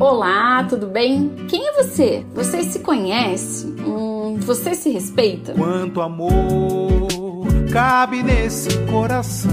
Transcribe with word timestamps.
Olá, 0.00 0.62
tudo 0.62 0.86
bem? 0.86 1.28
Quem 1.48 1.66
é 1.66 1.82
você? 1.82 2.24
Você 2.32 2.62
se 2.62 2.78
conhece? 2.78 3.66
Hum, 3.84 4.36
você 4.38 4.72
se 4.72 4.90
respeita? 4.90 5.54
Quanto 5.54 6.00
amor 6.00 7.44
cabe 7.72 8.22
nesse 8.22 8.78
coração? 8.86 9.50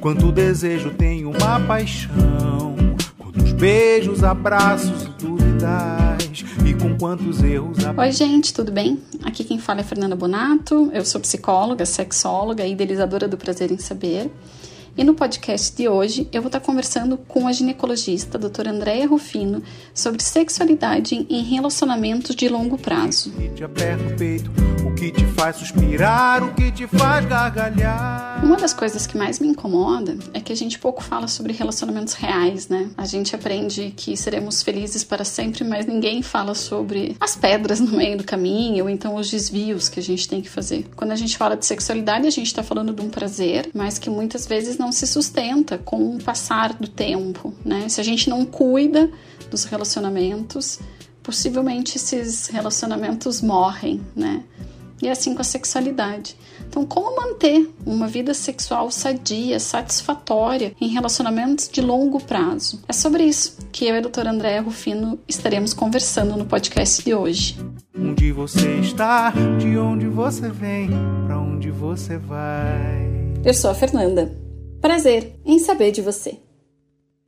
Quanto 0.00 0.30
desejo 0.30 0.90
tem 0.90 1.24
uma 1.24 1.60
paixão? 1.66 2.76
Quantos 3.16 3.52
beijos, 3.52 4.22
abraços 4.22 5.04
e 5.04 5.08
dúvidas? 5.22 6.18
E 6.66 6.74
com 6.74 6.98
quantos 6.98 7.42
erros? 7.42 7.78
Oi, 7.96 8.12
gente, 8.12 8.52
tudo 8.52 8.70
bem? 8.70 9.02
Aqui 9.24 9.44
quem 9.44 9.58
fala 9.58 9.80
é 9.80 9.82
Fernanda 9.82 10.14
Bonato. 10.14 10.90
Eu 10.92 11.06
sou 11.06 11.22
psicóloga, 11.22 11.86
sexóloga 11.86 12.66
e 12.66 12.72
idealizadora 12.72 13.26
do 13.26 13.38
Prazer 13.38 13.72
em 13.72 13.78
Saber. 13.78 14.30
E 14.98 15.04
no 15.04 15.14
podcast 15.14 15.76
de 15.76 15.88
hoje 15.88 16.28
eu 16.32 16.42
vou 16.42 16.48
estar 16.48 16.58
conversando 16.58 17.16
com 17.16 17.46
a 17.46 17.52
ginecologista 17.52 18.36
doutora 18.36 18.72
Andréia 18.72 19.06
Rufino 19.06 19.62
sobre 19.94 20.20
sexualidade 20.20 21.24
em 21.30 21.44
relacionamentos 21.44 22.34
de 22.34 22.48
longo 22.48 22.76
prazo. 22.76 23.32
O 24.88 24.94
que 24.94 25.12
te 25.12 25.24
faz 25.26 25.56
suspirar, 25.56 26.42
o 26.42 26.54
que 26.54 26.72
te 26.72 26.86
faz 26.86 27.24
gargalhar. 27.26 28.42
Uma 28.42 28.56
das 28.56 28.72
coisas 28.72 29.06
que 29.06 29.18
mais 29.18 29.38
me 29.38 29.48
incomoda 29.48 30.16
é 30.32 30.40
que 30.40 30.50
a 30.50 30.56
gente 30.56 30.78
pouco 30.78 31.04
fala 31.04 31.28
sobre 31.28 31.52
relacionamentos 31.52 32.14
reais, 32.14 32.68
né? 32.68 32.88
A 32.96 33.04
gente 33.04 33.34
aprende 33.36 33.92
que 33.94 34.16
seremos 34.16 34.62
felizes 34.62 35.04
para 35.04 35.24
sempre, 35.24 35.62
mas 35.62 35.84
ninguém 35.84 36.22
fala 36.22 36.54
sobre 36.54 37.14
as 37.20 37.36
pedras 37.36 37.80
no 37.80 37.96
meio 37.98 38.16
do 38.16 38.24
caminho 38.24 38.84
ou 38.84 38.90
então 38.90 39.14
os 39.14 39.30
desvios 39.30 39.90
que 39.90 40.00
a 40.00 40.02
gente 40.02 40.26
tem 40.26 40.40
que 40.40 40.48
fazer. 40.48 40.88
Quando 40.96 41.12
a 41.12 41.16
gente 41.16 41.36
fala 41.36 41.54
de 41.54 41.66
sexualidade, 41.66 42.26
a 42.26 42.30
gente 42.30 42.46
está 42.46 42.62
falando 42.62 42.92
de 42.94 43.02
um 43.02 43.10
prazer, 43.10 43.68
mas 43.74 43.98
que 43.98 44.08
muitas 44.08 44.46
vezes 44.46 44.78
não 44.78 44.90
se 44.90 45.06
sustenta 45.06 45.76
com 45.76 46.16
o 46.16 46.22
passar 46.22 46.72
do 46.72 46.88
tempo, 46.88 47.52
né? 47.62 47.90
Se 47.90 48.00
a 48.00 48.04
gente 48.04 48.30
não 48.30 48.44
cuida 48.46 49.10
dos 49.50 49.64
relacionamentos, 49.64 50.80
possivelmente 51.22 51.98
esses 51.98 52.46
relacionamentos 52.46 53.42
morrem, 53.42 54.00
né? 54.16 54.42
E 55.00 55.08
assim 55.08 55.34
com 55.34 55.40
a 55.40 55.44
sexualidade. 55.44 56.36
Então, 56.68 56.84
como 56.84 57.16
manter 57.16 57.70
uma 57.86 58.06
vida 58.08 58.34
sexual 58.34 58.90
sadia, 58.90 59.58
satisfatória 59.60 60.74
em 60.80 60.88
relacionamentos 60.88 61.68
de 61.68 61.80
longo 61.80 62.20
prazo? 62.20 62.82
É 62.88 62.92
sobre 62.92 63.24
isso 63.24 63.58
que 63.72 63.86
eu 63.86 63.94
e 63.94 63.98
a 63.98 64.02
doutora 64.02 64.30
Andréa 64.30 64.60
Rufino 64.60 65.18
estaremos 65.28 65.72
conversando 65.72 66.36
no 66.36 66.46
podcast 66.46 67.04
de 67.04 67.14
hoje. 67.14 67.56
Onde 67.96 68.32
você 68.32 68.80
está, 68.80 69.32
de 69.58 69.78
onde 69.78 70.06
você 70.06 70.48
vem, 70.50 70.90
para 71.26 71.38
onde 71.38 71.70
você 71.70 72.18
vai. 72.18 73.08
Eu 73.44 73.54
sou 73.54 73.70
a 73.70 73.74
Fernanda. 73.74 74.36
Prazer 74.80 75.38
em 75.44 75.58
saber 75.58 75.90
de 75.92 76.02
você. 76.02 76.38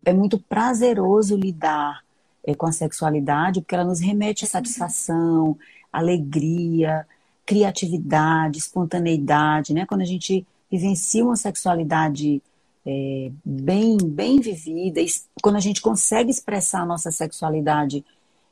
É 0.04 0.12
muito 0.12 0.38
prazeroso 0.38 1.36
lidar 1.36 2.00
é, 2.44 2.54
com 2.54 2.66
a 2.66 2.72
sexualidade 2.72 3.60
porque 3.60 3.74
ela 3.74 3.84
nos 3.84 4.00
remete 4.00 4.44
a 4.44 4.48
satisfação, 4.48 5.56
alegria, 5.92 7.06
criatividade, 7.50 8.60
espontaneidade, 8.60 9.74
né? 9.74 9.84
Quando 9.84 10.02
a 10.02 10.04
gente 10.04 10.46
vivencia 10.70 11.24
uma 11.24 11.34
sexualidade 11.34 12.40
é, 12.86 13.32
bem, 13.44 13.96
bem 13.96 14.38
vivida, 14.38 15.00
quando 15.42 15.56
a 15.56 15.60
gente 15.60 15.82
consegue 15.82 16.30
expressar 16.30 16.82
a 16.82 16.86
nossa 16.86 17.10
sexualidade 17.10 18.04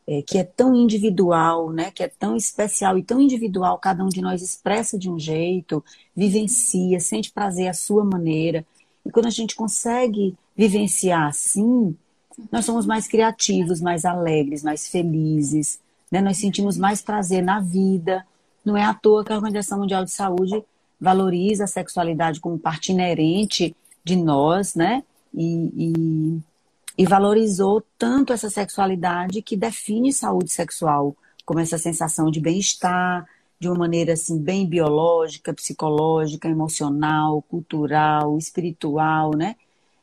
é, 0.04 0.20
que 0.20 0.36
é 0.36 0.42
tão 0.42 0.74
individual, 0.74 1.70
né, 1.70 1.92
que 1.92 2.02
é 2.02 2.08
tão 2.08 2.34
especial 2.34 2.98
e 2.98 3.04
tão 3.04 3.20
individual, 3.20 3.78
cada 3.78 4.02
um 4.02 4.08
de 4.08 4.20
nós 4.20 4.42
expressa 4.42 4.98
de 4.98 5.08
um 5.08 5.16
jeito, 5.16 5.84
vivencia, 6.16 6.98
sente 6.98 7.30
prazer 7.30 7.68
à 7.68 7.74
sua 7.74 8.04
maneira. 8.04 8.66
E 9.06 9.12
quando 9.12 9.26
a 9.26 9.30
gente 9.30 9.54
consegue 9.54 10.34
vivenciar 10.56 11.28
assim, 11.28 11.94
nós 12.50 12.64
somos 12.64 12.84
mais 12.84 13.06
criativos, 13.06 13.80
mais 13.80 14.04
alegres, 14.04 14.64
mais 14.64 14.88
felizes, 14.88 15.78
né? 16.10 16.20
nós 16.20 16.38
sentimos 16.38 16.76
mais 16.76 17.00
prazer 17.00 17.44
na 17.44 17.60
vida. 17.60 18.26
Não 18.68 18.76
é 18.76 18.84
à 18.84 18.92
toa 18.92 19.24
que 19.24 19.32
a 19.32 19.36
Organização 19.36 19.78
Mundial 19.78 20.04
de 20.04 20.10
Saúde 20.10 20.62
valoriza 21.00 21.64
a 21.64 21.66
sexualidade 21.66 22.38
como 22.38 22.58
parte 22.58 22.92
inerente 22.92 23.74
de 24.04 24.14
nós, 24.14 24.74
né? 24.74 25.02
E, 25.32 25.72
e, 25.74 26.40
e, 26.98 27.06
valorizou 27.06 27.82
tanto 27.96 28.30
essa 28.30 28.50
sexualidade 28.50 29.40
que 29.40 29.56
define 29.56 30.12
saúde 30.12 30.52
sexual 30.52 31.16
como 31.46 31.60
essa 31.60 31.78
sensação 31.78 32.30
de 32.30 32.40
bem-estar, 32.40 33.26
de 33.58 33.68
uma 33.68 33.78
maneira 33.78 34.12
assim 34.12 34.38
bem 34.38 34.66
biológica, 34.66 35.54
psicológica, 35.54 36.46
emocional, 36.46 37.40
cultural, 37.48 38.36
espiritual, 38.36 39.34
né? 39.34 39.56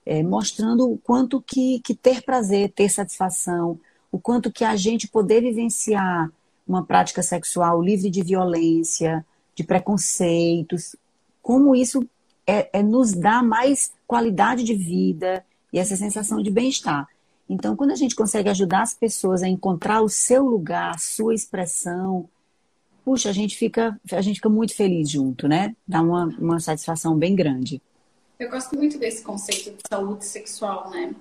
É, 0.04 0.24
mostrando 0.24 0.90
o 0.92 0.98
quanto 0.98 1.40
que, 1.40 1.82
que 1.82 1.94
ter 1.94 2.24
prazer, 2.24 2.72
ter 2.72 2.90
satisfação, 2.90 3.80
o 4.12 4.18
quanto 4.18 4.52
que 4.52 4.64
a 4.64 4.76
gente 4.76 5.08
poder 5.08 5.42
vivenciar 5.42 6.32
uma 6.68 6.84
prática 6.84 7.22
sexual 7.22 7.82
livre 7.82 8.10
de 8.10 8.24
violência, 8.24 9.26
de 9.56 9.64
preconceitos, 9.64 10.96
como 11.42 11.76
isso 11.76 12.08
é, 12.46 12.70
é 12.80 12.84
nos 12.84 13.14
dá 13.14 13.42
mais 13.42 13.92
qualidade 14.08 14.64
de 14.64 14.74
vida 14.74 15.46
e 15.72 15.80
essa 15.80 15.96
sensação 15.96 16.42
de 16.42 16.50
bem-estar. 16.50 17.08
Então, 17.48 17.76
quando 17.76 17.92
a 17.92 17.96
gente 17.96 18.16
consegue 18.16 18.50
ajudar 18.50 18.82
as 18.82 18.94
pessoas 18.94 19.44
a 19.44 19.48
encontrar 19.48 20.02
o 20.02 20.10
seu 20.10 20.44
lugar, 20.44 20.96
a 20.96 20.98
sua 20.98 21.34
expressão, 21.36 22.28
puxa, 23.04 23.30
a 23.30 23.34
gente 23.34 23.56
fica, 23.56 24.00
a 24.12 24.22
gente 24.22 24.38
fica 24.38 24.50
muito 24.50 24.76
feliz 24.76 25.10
junto, 25.10 25.48
né? 25.48 25.76
Dá 25.88 26.02
uma, 26.02 26.26
uma 26.40 26.60
satisfação 26.60 27.16
bem 27.16 27.36
grande. 27.36 27.80
Eu 28.40 28.50
gosto 28.50 28.76
muito 28.76 28.98
desse 28.98 29.22
conceito 29.22 29.72
de 29.72 29.82
saúde 29.88 30.26
sexual, 30.26 30.90
né? 30.90 31.14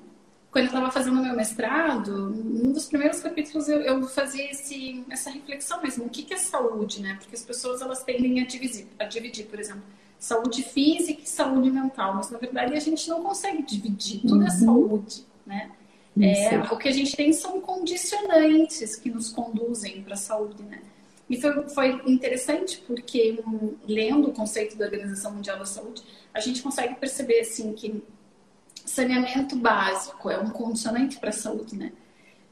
Quando 0.54 0.66
eu 0.66 0.68
estava 0.68 0.90
fazendo 0.92 1.20
meu 1.20 1.34
mestrado, 1.34 2.28
um 2.28 2.70
dos 2.70 2.86
primeiros 2.86 3.18
capítulos 3.18 3.68
eu, 3.68 3.80
eu 3.80 4.06
fazia 4.06 4.48
esse, 4.52 5.04
essa 5.10 5.28
reflexão 5.28 5.82
mesmo, 5.82 6.04
o 6.04 6.08
que, 6.08 6.22
que 6.22 6.32
é 6.32 6.36
saúde, 6.36 7.02
né? 7.02 7.16
Porque 7.20 7.34
as 7.34 7.42
pessoas 7.42 7.82
elas 7.82 8.04
tendem 8.04 8.40
a 8.40 8.46
dividir, 8.46 8.86
a 8.96 9.04
dividir, 9.04 9.46
por 9.46 9.58
exemplo, 9.58 9.82
saúde 10.16 10.62
física 10.62 11.22
e 11.24 11.28
saúde 11.28 11.72
mental, 11.72 12.14
mas 12.14 12.30
na 12.30 12.38
verdade 12.38 12.72
a 12.72 12.78
gente 12.78 13.08
não 13.08 13.24
consegue 13.24 13.64
dividir, 13.64 14.20
tudo 14.20 14.36
é 14.36 14.38
uhum. 14.38 14.46
é 14.46 14.50
saúde, 14.50 15.26
né? 15.44 15.70
É, 16.20 16.56
o 16.72 16.78
que 16.78 16.88
a 16.88 16.92
gente 16.92 17.16
tem 17.16 17.32
são 17.32 17.60
condicionantes 17.60 18.94
que 18.94 19.10
nos 19.10 19.30
conduzem 19.30 20.04
para 20.04 20.14
a 20.14 20.16
saúde, 20.16 20.62
né? 20.62 20.80
E 21.28 21.40
foi, 21.40 21.68
foi 21.68 22.02
interessante 22.06 22.80
porque, 22.86 23.42
um, 23.44 23.74
lendo 23.88 24.28
o 24.28 24.32
conceito 24.32 24.76
da 24.76 24.84
Organização 24.84 25.32
Mundial 25.32 25.58
da 25.58 25.64
Saúde, 25.64 26.04
a 26.32 26.38
gente 26.38 26.62
consegue 26.62 26.94
perceber 26.94 27.40
assim 27.40 27.72
que 27.72 28.00
saneamento 28.84 29.56
básico 29.56 30.30
é 30.30 30.38
um 30.38 30.50
condicionante 30.50 31.18
para 31.18 31.30
a 31.30 31.32
saúde, 31.32 31.76
né? 31.76 31.92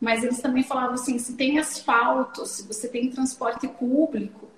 Mas 0.01 0.25
eles 0.25 0.41
também 0.41 0.63
falavam 0.63 0.95
assim, 0.95 1.19
se 1.19 1.35
tem 1.35 1.59
asfalto, 1.59 2.45
se 2.45 2.67
você 2.67 2.89
tem 2.89 3.09
transporte 3.11 3.69
público, 3.69 4.49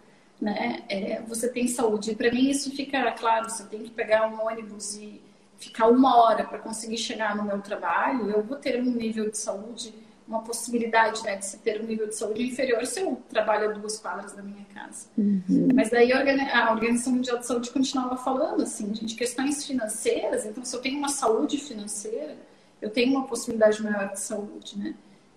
né, 0.40 0.82
é, 0.88 1.20
você 1.22 1.48
tem 1.48 1.68
saúde. 1.68 2.12
E 2.12 2.14
para 2.14 2.30
mim 2.30 2.48
isso 2.48 2.70
fica 2.74 3.12
claro, 3.12 3.46
eu 3.60 3.66
tenho 3.66 3.84
que 3.84 3.90
pegar 3.90 4.26
um 4.26 4.46
ônibus 4.46 4.96
e 4.96 5.20
ficar 5.58 5.88
uma 5.88 6.16
hora 6.16 6.44
para 6.44 6.58
conseguir 6.58 6.96
chegar 6.96 7.36
no 7.36 7.44
meu 7.44 7.60
trabalho, 7.60 8.30
eu 8.30 8.42
vou 8.42 8.56
ter 8.56 8.80
um 8.80 8.90
nível 8.90 9.30
de 9.30 9.38
saúde 9.38 9.94
uma 10.26 10.42
possibilidade 10.42 11.22
né, 11.22 11.36
de 11.36 11.44
se 11.44 11.58
ter 11.58 11.80
um 11.80 11.84
nível 11.84 12.08
de 12.08 12.14
saúde 12.14 12.42
inferior 12.42 12.84
se 12.86 13.00
eu 13.00 13.20
trabalho 13.28 13.70
a 13.70 13.72
duas 13.72 13.98
quadras 13.98 14.32
da 14.32 14.42
minha 14.42 14.64
casa. 14.74 15.06
Uhum. 15.18 15.68
Mas 15.74 15.90
daí 15.90 16.12
a 16.12 16.70
Organização 16.72 17.12
Mundial 17.12 17.38
de 17.38 17.46
Saúde 17.46 17.70
continuava 17.70 18.16
falando 18.16 18.62
assim, 18.62 18.94
gente, 18.94 19.14
questões 19.14 19.64
financeiras, 19.66 20.46
então 20.46 20.64
se 20.64 20.74
eu 20.74 20.80
tenho 20.80 20.98
uma 20.98 21.10
saúde 21.10 21.58
financeira, 21.58 22.36
eu 22.80 22.90
tenho 22.90 23.12
uma 23.12 23.26
possibilidade 23.26 23.82
maior 23.82 24.12
de 24.12 24.20
saúde, 24.20 24.78
né? 24.78 24.94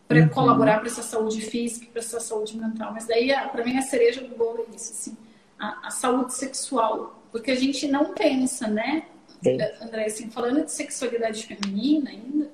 Para 0.07 0.21
uhum. 0.21 0.29
colaborar 0.29 0.79
para 0.79 0.87
essa 0.87 1.03
saúde 1.03 1.41
física 1.41 1.87
para 1.91 2.01
essa 2.01 2.19
saúde 2.19 2.57
mental. 2.57 2.93
Mas 2.93 3.05
daí, 3.05 3.29
para 3.51 3.63
mim, 3.63 3.77
a 3.77 3.81
cereja 3.81 4.21
do 4.21 4.35
bolo 4.35 4.65
é 4.69 4.75
isso, 4.75 4.93
assim, 4.93 5.17
a, 5.59 5.87
a 5.87 5.91
saúde 5.91 6.33
sexual. 6.33 7.21
Porque 7.29 7.51
a 7.51 7.55
gente 7.55 7.87
não 7.89 8.13
pensa, 8.13 8.67
né, 8.67 9.03
Sim. 9.43 9.57
André, 9.81 10.05
assim, 10.05 10.29
falando 10.29 10.63
de 10.63 10.71
sexualidade 10.71 11.45
feminina 11.45 12.09
ainda, 12.09 12.49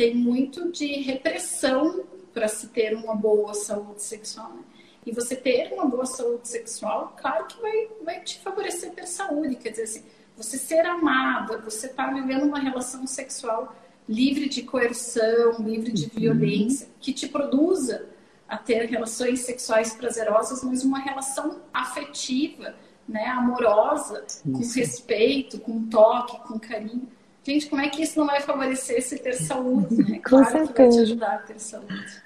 tem 0.00 0.14
muito 0.14 0.72
de 0.72 0.86
repressão 1.02 2.04
para 2.32 2.48
se 2.48 2.68
ter 2.68 2.96
uma 2.96 3.14
boa 3.14 3.52
saúde 3.52 4.02
sexual. 4.02 4.50
Né? 4.54 4.62
E 5.04 5.12
você 5.12 5.36
ter 5.36 5.74
uma 5.74 5.84
boa 5.84 6.06
saúde 6.06 6.48
sexual, 6.48 7.14
claro 7.20 7.44
que 7.44 7.60
vai, 7.60 7.88
vai 8.02 8.20
te 8.22 8.38
favorecer 8.38 8.92
ter 8.92 9.06
saúde. 9.06 9.56
Quer 9.56 9.68
dizer 9.72 9.82
assim, 9.82 10.04
você 10.34 10.56
ser 10.56 10.86
amada, 10.86 11.58
você 11.58 11.86
estar 11.86 12.06
tá 12.06 12.14
vivendo 12.14 12.44
uma 12.44 12.58
relação 12.58 13.06
sexual 13.06 13.76
livre 14.08 14.48
de 14.48 14.62
coerção, 14.62 15.56
livre 15.58 15.92
de 15.92 16.04
uhum. 16.04 16.10
violência, 16.14 16.88
que 16.98 17.12
te 17.12 17.28
produza 17.28 18.06
a 18.48 18.56
ter 18.56 18.86
relações 18.86 19.40
sexuais 19.40 19.92
prazerosas, 19.92 20.64
mas 20.64 20.82
uma 20.82 20.98
relação 20.98 21.60
afetiva, 21.74 22.74
né, 23.06 23.26
amorosa, 23.26 24.24
Isso. 24.26 24.50
com 24.50 24.80
respeito, 24.80 25.60
com 25.60 25.86
toque, 25.90 26.40
com 26.48 26.58
carinho. 26.58 27.06
Gente, 27.44 27.68
como 27.68 27.80
é 27.80 27.88
que 27.88 28.02
isso 28.02 28.18
não 28.18 28.26
vai 28.26 28.40
favorecer 28.40 29.02
se 29.02 29.18
ter 29.18 29.34
saúde, 29.34 29.96
né? 29.96 30.20
Claro 30.24 30.44
Com 30.44 30.50
certeza. 30.50 30.72
que 30.72 30.82
vai 30.82 30.90
te 30.90 30.98
ajudar 31.00 31.34
a 31.34 31.38
ter 31.38 31.58
saúde. 31.58 32.22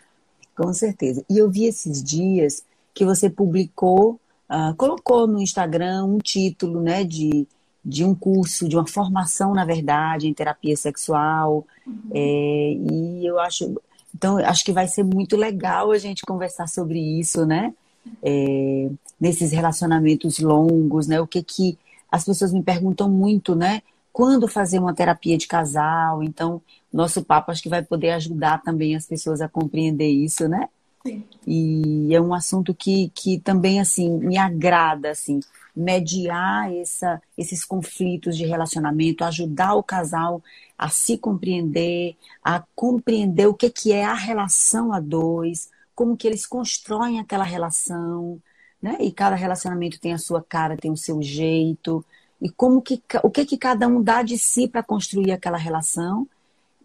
Com 0.56 0.72
certeza. 0.72 1.24
E 1.28 1.38
eu 1.38 1.50
vi 1.50 1.64
esses 1.66 2.02
dias 2.02 2.64
que 2.92 3.04
você 3.04 3.28
publicou, 3.28 4.20
uh, 4.48 4.74
colocou 4.76 5.26
no 5.26 5.40
Instagram 5.40 6.04
um 6.04 6.18
título, 6.18 6.80
né, 6.80 7.04
de, 7.04 7.46
de 7.84 8.04
um 8.04 8.14
curso, 8.14 8.68
de 8.68 8.76
uma 8.76 8.86
formação, 8.86 9.52
na 9.52 9.64
verdade, 9.64 10.28
em 10.28 10.34
terapia 10.34 10.76
sexual. 10.76 11.66
Uhum. 11.86 12.10
É, 12.12 12.72
e 12.72 13.26
eu 13.26 13.38
acho 13.38 13.74
Então, 14.14 14.38
acho 14.38 14.64
que 14.64 14.72
vai 14.72 14.86
ser 14.86 15.02
muito 15.02 15.36
legal 15.36 15.90
a 15.90 15.98
gente 15.98 16.22
conversar 16.22 16.68
sobre 16.68 16.98
isso, 16.98 17.44
né? 17.44 17.74
É, 18.22 18.90
nesses 19.20 19.50
relacionamentos 19.50 20.38
longos, 20.38 21.06
né? 21.06 21.20
O 21.20 21.26
que 21.26 21.42
que 21.42 21.78
as 22.10 22.24
pessoas 22.24 22.52
me 22.52 22.62
perguntam 22.62 23.10
muito, 23.10 23.56
né? 23.56 23.82
Quando 24.14 24.46
fazer 24.46 24.78
uma 24.78 24.94
terapia 24.94 25.36
de 25.36 25.48
casal? 25.48 26.22
Então, 26.22 26.62
nosso 26.92 27.24
papo 27.24 27.50
acho 27.50 27.60
que 27.60 27.68
vai 27.68 27.82
poder 27.82 28.10
ajudar 28.10 28.62
também 28.62 28.94
as 28.94 29.04
pessoas 29.04 29.40
a 29.40 29.48
compreender 29.48 30.08
isso, 30.08 30.48
né? 30.48 30.68
Sim. 31.04 31.24
E 31.44 32.14
é 32.14 32.20
um 32.20 32.32
assunto 32.32 32.72
que, 32.72 33.10
que 33.12 33.40
também, 33.40 33.80
assim, 33.80 34.08
me 34.18 34.38
agrada, 34.38 35.10
assim, 35.10 35.40
mediar 35.74 36.72
essa, 36.72 37.20
esses 37.36 37.64
conflitos 37.64 38.36
de 38.36 38.46
relacionamento, 38.46 39.24
ajudar 39.24 39.74
o 39.74 39.82
casal 39.82 40.40
a 40.78 40.88
se 40.88 41.18
compreender, 41.18 42.14
a 42.40 42.62
compreender 42.72 43.48
o 43.48 43.54
que, 43.54 43.68
que 43.68 43.92
é 43.92 44.04
a 44.04 44.14
relação 44.14 44.92
a 44.92 45.00
dois, 45.00 45.68
como 45.92 46.16
que 46.16 46.28
eles 46.28 46.46
constroem 46.46 47.18
aquela 47.18 47.42
relação, 47.42 48.40
né? 48.80 48.96
E 49.00 49.10
cada 49.10 49.34
relacionamento 49.34 49.98
tem 49.98 50.12
a 50.12 50.18
sua 50.18 50.40
cara, 50.40 50.76
tem 50.76 50.92
o 50.92 50.96
seu 50.96 51.20
jeito, 51.20 52.04
e 52.44 52.50
como 52.50 52.80
que 52.80 53.02
o 53.24 53.30
que 53.30 53.44
que 53.44 53.56
cada 53.56 53.88
um 53.88 54.00
dá 54.00 54.22
de 54.22 54.38
si 54.38 54.68
para 54.68 54.82
construir 54.82 55.32
aquela 55.32 55.58
relação, 55.58 56.28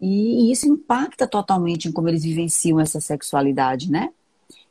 e, 0.00 0.48
e 0.48 0.52
isso 0.52 0.66
impacta 0.66 1.26
totalmente 1.26 1.86
em 1.86 1.92
como 1.92 2.08
eles 2.08 2.24
vivenciam 2.24 2.80
essa 2.80 3.00
sexualidade, 3.00 3.90
né? 3.90 4.10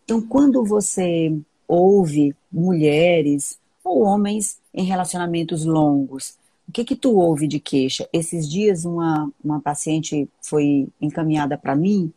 Então, 0.04 0.20
quando 0.22 0.66
você 0.66 1.34
ouve 1.68 2.36
mulheres 2.52 3.60
ou 3.84 4.02
homens 4.02 4.58
em 4.74 4.84
relacionamentos 4.84 5.64
longos 5.64 6.40
o 6.70 6.72
que 6.72 6.86
que 6.86 6.96
tu 6.96 7.16
ouve 7.16 7.48
de 7.48 7.60
queixa? 7.60 8.08
Esses 8.14 8.48
dias 8.48 8.86
uma, 8.86 9.32
uma 9.44 9.60
paciente 9.60 10.30
foi 10.40 10.88
encaminhada 11.02 11.58
para 11.58 11.76
mim 11.76 12.14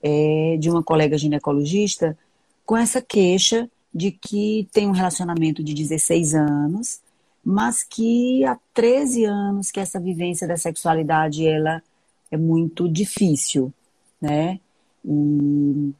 é, 0.00 0.56
de 0.56 0.70
uma 0.70 0.84
colega 0.84 1.18
ginecologista 1.18 2.16
com 2.64 2.76
essa 2.76 3.02
queixa 3.02 3.68
de 3.92 4.12
que 4.12 4.68
tem 4.72 4.86
um 4.86 4.92
relacionamento 4.92 5.64
de 5.64 5.74
16 5.74 6.36
anos, 6.36 7.00
mas 7.50 7.82
que 7.82 8.44
há 8.44 8.58
13 8.74 9.24
anos 9.24 9.70
que 9.70 9.80
essa 9.80 9.98
vivência 9.98 10.46
da 10.46 10.58
sexualidade 10.58 11.46
ela 11.48 11.82
é 12.30 12.36
muito 12.36 12.86
difícil, 12.86 13.72
né? 14.20 14.60
E 15.02 15.94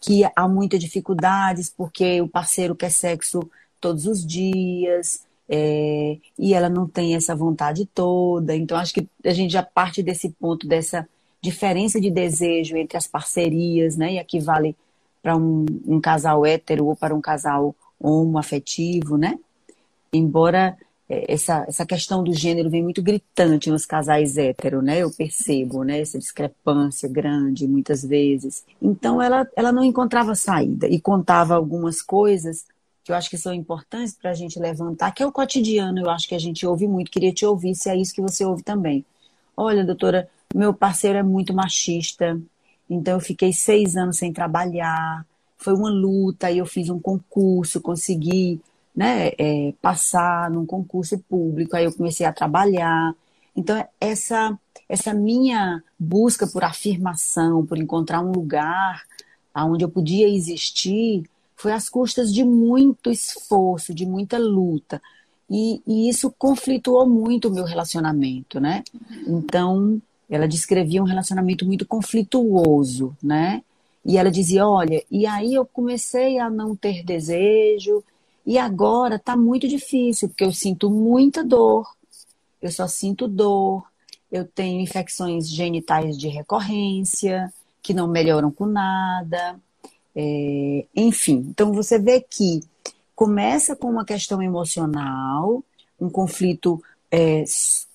que 0.00 0.22
há 0.34 0.48
muitas 0.48 0.80
dificuldades 0.80 1.68
porque 1.68 2.22
o 2.22 2.28
parceiro 2.28 2.74
quer 2.74 2.90
sexo 2.90 3.42
todos 3.78 4.06
os 4.06 4.24
dias, 4.24 5.26
é, 5.46 6.16
e 6.38 6.54
ela 6.54 6.70
não 6.70 6.88
tem 6.88 7.14
essa 7.14 7.36
vontade 7.36 7.84
toda. 7.84 8.56
Então, 8.56 8.78
acho 8.78 8.94
que 8.94 9.06
a 9.26 9.32
gente 9.34 9.52
já 9.52 9.62
parte 9.62 10.02
desse 10.02 10.30
ponto, 10.30 10.66
dessa 10.66 11.06
diferença 11.42 12.00
de 12.00 12.10
desejo 12.10 12.78
entre 12.78 12.96
as 12.96 13.06
parcerias, 13.06 13.94
né? 13.94 14.14
E 14.14 14.18
aqui 14.18 14.40
vale 14.40 14.74
para 15.22 15.36
um, 15.36 15.66
um, 15.86 16.00
casal 16.00 16.46
hétero 16.46 16.86
ou 16.86 16.96
para 16.96 17.14
um 17.14 17.20
casal 17.20 17.76
homoafetivo, 18.00 19.18
né? 19.18 19.38
Embora 20.10 20.78
essa, 21.08 21.64
essa 21.68 21.84
questão 21.84 22.24
do 22.24 22.32
gênero 22.32 22.70
vem 22.70 22.82
muito 22.82 23.02
gritante 23.02 23.70
nos 23.70 23.84
casais 23.84 24.38
hétero, 24.38 24.80
né? 24.80 24.98
Eu 24.98 25.10
percebo, 25.10 25.82
né? 25.82 26.00
Essa 26.00 26.18
discrepância 26.18 27.08
grande 27.08 27.68
muitas 27.68 28.02
vezes. 28.02 28.64
Então 28.80 29.20
ela, 29.20 29.46
ela 29.54 29.72
não 29.72 29.84
encontrava 29.84 30.34
saída 30.34 30.86
e 30.88 31.00
contava 31.00 31.54
algumas 31.54 32.00
coisas 32.00 32.64
que 33.04 33.12
eu 33.12 33.16
acho 33.16 33.28
que 33.28 33.36
são 33.36 33.52
importantes 33.52 34.14
para 34.14 34.30
a 34.30 34.34
gente 34.34 34.58
levantar, 34.58 35.12
que 35.12 35.22
é 35.22 35.26
o 35.26 35.32
cotidiano, 35.32 36.00
eu 36.00 36.08
acho 36.08 36.26
que 36.26 36.34
a 36.34 36.38
gente 36.38 36.66
ouve 36.66 36.88
muito. 36.88 37.10
Queria 37.10 37.34
te 37.34 37.44
ouvir 37.44 37.74
se 37.74 37.90
é 37.90 37.96
isso 37.96 38.14
que 38.14 38.22
você 38.22 38.46
ouve 38.46 38.62
também. 38.62 39.04
Olha, 39.54 39.84
doutora, 39.84 40.26
meu 40.54 40.72
parceiro 40.72 41.18
é 41.18 41.22
muito 41.22 41.52
machista, 41.52 42.40
então 42.88 43.14
eu 43.14 43.20
fiquei 43.20 43.52
seis 43.52 43.94
anos 43.94 44.16
sem 44.16 44.32
trabalhar, 44.32 45.26
foi 45.58 45.74
uma 45.74 45.90
luta, 45.90 46.46
aí 46.46 46.58
eu 46.58 46.66
fiz 46.66 46.88
um 46.88 46.98
concurso, 46.98 47.80
consegui 47.80 48.60
né, 48.94 49.32
é, 49.38 49.74
passar 49.82 50.50
num 50.50 50.64
concurso 50.64 51.18
público, 51.18 51.76
aí 51.76 51.84
eu 51.84 51.92
comecei 51.92 52.24
a 52.24 52.32
trabalhar. 52.32 53.14
Então, 53.56 53.84
essa, 54.00 54.58
essa 54.88 55.12
minha 55.12 55.82
busca 55.98 56.46
por 56.46 56.62
afirmação, 56.64 57.66
por 57.66 57.78
encontrar 57.78 58.20
um 58.20 58.32
lugar 58.32 59.02
onde 59.56 59.84
eu 59.84 59.88
podia 59.88 60.28
existir, 60.28 61.24
foi 61.56 61.72
às 61.72 61.88
custas 61.88 62.32
de 62.32 62.44
muito 62.44 63.10
esforço, 63.10 63.94
de 63.94 64.04
muita 64.04 64.36
luta. 64.38 65.00
E, 65.48 65.80
e 65.86 66.08
isso 66.08 66.34
conflituou 66.36 67.08
muito 67.08 67.48
o 67.48 67.52
meu 67.52 67.64
relacionamento, 67.64 68.58
né? 68.58 68.82
Então, 69.26 70.00
ela 70.28 70.48
descrevia 70.48 71.02
um 71.02 71.06
relacionamento 71.06 71.64
muito 71.64 71.86
conflituoso, 71.86 73.16
né? 73.22 73.62
E 74.04 74.18
ela 74.18 74.30
dizia: 74.30 74.66
Olha, 74.66 75.02
e 75.10 75.26
aí 75.26 75.54
eu 75.54 75.64
comecei 75.64 76.38
a 76.38 76.50
não 76.50 76.74
ter 76.74 77.04
desejo, 77.04 78.02
e 78.46 78.58
agora 78.58 79.18
tá 79.18 79.36
muito 79.36 79.66
difícil, 79.66 80.28
porque 80.28 80.44
eu 80.44 80.52
sinto 80.52 80.90
muita 80.90 81.42
dor, 81.42 81.86
eu 82.60 82.70
só 82.70 82.86
sinto 82.86 83.26
dor, 83.26 83.84
eu 84.30 84.44
tenho 84.44 84.80
infecções 84.80 85.48
genitais 85.48 86.18
de 86.18 86.28
recorrência, 86.28 87.52
que 87.82 87.94
não 87.94 88.08
melhoram 88.08 88.50
com 88.50 88.66
nada, 88.66 89.60
é, 90.14 90.86
enfim, 90.94 91.46
então 91.48 91.72
você 91.72 91.98
vê 91.98 92.20
que 92.20 92.60
começa 93.14 93.74
com 93.76 93.88
uma 93.88 94.04
questão 94.04 94.42
emocional, 94.42 95.62
um 96.00 96.08
conflito, 96.10 96.82
é, 97.10 97.44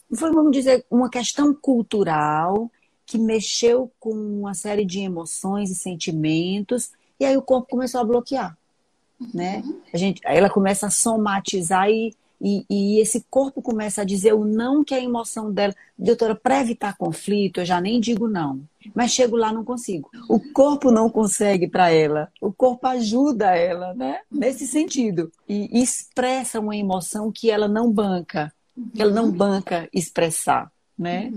vamos 0.10 0.52
dizer, 0.52 0.86
uma 0.90 1.10
questão 1.10 1.54
cultural 1.54 2.70
que 3.06 3.18
mexeu 3.18 3.92
com 4.00 4.12
uma 4.12 4.54
série 4.54 4.86
de 4.86 5.00
emoções 5.00 5.72
e 5.72 5.76
sentimentos, 5.76 6.92
e 7.20 7.26
aí 7.26 7.36
o 7.36 7.42
corpo 7.42 7.70
começou 7.70 8.02
a 8.02 8.04
bloquear, 8.04 8.58
né? 9.34 9.64
A 9.94 9.98
gente, 9.98 10.22
ela 10.24 10.50
começa 10.50 10.88
a 10.88 10.92
somatizar 10.92 11.90
e 11.90 12.16
e, 12.42 12.66
e, 12.70 13.00
esse 13.02 13.26
corpo 13.30 13.62
começa 13.62 14.02
a 14.02 14.06
dizer 14.06 14.34
o 14.34 14.46
não 14.46 14.84
que 14.84 14.94
é 14.94 14.98
a 15.00 15.04
emoção 15.04 15.52
dela. 15.52 15.76
Doutora, 15.98 16.34
para 16.34 16.62
evitar 16.62 16.96
conflito, 16.96 17.60
eu 17.60 17.66
já 17.66 17.82
nem 17.82 18.00
digo 18.00 18.30
não. 18.30 18.62
Mas 18.96 19.12
chego 19.12 19.36
lá, 19.36 19.52
não 19.52 19.66
consigo. 19.66 20.10
O 20.30 20.40
corpo 20.54 20.90
não 20.90 21.10
consegue 21.10 21.68
para 21.68 21.92
ela. 21.92 22.32
O 22.40 22.52
corpo 22.52 22.88
ajuda 22.88 23.54
ela, 23.56 23.94
né? 23.94 24.20
Nesse 24.32 24.66
sentido. 24.66 25.30
E 25.48 25.82
expressa 25.82 26.62
uma 26.62 26.78
emoção 26.78 27.30
que 27.30 27.52
ela 27.52 27.68
não 27.68 27.92
banca. 27.92 28.54
Que 28.96 29.02
ela 29.02 29.12
não 29.12 29.30
banca 29.30 29.90
expressar, 29.94 30.72
né? 30.98 31.34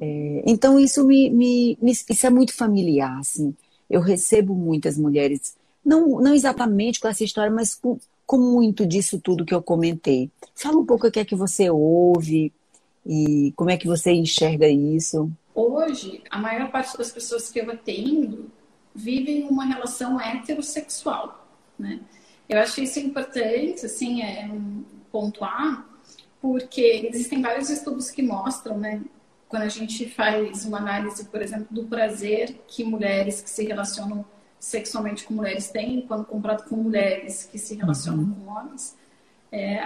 É, 0.00 0.44
então, 0.46 0.78
isso 0.78 1.04
me, 1.04 1.28
me, 1.30 1.76
me, 1.82 1.90
isso 1.90 2.26
é 2.26 2.30
muito 2.30 2.54
familiar, 2.54 3.18
assim. 3.18 3.52
Eu 3.90 4.00
recebo 4.00 4.54
muitas 4.54 4.96
mulheres, 4.96 5.56
não, 5.88 6.20
não 6.20 6.34
exatamente 6.34 7.00
com 7.00 7.08
essa 7.08 7.24
história, 7.24 7.50
mas 7.50 7.74
com 7.74 7.98
com 8.28 8.36
muito 8.36 8.84
disso 8.84 9.18
tudo 9.18 9.46
que 9.46 9.54
eu 9.54 9.62
comentei. 9.62 10.30
Fala 10.54 10.76
um 10.76 10.84
pouco 10.84 11.06
o 11.06 11.10
que 11.10 11.18
é 11.18 11.24
que 11.24 11.34
você 11.34 11.70
ouve 11.70 12.52
e 13.06 13.54
como 13.56 13.70
é 13.70 13.78
que 13.78 13.86
você 13.86 14.12
enxerga 14.12 14.68
isso. 14.68 15.32
Hoje, 15.54 16.22
a 16.30 16.38
maior 16.38 16.70
parte 16.70 16.98
das 16.98 17.10
pessoas 17.10 17.50
que 17.50 17.58
eu 17.58 17.70
atendo 17.70 18.50
vivem 18.94 19.48
uma 19.48 19.64
relação 19.64 20.20
heterossexual, 20.20 21.48
né? 21.78 22.00
Eu 22.46 22.60
acho 22.60 22.82
isso 22.82 22.98
importante, 22.98 23.86
assim, 23.86 24.20
é 24.20 24.44
um 24.44 24.84
pontuar, 25.10 25.88
porque 26.38 27.08
existem 27.10 27.40
vários 27.40 27.70
estudos 27.70 28.10
que 28.10 28.20
mostram, 28.20 28.76
né, 28.76 29.00
quando 29.48 29.62
a 29.62 29.68
gente 29.68 30.06
faz 30.10 30.66
uma 30.66 30.78
análise, 30.78 31.24
por 31.24 31.40
exemplo, 31.40 31.66
do 31.70 31.84
prazer 31.84 32.60
que 32.66 32.84
mulheres 32.84 33.40
que 33.40 33.48
se 33.48 33.64
relacionam 33.64 34.24
sexualmente 34.58 35.24
com 35.24 35.34
mulheres 35.34 35.70
têm, 35.70 36.02
quando 36.02 36.24
comparado 36.24 36.64
com 36.64 36.76
mulheres 36.76 37.44
que 37.50 37.58
se 37.58 37.74
relacionam 37.74 38.24
uhum. 38.24 38.34
com 38.34 38.50
homens. 38.50 38.96
É, 39.50 39.82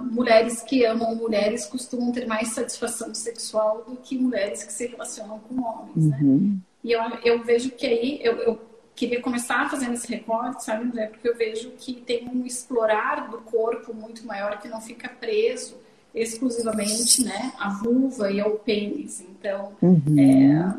mulheres 0.00 0.60
que 0.62 0.84
amam 0.84 1.14
mulheres 1.14 1.66
costumam 1.66 2.10
ter 2.10 2.26
mais 2.26 2.48
satisfação 2.48 3.14
sexual 3.14 3.84
do 3.86 3.96
que 3.96 4.18
mulheres 4.18 4.64
que 4.64 4.72
se 4.72 4.88
relacionam 4.88 5.38
com 5.38 5.62
homens, 5.62 6.06
né? 6.06 6.18
uhum. 6.20 6.38
né? 6.38 6.58
E 6.82 6.92
eu, 6.92 7.00
eu 7.24 7.42
vejo 7.42 7.70
que 7.70 7.86
aí, 7.86 8.20
eu, 8.22 8.36
eu 8.38 8.60
queria 8.94 9.20
começar 9.20 9.70
fazendo 9.70 9.94
esse 9.94 10.08
recorte, 10.08 10.64
sabe, 10.64 10.84
André? 10.84 11.06
Porque 11.06 11.28
eu 11.28 11.36
vejo 11.36 11.70
que 11.78 11.94
tem 11.94 12.28
um 12.28 12.44
explorar 12.44 13.30
do 13.30 13.38
corpo 13.38 13.94
muito 13.94 14.26
maior 14.26 14.60
que 14.60 14.68
não 14.68 14.80
fica 14.80 15.08
preso 15.08 15.76
exclusivamente, 16.14 17.24
né, 17.24 17.52
à 17.58 17.70
vulva 17.70 18.30
e 18.30 18.40
ao 18.40 18.52
pênis. 18.52 19.20
Então, 19.20 19.72
uhum. 19.82 20.16
é, 20.16 20.74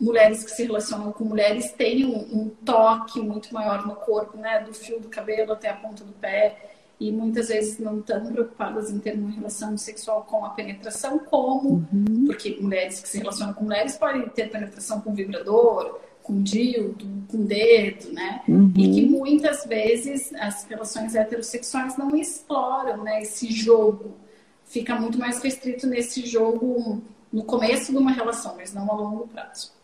mulheres 0.00 0.44
que 0.44 0.50
se 0.50 0.64
relacionam 0.64 1.12
com 1.12 1.24
mulheres 1.24 1.72
têm 1.72 2.04
um, 2.04 2.18
um, 2.18 2.48
toque 2.64 3.20
muito 3.20 3.52
maior 3.52 3.86
no 3.86 3.96
corpo, 3.96 4.36
né? 4.36 4.60
Do 4.60 4.72
fio 4.72 5.00
do 5.00 5.08
cabelo 5.08 5.52
até 5.52 5.70
a 5.70 5.76
ponta 5.76 6.04
do 6.04 6.12
pé. 6.12 6.72
E 6.98 7.12
muitas 7.12 7.48
vezes 7.48 7.78
não 7.78 7.98
estão 7.98 8.24
preocupadas 8.32 8.90
em 8.90 8.98
ter 8.98 9.14
uma 9.14 9.30
relação 9.30 9.76
sexual 9.76 10.24
com 10.24 10.44
a 10.46 10.50
penetração, 10.50 11.18
como, 11.18 11.86
uhum. 11.92 12.24
porque 12.26 12.56
mulheres 12.58 13.00
que 13.00 13.08
se 13.08 13.18
relacionam 13.18 13.52
com 13.52 13.64
mulheres 13.64 13.96
podem 13.96 14.26
ter 14.30 14.50
penetração 14.50 15.02
com 15.02 15.12
vibrador, 15.12 16.00
com 16.22 16.42
dildo, 16.42 17.06
com 17.28 17.44
dedo, 17.44 18.12
né? 18.12 18.42
Uhum. 18.48 18.72
E 18.76 18.94
que 18.94 19.06
muitas 19.06 19.66
vezes 19.66 20.32
as 20.34 20.64
relações 20.64 21.14
heterossexuais 21.14 21.98
não 21.98 22.16
exploram 22.16 23.04
né, 23.04 23.22
esse 23.22 23.52
jogo. 23.52 24.16
Fica 24.64 24.98
muito 24.98 25.18
mais 25.18 25.40
restrito 25.42 25.86
nesse 25.86 26.26
jogo 26.26 27.02
no 27.30 27.44
começo 27.44 27.92
de 27.92 27.98
uma 27.98 28.10
relação, 28.10 28.56
mas 28.56 28.72
não 28.72 28.90
a 28.90 28.94
longo 28.94 29.28
prazo. 29.28 29.75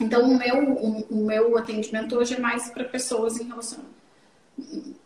Então, 0.00 0.22
o 0.22 0.38
meu, 0.38 0.72
o, 0.72 1.00
o 1.10 1.26
meu 1.26 1.58
atendimento 1.58 2.16
hoje 2.16 2.34
é 2.34 2.40
mais 2.40 2.70
para 2.70 2.84
pessoas 2.84 3.38
em 3.40 3.48
relacionamento. 3.48 3.98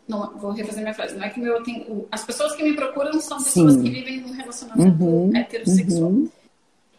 Não, 0.07 0.37
vou 0.37 0.53
refazer 0.53 0.83
minha 0.83 0.95
frase. 0.95 1.15
Não 1.17 1.25
é 1.25 1.31
que 1.31 1.41
meu, 1.41 1.63
as 2.11 2.25
pessoas 2.25 2.55
que 2.55 2.63
me 2.63 2.75
procuram 2.75 3.21
são 3.21 3.43
pessoas 3.43 3.75
Sim. 3.75 3.83
que 3.83 3.91
vivem 3.91 4.21
num 4.21 4.33
relacionamento 4.33 5.05
uhum, 5.05 5.37
heterossexual. 5.37 6.11
Uhum. 6.11 6.31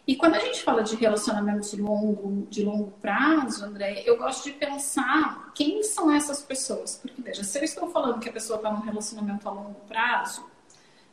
E 0.06 0.16
quando 0.16 0.34
a 0.34 0.38
gente 0.38 0.62
fala 0.62 0.82
de 0.82 0.96
relacionamentos 0.96 1.72
longo, 1.74 2.46
de 2.50 2.62
longo 2.62 2.92
prazo, 3.00 3.64
André, 3.64 4.02
eu 4.04 4.18
gosto 4.18 4.44
de 4.44 4.52
pensar 4.52 5.50
quem 5.54 5.82
são 5.82 6.12
essas 6.12 6.42
pessoas. 6.42 6.98
Porque, 7.00 7.22
veja, 7.22 7.42
se 7.42 7.58
eu 7.58 7.64
estou 7.64 7.88
falando 7.90 8.20
que 8.20 8.28
a 8.28 8.32
pessoa 8.32 8.58
está 8.58 8.70
num 8.70 8.80
relacionamento 8.80 9.48
a 9.48 9.52
longo 9.52 9.80
prazo, 9.88 10.44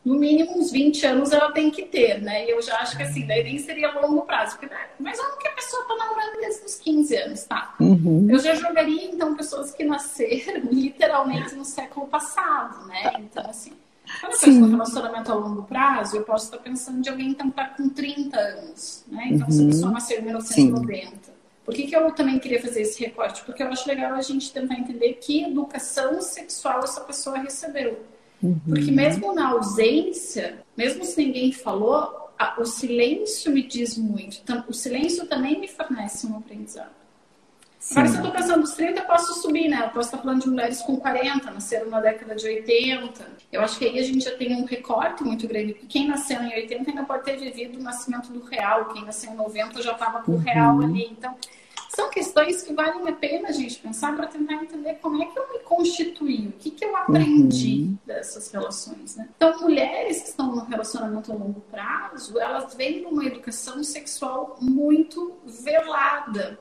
no 0.03 0.15
mínimo 0.15 0.57
uns 0.57 0.71
20 0.71 1.05
anos 1.05 1.31
ela 1.31 1.51
tem 1.51 1.69
que 1.69 1.83
ter, 1.83 2.21
né? 2.21 2.45
E 2.45 2.49
eu 2.49 2.61
já 2.61 2.77
acho 2.79 2.97
que 2.97 3.03
assim, 3.03 3.25
daí 3.27 3.43
nem 3.43 3.59
seria 3.59 3.91
longo 3.99 4.23
prazo. 4.23 4.57
Porque, 4.57 4.73
né? 4.73 4.81
Mas 4.99 5.19
como 5.19 5.37
que 5.37 5.47
a 5.47 5.51
pessoa 5.51 5.83
está 5.83 5.95
namorando 5.95 6.39
desde 6.39 6.65
os 6.65 6.75
15 6.75 7.15
anos, 7.17 7.43
tá? 7.43 7.75
Uhum. 7.79 8.27
Eu 8.29 8.39
já 8.39 8.55
jogaria, 8.55 9.05
então, 9.05 9.35
pessoas 9.35 9.71
que 9.71 9.83
nasceram 9.83 10.61
literalmente 10.71 11.53
no 11.53 11.63
século 11.63 12.07
passado, 12.07 12.87
né? 12.87 13.13
Então, 13.19 13.47
assim, 13.47 13.73
quando 14.19 14.33
eu 14.33 14.39
penso 14.39 14.59
no 14.59 14.69
relacionamento 14.71 15.31
a 15.31 15.35
longo 15.35 15.63
prazo, 15.63 16.17
eu 16.17 16.23
posso 16.23 16.45
estar 16.45 16.57
pensando 16.57 17.01
de 17.01 17.09
alguém 17.09 17.29
então 17.29 17.49
tá 17.51 17.65
com 17.65 17.87
30 17.87 18.37
anos, 18.39 19.05
né? 19.07 19.27
Então, 19.29 19.47
uhum. 19.47 19.53
se 19.53 19.63
a 19.63 19.67
pessoa 19.67 19.91
nasceu 19.91 20.19
em 20.19 20.23
1990. 20.23 21.09
Sim. 21.09 21.31
Por 21.63 21.75
que, 21.75 21.85
que 21.85 21.95
eu 21.95 22.11
também 22.11 22.39
queria 22.39 22.59
fazer 22.59 22.81
esse 22.81 22.99
recorte? 23.03 23.43
Porque 23.43 23.61
eu 23.61 23.67
acho 23.67 23.87
legal 23.87 24.13
a 24.15 24.21
gente 24.21 24.51
tentar 24.51 24.73
entender 24.73 25.13
que 25.21 25.43
educação 25.43 26.19
sexual 26.19 26.79
essa 26.83 27.01
pessoa 27.01 27.37
recebeu. 27.37 27.99
Uhum. 28.41 28.59
Porque 28.67 28.91
mesmo 28.91 29.33
na 29.33 29.49
ausência, 29.49 30.63
mesmo 30.75 31.05
se 31.05 31.23
ninguém 31.23 31.51
falou, 31.51 32.31
a, 32.37 32.59
o 32.59 32.65
silêncio 32.65 33.51
me 33.51 33.61
diz 33.61 33.97
muito. 33.97 34.39
Então, 34.43 34.63
o 34.67 34.73
silêncio 34.73 35.27
também 35.27 35.59
me 35.59 35.67
fornece 35.67 36.25
um 36.25 36.37
aprendizado. 36.37 37.01
Sim. 37.79 37.95
Agora, 37.95 38.07
se 38.09 38.15
eu 38.15 38.23
estou 38.23 38.31
pensando 38.31 38.61
nos 38.61 38.73
30, 38.73 38.99
eu 38.99 39.05
posso 39.05 39.41
subir, 39.41 39.67
né? 39.67 39.85
Eu 39.85 39.89
posso 39.89 40.09
estar 40.09 40.19
falando 40.19 40.41
de 40.41 40.49
mulheres 40.49 40.81
com 40.83 40.97
40, 40.97 41.49
nasceram 41.49 41.89
na 41.89 41.99
década 41.99 42.35
de 42.35 42.45
80. 42.45 43.27
Eu 43.51 43.61
acho 43.61 43.79
que 43.79 43.85
aí 43.85 43.97
a 43.97 44.03
gente 44.03 44.23
já 44.23 44.37
tem 44.37 44.55
um 44.55 44.65
recorte 44.65 45.23
muito 45.23 45.47
grande. 45.47 45.73
Quem 45.89 46.07
nasceu 46.07 46.41
em 46.43 46.53
80 46.53 46.91
ainda 46.91 47.03
pode 47.03 47.23
ter 47.23 47.37
vivido 47.37 47.79
o 47.79 47.81
nascimento 47.81 48.31
do 48.31 48.43
real. 48.43 48.85
Quem 48.89 49.03
nasceu 49.03 49.31
em 49.31 49.35
90 49.35 49.81
já 49.81 49.93
estava 49.93 50.21
com 50.21 50.33
o 50.33 50.37
real 50.37 50.75
uhum. 50.75 50.83
ali. 50.83 51.07
Então, 51.11 51.35
são 51.93 52.09
questões 52.09 52.61
que 52.61 52.73
valem 52.73 53.05
a 53.07 53.11
pena 53.11 53.49
a 53.49 53.51
gente 53.51 53.77
pensar 53.79 54.15
para 54.15 54.25
tentar 54.27 54.53
entender 54.53 54.95
como 55.01 55.21
é 55.21 55.25
que 55.25 55.37
eu 55.37 55.51
me 55.51 55.59
constituí, 55.59 56.47
o 56.47 56.53
que, 56.53 56.71
que 56.71 56.85
eu 56.85 56.95
aprendi 56.95 57.81
uhum. 57.81 57.97
dessas 58.05 58.49
relações. 58.49 59.17
Né? 59.17 59.27
Então, 59.35 59.59
mulheres 59.59 60.21
que 60.21 60.29
estão 60.29 60.55
num 60.55 60.63
relacionamento 60.63 61.31
a 61.31 61.35
longo 61.35 61.59
prazo, 61.69 62.39
elas 62.39 62.73
vêm 62.75 63.01
de 63.01 63.05
uma 63.07 63.25
educação 63.25 63.83
sexual 63.83 64.57
muito 64.61 65.35
velada, 65.45 66.57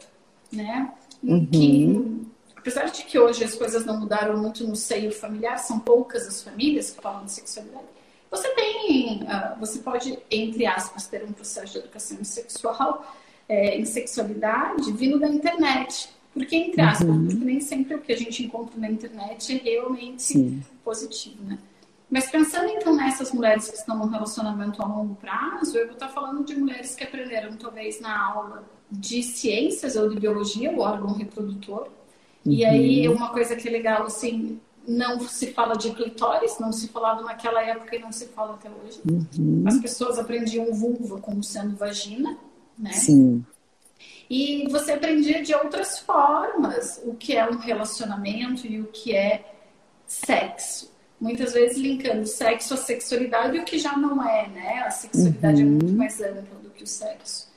né? 0.50 0.92
uhum. 1.22 1.46
que, 1.46 2.26
apesar 2.56 2.86
de 2.86 3.04
que 3.04 3.16
hoje 3.16 3.44
as 3.44 3.54
coisas 3.54 3.84
não 3.84 4.00
mudaram 4.00 4.36
muito 4.36 4.66
no 4.66 4.74
seio 4.74 5.12
familiar, 5.12 5.58
são 5.58 5.78
poucas 5.78 6.26
as 6.26 6.42
famílias 6.42 6.90
que 6.90 7.00
falam 7.00 7.24
de 7.24 7.30
sexualidade, 7.30 7.86
você 8.30 8.48
tem, 8.54 9.22
uh, 9.24 9.58
você 9.58 9.80
pode, 9.80 10.18
entre 10.30 10.64
aspas, 10.64 11.06
ter 11.06 11.24
um 11.24 11.32
processo 11.32 11.72
de 11.72 11.78
educação 11.78 12.22
sexual, 12.22 13.04
é, 13.50 13.76
em 13.76 13.84
sexualidade, 13.84 14.92
vindo 14.92 15.18
da 15.18 15.28
internet. 15.28 16.08
Porque, 16.32 16.54
entre 16.54 16.80
aspas, 16.80 17.08
uhum. 17.08 17.26
porque 17.26 17.44
nem 17.44 17.58
sempre 17.58 17.96
o 17.96 18.00
que 18.00 18.12
a 18.12 18.16
gente 18.16 18.44
encontra 18.44 18.78
na 18.78 18.88
internet 18.88 19.52
é 19.52 19.70
realmente 19.70 20.22
Sim. 20.22 20.62
positivo, 20.84 21.42
né? 21.42 21.58
Mas 22.08 22.30
pensando 22.30 22.68
então 22.68 22.94
nessas 22.94 23.32
mulheres 23.32 23.68
que 23.68 23.76
estão 23.76 23.98
num 23.98 24.06
relacionamento 24.06 24.80
a 24.80 24.86
longo 24.86 25.16
prazo, 25.16 25.76
eu 25.76 25.86
vou 25.86 25.94
estar 25.94 26.08
falando 26.08 26.44
de 26.44 26.56
mulheres 26.56 26.94
que 26.94 27.02
aprenderam 27.02 27.56
talvez 27.56 28.00
na 28.00 28.32
aula 28.32 28.64
de 28.90 29.22
ciências 29.22 29.96
ou 29.96 30.08
de 30.08 30.18
biologia, 30.18 30.70
o 30.70 30.80
órgão 30.80 31.12
reprodutor. 31.12 31.88
Uhum. 32.46 32.52
E 32.52 32.64
aí, 32.64 33.08
uma 33.08 33.30
coisa 33.30 33.56
que 33.56 33.66
é 33.66 33.70
legal, 33.70 34.04
assim, 34.04 34.60
não 34.86 35.20
se 35.20 35.52
fala 35.52 35.76
de 35.76 35.90
clitóris, 35.90 36.58
não 36.60 36.72
se 36.72 36.88
falava 36.88 37.22
naquela 37.22 37.62
época 37.62 37.96
e 37.96 37.98
não 37.98 38.12
se 38.12 38.26
fala 38.28 38.54
até 38.54 38.68
hoje. 38.68 39.00
Uhum. 39.08 39.64
As 39.66 39.78
pessoas 39.78 40.18
aprendiam 40.18 40.72
vulva 40.72 41.20
como 41.20 41.42
sendo 41.42 41.76
vagina, 41.76 42.36
né? 42.80 42.92
Sim. 42.92 43.44
E 44.28 44.66
você 44.70 44.92
aprendia 44.92 45.42
de 45.42 45.54
outras 45.54 45.98
formas 45.98 47.00
o 47.04 47.14
que 47.14 47.36
é 47.36 47.48
um 47.48 47.58
relacionamento 47.58 48.66
e 48.66 48.80
o 48.80 48.86
que 48.86 49.14
é 49.14 49.44
sexo. 50.06 50.90
Muitas 51.20 51.52
vezes 51.52 51.76
linkando 51.76 52.26
sexo 52.26 52.74
à 52.74 52.76
sexualidade, 52.76 53.58
o 53.58 53.64
que 53.64 53.78
já 53.78 53.96
não 53.96 54.26
é, 54.26 54.48
né? 54.48 54.84
A 54.86 54.90
sexualidade 54.90 55.62
uhum. 55.62 55.68
é 55.68 55.84
muito 55.84 55.92
mais 55.92 56.20
ampla 56.20 56.58
do 56.62 56.70
que 56.70 56.82
o 56.82 56.86
sexo. 56.86 57.50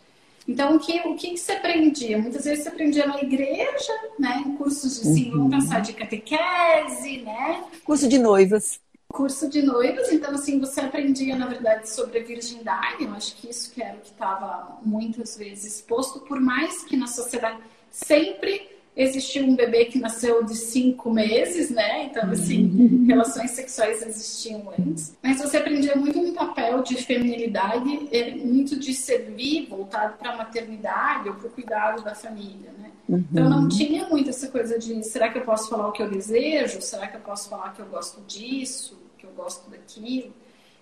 Então, 0.45 0.75
o 0.75 0.79
que, 0.79 0.99
o 1.07 1.15
que, 1.15 1.37
você 1.37 1.53
aprendia? 1.53 2.17
Muitas 2.17 2.43
vezes 2.43 2.63
você 2.63 2.69
aprendia 2.69 3.07
na 3.07 3.21
igreja, 3.21 3.93
né? 4.19 4.43
Em 4.45 4.57
cursos 4.57 5.01
de, 5.01 5.09
assim, 5.09 5.31
uhum. 5.31 5.49
vamos 5.49 5.63
pensar, 5.63 5.79
de 5.79 5.93
catequese, 5.93 7.21
né? 7.21 7.63
Curso 7.85 8.09
de 8.09 8.17
noivas. 8.17 8.81
Curso 9.13 9.47
de 9.47 9.61
noivas, 9.61 10.11
então, 10.11 10.33
assim, 10.33 10.59
você 10.59 10.81
aprendia, 10.81 11.35
na 11.35 11.45
verdade, 11.45 11.87
sobre 11.87 12.17
a 12.17 12.23
virgindade. 12.23 13.03
Eu 13.03 13.13
acho 13.13 13.35
que 13.35 13.47
isso 13.47 13.71
que 13.71 13.79
era 13.79 13.95
o 13.95 13.99
que 13.99 14.07
estava 14.07 14.79
muitas 14.83 15.37
vezes 15.37 15.75
exposto, 15.75 16.21
por 16.21 16.39
mais 16.39 16.83
que 16.83 16.97
na 16.97 17.05
sociedade 17.05 17.59
sempre 17.91 18.67
existiu 18.97 19.45
um 19.45 19.55
bebê 19.55 19.85
que 19.85 19.99
nasceu 19.99 20.43
de 20.43 20.55
cinco 20.55 21.11
meses, 21.11 21.69
né? 21.69 22.05
Então, 22.05 22.27
assim, 22.31 22.65
uhum. 22.65 23.05
relações 23.07 23.51
sexuais 23.51 24.01
existiam 24.01 24.73
antes. 24.79 25.15
Mas 25.21 25.39
você 25.39 25.57
aprendia 25.57 25.95
muito 25.95 26.19
um 26.19 26.33
papel 26.33 26.81
de 26.81 26.95
feminilidade, 26.95 28.09
é, 28.11 28.31
muito 28.31 28.79
de 28.79 28.95
servir, 28.95 29.67
voltado 29.67 30.17
para 30.17 30.31
a 30.31 30.37
maternidade 30.37 31.29
ou 31.29 31.35
para 31.35 31.47
o 31.47 31.51
cuidado 31.51 32.03
da 32.03 32.15
família, 32.15 32.71
né? 32.79 32.89
Uhum. 33.07 33.23
Então, 33.31 33.47
não 33.47 33.67
tinha 33.67 34.07
muito 34.09 34.31
essa 34.31 34.47
coisa 34.47 34.79
de 34.79 35.03
será 35.03 35.29
que 35.29 35.37
eu 35.37 35.43
posso 35.43 35.69
falar 35.69 35.87
o 35.87 35.91
que 35.91 36.01
eu 36.01 36.09
desejo? 36.09 36.81
Será 36.81 37.07
que 37.07 37.17
eu 37.17 37.21
posso 37.21 37.47
falar 37.47 37.73
que 37.73 37.79
eu 37.79 37.85
gosto 37.85 38.21
disso? 38.27 39.02
Gosto 39.35 39.69
daquilo? 39.69 40.33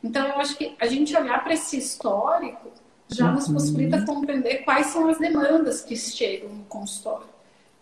Então, 0.04 0.28
eu 0.28 0.36
acho 0.40 0.58
que 0.58 0.76
a 0.80 0.88
gente 0.88 1.16
olhar 1.16 1.44
para 1.44 1.54
esse 1.54 1.78
histórico 1.78 2.72
já 3.08 3.28
uhum. 3.28 3.34
nos 3.34 3.48
possibilita 3.48 4.06
compreender 4.06 4.64
quais 4.64 4.88
são 4.88 5.08
as 5.08 5.18
demandas 5.18 5.82
que 5.82 5.96
chegam 5.96 6.50
no 6.50 6.64
consultório. 6.66 7.28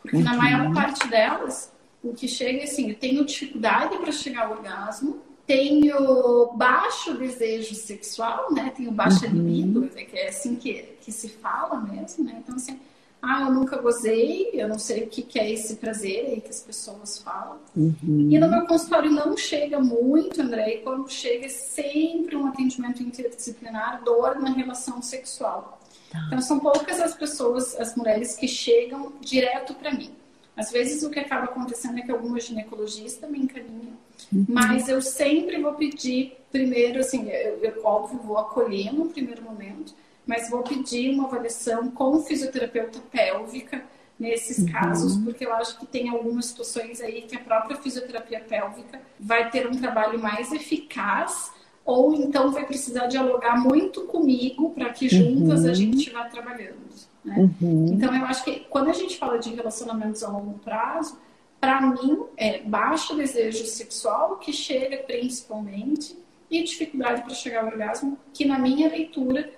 Porque 0.01 0.17
na 0.17 0.33
maior 0.33 0.73
parte 0.73 1.07
delas, 1.07 1.71
o 2.03 2.13
que 2.13 2.27
chega 2.27 2.59
é 2.59 2.63
assim, 2.63 2.89
eu 2.89 2.95
tenho 2.95 3.25
dificuldade 3.25 3.97
para 3.97 4.11
chegar 4.11 4.47
ao 4.47 4.53
orgasmo, 4.53 5.21
tenho 5.45 6.51
baixo 6.53 7.15
desejo 7.15 7.75
sexual, 7.75 8.53
né? 8.53 8.71
Tenho 8.75 8.91
baixa 8.91 9.27
uhum. 9.27 9.33
libido, 9.33 9.89
que 9.89 10.17
é 10.17 10.29
assim 10.29 10.55
que, 10.55 10.95
que 11.01 11.11
se 11.11 11.29
fala 11.29 11.79
mesmo, 11.81 12.23
né? 12.23 12.41
Então, 12.43 12.55
assim, 12.55 12.79
ah, 13.21 13.43
eu 13.47 13.53
nunca 13.53 13.77
gozei, 13.77 14.49
eu 14.53 14.67
não 14.67 14.79
sei 14.79 15.03
o 15.03 15.07
que, 15.07 15.21
que 15.21 15.37
é 15.37 15.51
esse 15.51 15.75
prazer 15.75 16.25
aí 16.25 16.41
que 16.41 16.49
as 16.49 16.61
pessoas 16.61 17.19
falam. 17.19 17.57
Uhum. 17.75 18.29
E 18.31 18.39
no 18.39 18.49
meu 18.49 18.65
consultório 18.65 19.11
não 19.11 19.35
chega 19.35 19.79
muito, 19.79 20.41
André, 20.41 20.75
e 20.75 20.77
quando 20.79 21.09
chega 21.09 21.45
é 21.45 21.49
sempre 21.49 22.37
um 22.37 22.47
atendimento 22.47 23.03
interdisciplinar, 23.03 24.03
dor 24.03 24.39
na 24.39 24.51
relação 24.51 25.01
sexual. 25.01 25.81
Tá. 26.09 26.23
Então, 26.27 26.41
são 26.41 26.59
poucas 26.59 26.99
as 27.01 27.13
pessoas, 27.13 27.77
as 27.79 27.95
mulheres 27.95 28.35
que 28.35 28.47
chegam 28.47 29.11
direto 29.19 29.73
para 29.73 29.93
mim. 29.93 30.11
Às 30.55 30.71
vezes, 30.71 31.03
o 31.03 31.09
que 31.09 31.19
acaba 31.19 31.45
acontecendo 31.45 31.99
é 31.99 32.01
que 32.01 32.11
alguma 32.11 32.39
ginecologista 32.39 33.27
me 33.27 33.39
encaminha, 33.39 33.93
uhum. 34.31 34.45
mas 34.47 34.87
eu 34.87 35.01
sempre 35.01 35.61
vou 35.61 35.73
pedir, 35.73 36.37
primeiro, 36.51 36.99
assim, 36.99 37.29
eu, 37.29 37.59
eu, 37.59 37.81
óbvio, 37.83 38.19
vou 38.19 38.37
acolher 38.37 38.93
no 38.93 39.07
primeiro 39.07 39.41
momento, 39.41 39.93
mas 40.29 40.47
vou 40.47 40.61
pedir 40.61 41.09
uma 41.15 41.25
avaliação 41.25 41.89
com 41.89 42.21
fisioterapeuta 42.21 42.99
pélvica 43.11 43.83
nesses 44.19 44.59
uhum. 44.59 44.71
casos, 44.71 45.17
porque 45.17 45.43
eu 45.43 45.51
acho 45.53 45.79
que 45.79 45.87
tem 45.87 46.07
algumas 46.07 46.45
situações 46.45 47.01
aí 47.01 47.23
que 47.23 47.35
a 47.35 47.39
própria 47.39 47.77
fisioterapia 47.77 48.39
pélvica 48.39 49.01
vai 49.19 49.49
ter 49.49 49.65
um 49.65 49.71
trabalho 49.71 50.19
mais 50.19 50.51
eficaz 50.51 51.51
ou 51.83 52.13
então 52.13 52.51
vai 52.51 52.63
precisar 52.63 53.07
dialogar 53.07 53.55
muito 53.55 54.01
comigo 54.03 54.69
para 54.69 54.91
que 54.91 55.09
juntas 55.09 55.63
uhum. 55.63 55.71
a 55.71 55.73
gente 55.73 56.11
vá 56.11 56.25
trabalhando. 56.25 56.77
Né? 57.25 57.35
Uhum. 57.35 57.87
Então, 57.93 58.15
eu 58.15 58.25
acho 58.25 58.43
que 58.43 58.67
quando 58.69 58.91
a 58.91 58.93
gente 58.93 59.17
fala 59.17 59.39
de 59.39 59.49
relacionamentos 59.55 60.23
a 60.23 60.29
longo 60.29 60.59
prazo, 60.59 61.17
para 61.59 61.81
mim 61.81 62.19
é 62.37 62.59
baixo 62.59 63.15
desejo 63.15 63.65
sexual, 63.65 64.37
que 64.37 64.53
chega 64.53 64.97
principalmente, 64.97 66.15
e 66.51 66.63
dificuldade 66.63 67.23
para 67.23 67.33
chegar 67.33 67.61
ao 67.61 67.67
orgasmo, 67.67 68.17
que 68.31 68.45
na 68.45 68.59
minha 68.59 68.89
leitura 68.89 69.49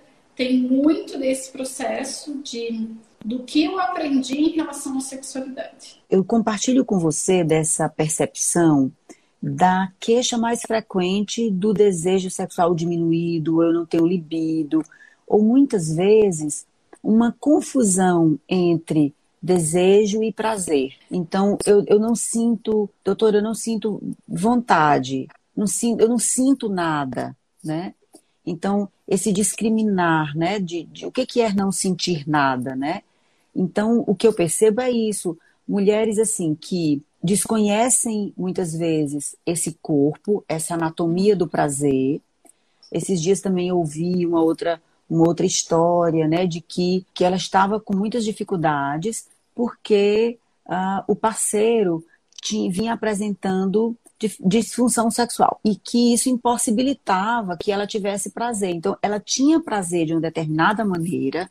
tem 0.41 0.57
muito 0.57 1.19
desse 1.19 1.51
processo 1.51 2.41
de 2.43 2.89
do 3.23 3.43
que 3.43 3.63
eu 3.63 3.79
aprendi 3.79 4.33
em 4.33 4.49
relação 4.49 4.97
à 4.97 4.99
sexualidade. 4.99 6.01
Eu 6.09 6.25
compartilho 6.25 6.83
com 6.83 6.97
você 6.97 7.43
dessa 7.43 7.87
percepção 7.87 8.91
da 9.39 9.91
queixa 9.99 10.39
mais 10.39 10.63
frequente 10.63 11.51
do 11.51 11.71
desejo 11.71 12.31
sexual 12.31 12.73
diminuído, 12.73 13.61
eu 13.61 13.71
não 13.71 13.85
tenho 13.85 14.07
libido, 14.07 14.81
ou 15.27 15.43
muitas 15.43 15.95
vezes 15.95 16.65
uma 17.03 17.35
confusão 17.39 18.39
entre 18.49 19.13
desejo 19.39 20.23
e 20.23 20.33
prazer. 20.33 20.93
Então, 21.11 21.59
eu, 21.63 21.85
eu 21.85 21.99
não 21.99 22.15
sinto, 22.15 22.89
doutora, 23.05 23.37
eu 23.37 23.43
não 23.43 23.53
sinto 23.53 24.01
vontade, 24.27 25.27
não 25.55 25.67
sinto, 25.67 26.01
eu 26.01 26.09
não 26.09 26.17
sinto 26.17 26.67
nada, 26.67 27.37
né? 27.63 27.93
Então, 28.45 28.89
esse 29.07 29.31
discriminar, 29.31 30.35
né, 30.35 30.59
de, 30.59 30.83
de 30.83 31.05
o 31.05 31.11
que, 31.11 31.25
que 31.25 31.41
é 31.41 31.53
não 31.53 31.71
sentir 31.71 32.27
nada, 32.27 32.75
né? 32.75 33.03
Então, 33.55 34.03
o 34.07 34.15
que 34.15 34.27
eu 34.27 34.33
percebo 34.33 34.81
é 34.81 34.89
isso. 34.89 35.37
Mulheres, 35.67 36.17
assim, 36.17 36.55
que 36.55 37.01
desconhecem 37.23 38.33
muitas 38.35 38.73
vezes 38.73 39.35
esse 39.45 39.77
corpo, 39.81 40.43
essa 40.47 40.73
anatomia 40.73 41.35
do 41.35 41.47
prazer. 41.47 42.19
Esses 42.91 43.21
dias 43.21 43.41
também 43.41 43.71
ouvi 43.71 44.25
uma 44.25 44.41
outra, 44.41 44.81
uma 45.09 45.27
outra 45.27 45.45
história, 45.45 46.27
né, 46.27 46.47
de 46.47 46.61
que, 46.61 47.05
que 47.13 47.23
ela 47.23 47.35
estava 47.35 47.79
com 47.79 47.95
muitas 47.95 48.23
dificuldades 48.23 49.27
porque 49.53 50.37
uh, 50.65 51.03
o 51.07 51.15
parceiro 51.15 52.03
tinha, 52.41 52.71
vinha 52.71 52.93
apresentando 52.93 53.95
disfunção 54.39 55.09
sexual 55.09 55.59
e 55.63 55.75
que 55.75 56.13
isso 56.13 56.29
impossibilitava 56.29 57.57
que 57.57 57.71
ela 57.71 57.87
tivesse 57.87 58.31
prazer. 58.31 58.71
Então, 58.71 58.97
ela 59.01 59.19
tinha 59.19 59.59
prazer 59.59 60.05
de 60.05 60.13
uma 60.13 60.21
determinada 60.21 60.83
maneira, 60.83 61.49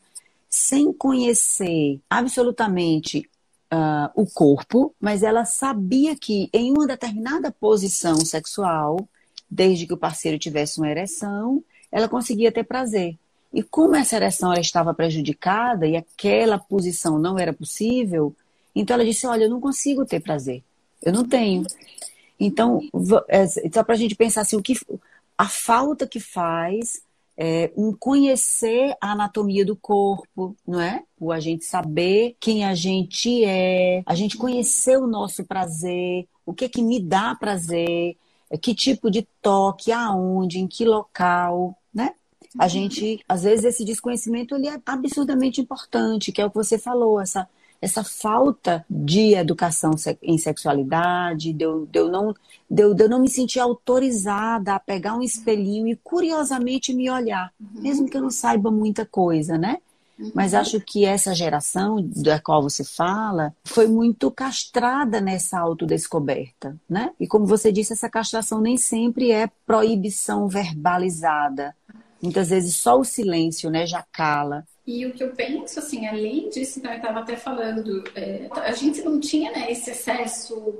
sem 0.49 0.93
conhecer 0.93 2.01
absolutamente 2.09 3.29
uh, 3.73 4.11
o 4.15 4.27
corpo, 4.27 4.95
mas 5.01 5.23
ela 5.23 5.45
sabia 5.45 6.17
que 6.17 6.49
em 6.53 6.73
uma 6.73 6.87
determinada 6.87 7.51
posição 7.51 8.17
sexual, 8.17 9.09
desde 9.49 9.87
que 9.87 9.95
o 9.95 9.99
parceiro 9.99 10.39
tivesse 10.39 10.79
uma 10.79 10.91
ereção, 10.91 11.63
ela 11.91 12.09
conseguia 12.09 12.53
ter 12.53 12.65
prazer. 12.65 13.17
E 13.53 13.63
como 13.63 13.97
essa 13.97 14.17
ereção 14.17 14.53
estava 14.55 14.95
prejudicada 14.95 15.87
e 15.87 15.97
aquela 15.97 16.59
posição 16.59 17.19
não 17.19 17.39
era 17.39 17.53
possível, 17.53 18.35
então 18.75 18.95
ela 18.95 19.05
disse: 19.05 19.27
Olha, 19.27 19.45
eu 19.45 19.51
não 19.51 19.61
consigo 19.61 20.05
ter 20.05 20.21
prazer. 20.21 20.63
Eu 21.03 21.13
não 21.13 21.27
tenho. 21.27 21.67
Então, 22.41 22.81
é, 23.29 23.47
só 23.47 23.85
para 23.85 23.95
a 23.95 23.99
gente 23.99 24.15
pensar 24.15 24.41
assim, 24.41 24.57
o 24.57 24.63
que, 24.63 24.75
a 25.37 25.47
falta 25.47 26.07
que 26.07 26.19
faz 26.19 27.03
é, 27.37 27.71
um 27.77 27.93
conhecer 27.93 28.97
a 29.01 29.13
anatomia 29.13 29.65
do 29.65 29.77
corpo, 29.77 30.57
não 30.67 30.81
é? 30.81 31.03
O 31.19 31.31
a 31.33 31.39
gente 31.39 31.65
saber 31.67 32.37
quem 32.41 32.65
a 32.65 32.75
gente 32.75 33.45
é, 33.45 34.03
a 34.07 34.15
gente 34.15 34.37
conhecer 34.37 34.99
o 34.99 35.07
nosso 35.07 35.45
prazer, 35.45 36.27
o 36.45 36.53
que 36.53 36.69
que 36.69 36.83
me 36.83 36.99
dá 37.01 37.35
prazer, 37.35 38.17
é, 38.51 38.59
que 38.59 38.75
tipo 38.75 39.11
de 39.11 39.27
toque, 39.41 39.93
aonde, 39.93 40.59
em 40.59 40.67
que 40.67 40.85
local, 40.85 41.77
né? 41.93 42.15
A 42.59 42.67
gente, 42.69 43.21
às 43.29 43.45
vezes, 43.45 43.65
esse 43.65 43.85
desconhecimento 43.85 44.57
ele 44.57 44.69
é 44.69 44.81
absurdamente 44.85 45.61
importante, 45.61 46.33
que 46.33 46.41
é 46.41 46.45
o 46.45 46.51
que 46.51 46.57
você 46.57 46.79
falou, 46.79 47.21
essa 47.21 47.49
essa 47.81 48.05
falta 48.05 48.85
de 48.89 49.35
educação 49.35 49.93
em 50.23 50.37
sexualidade, 50.37 51.53
de 51.53 51.65
eu, 51.65 51.87
de 51.87 51.99
eu, 51.99 52.11
não, 52.11 52.35
de 52.71 52.83
eu, 52.83 52.95
de 52.95 53.05
eu 53.05 53.09
não 53.09 53.21
me 53.21 53.29
sentir 53.29 53.59
autorizada 53.59 54.75
a 54.75 54.81
pegar 54.81 55.15
um 55.15 55.23
espelhinho 55.23 55.89
e 55.89 55.97
curiosamente 55.97 56.93
me 56.93 57.11
olhar, 57.11 57.53
uhum. 57.59 57.83
mesmo 57.83 58.09
que 58.09 58.17
eu 58.17 58.23
não 58.23 58.31
saiba 58.31 58.71
muita 58.71 59.07
coisa, 59.07 59.57
né? 59.57 59.79
Uhum. 60.19 60.31
Mas 60.35 60.53
acho 60.53 60.79
que 60.81 61.07
essa 61.07 61.35
geração 61.35 62.07
da 62.17 62.39
qual 62.39 62.63
você 62.63 62.85
fala 62.85 63.55
foi 63.65 63.87
muito 63.87 64.31
castrada 64.31 65.19
nessa 65.19 65.59
autodescoberta, 65.59 66.77
né? 66.89 67.13
E 67.19 67.27
como 67.27 67.47
você 67.47 67.73
disse, 67.73 67.95
essa 67.95 68.11
castração 68.11 68.61
nem 68.61 68.77
sempre 68.77 69.33
é 69.33 69.49
proibição 69.67 70.47
verbalizada. 70.47 71.75
Muitas 72.23 72.51
vezes 72.51 72.77
só 72.77 73.01
o 73.01 73.05
silêncio, 73.05 73.71
né, 73.71 73.87
já 73.87 74.05
cala. 74.13 74.67
E 74.91 75.07
o 75.07 75.13
que 75.13 75.23
eu 75.23 75.31
penso, 75.31 75.79
assim, 75.79 76.09
além 76.09 76.49
disso, 76.49 76.81
então 76.81 76.91
eu 76.91 76.97
estava 76.97 77.21
até 77.21 77.37
falando, 77.37 78.03
é, 78.17 78.49
a 78.51 78.73
gente 78.73 79.01
não 79.03 79.21
tinha 79.21 79.53
né, 79.53 79.71
esse 79.71 79.93
acesso 79.93 80.75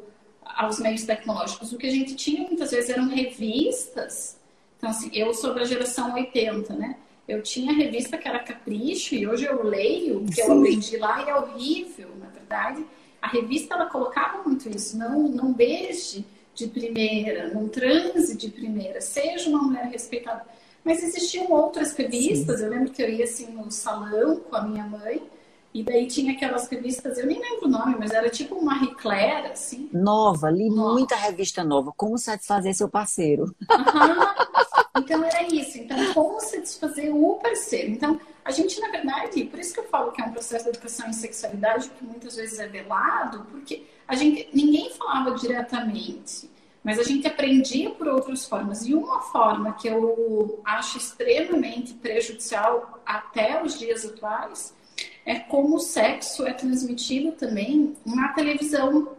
aos 0.45 0.81
meios 0.81 1.05
tecnológicos. 1.05 1.73
O 1.73 1.79
que 1.79 1.87
a 1.87 1.91
gente 1.93 2.17
tinha 2.17 2.45
muitas 2.45 2.73
vezes 2.73 2.91
eram 2.91 3.07
revistas. 3.07 4.37
Então, 4.77 4.91
assim, 4.91 5.11
eu 5.13 5.33
sou 5.33 5.55
da 5.55 5.63
geração 5.65 6.13
80, 6.15 6.75
né? 6.75 6.97
Eu 7.29 7.41
tinha 7.41 7.73
revista 7.73 8.19
que 8.19 8.27
era 8.27 8.41
Capricho 8.41 9.15
e 9.15 9.29
hoje 9.29 9.45
eu 9.45 9.63
leio, 9.63 10.27
que 10.27 10.41
eu 10.41 10.59
aprendi 10.59 10.97
lá 10.97 11.25
e 11.25 11.31
é 11.31 11.37
horrível, 11.37 12.09
na 12.19 12.27
verdade. 12.31 12.85
A 13.23 13.29
revista, 13.29 13.75
ela 13.75 13.87
colocava 13.87 14.43
muito 14.43 14.69
isso. 14.69 14.99
Não, 14.99 15.23
não 15.29 15.53
beije 15.53 16.25
de 16.53 16.67
primeira, 16.67 17.55
não 17.55 17.69
transe 17.69 18.37
de 18.37 18.51
primeira, 18.51 19.01
seja 19.01 19.49
uma 19.49 19.63
mulher 19.63 19.87
respeitada. 19.87 20.45
Mas 20.85 21.03
existiam 21.03 21.51
outras 21.51 21.93
revistas, 21.93 22.59
Sim. 22.59 22.65
eu 22.65 22.71
lembro 22.71 22.91
que 22.91 23.03
eu 23.03 23.09
ia 23.09 23.25
assim 23.25 23.53
no 23.53 23.71
salão 23.71 24.41
com 24.41 24.57
a 24.57 24.63
minha 24.63 24.85
mãe, 24.85 25.23
e 25.73 25.85
daí 25.85 26.09
tinha 26.09 26.33
aquelas 26.33 26.67
revistas, 26.69 27.17
eu 27.17 27.27
nem 27.27 27.39
lembro 27.39 27.67
o 27.67 27.71
nome, 27.71 27.95
mas 27.99 28.11
era 28.11 28.29
tipo 28.29 28.57
uma 28.57 28.75
Marie 28.75 28.93
assim. 29.53 29.89
Nova, 29.93 30.51
li 30.51 30.69
nova. 30.69 30.95
muita 30.95 31.15
revista 31.15 31.63
nova. 31.63 31.93
Como 31.97 32.19
satisfazer 32.19 32.75
seu 32.75 32.89
parceiro. 32.89 33.45
Uhum. 33.45 34.41
Então 34.99 35.23
era 35.23 35.45
isso. 35.45 35.79
Então, 35.79 36.13
como 36.13 36.41
satisfazer 36.41 37.15
o 37.15 37.35
parceiro. 37.37 37.93
Então, 37.93 38.21
a 38.45 38.51
gente, 38.51 38.81
na 38.81 38.89
verdade, 38.89 39.45
por 39.45 39.61
isso 39.61 39.73
que 39.73 39.81
eu 39.81 39.85
falo 39.85 40.11
que 40.11 40.21
é 40.21 40.25
um 40.25 40.33
processo 40.33 40.65
de 40.65 40.71
educação 40.71 41.09
em 41.09 41.13
sexualidade 41.13 41.89
que 41.91 42.05
muitas 42.05 42.35
vezes 42.35 42.59
é 42.59 42.67
velado, 42.67 43.47
porque 43.51 43.87
a 44.09 44.17
gente, 44.17 44.49
ninguém 44.53 44.91
falava 44.91 45.35
diretamente. 45.37 46.51
Mas 46.83 46.99
a 46.99 47.03
gente 47.03 47.27
aprendia 47.27 47.91
por 47.91 48.09
outras 48.09 48.47
formas. 48.47 48.87
E 48.87 48.95
uma 48.95 49.21
forma 49.21 49.73
que 49.75 49.87
eu 49.89 50.61
acho 50.65 50.97
extremamente 50.97 51.93
prejudicial 51.95 53.01
até 53.05 53.63
os 53.63 53.79
dias 53.79 54.05
atuais 54.05 54.75
é 55.25 55.39
como 55.39 55.77
o 55.77 55.81
sexo 55.81 56.47
é 56.47 56.53
transmitido 56.53 57.33
também 57.33 57.95
na 58.05 58.33
televisão, 58.33 59.17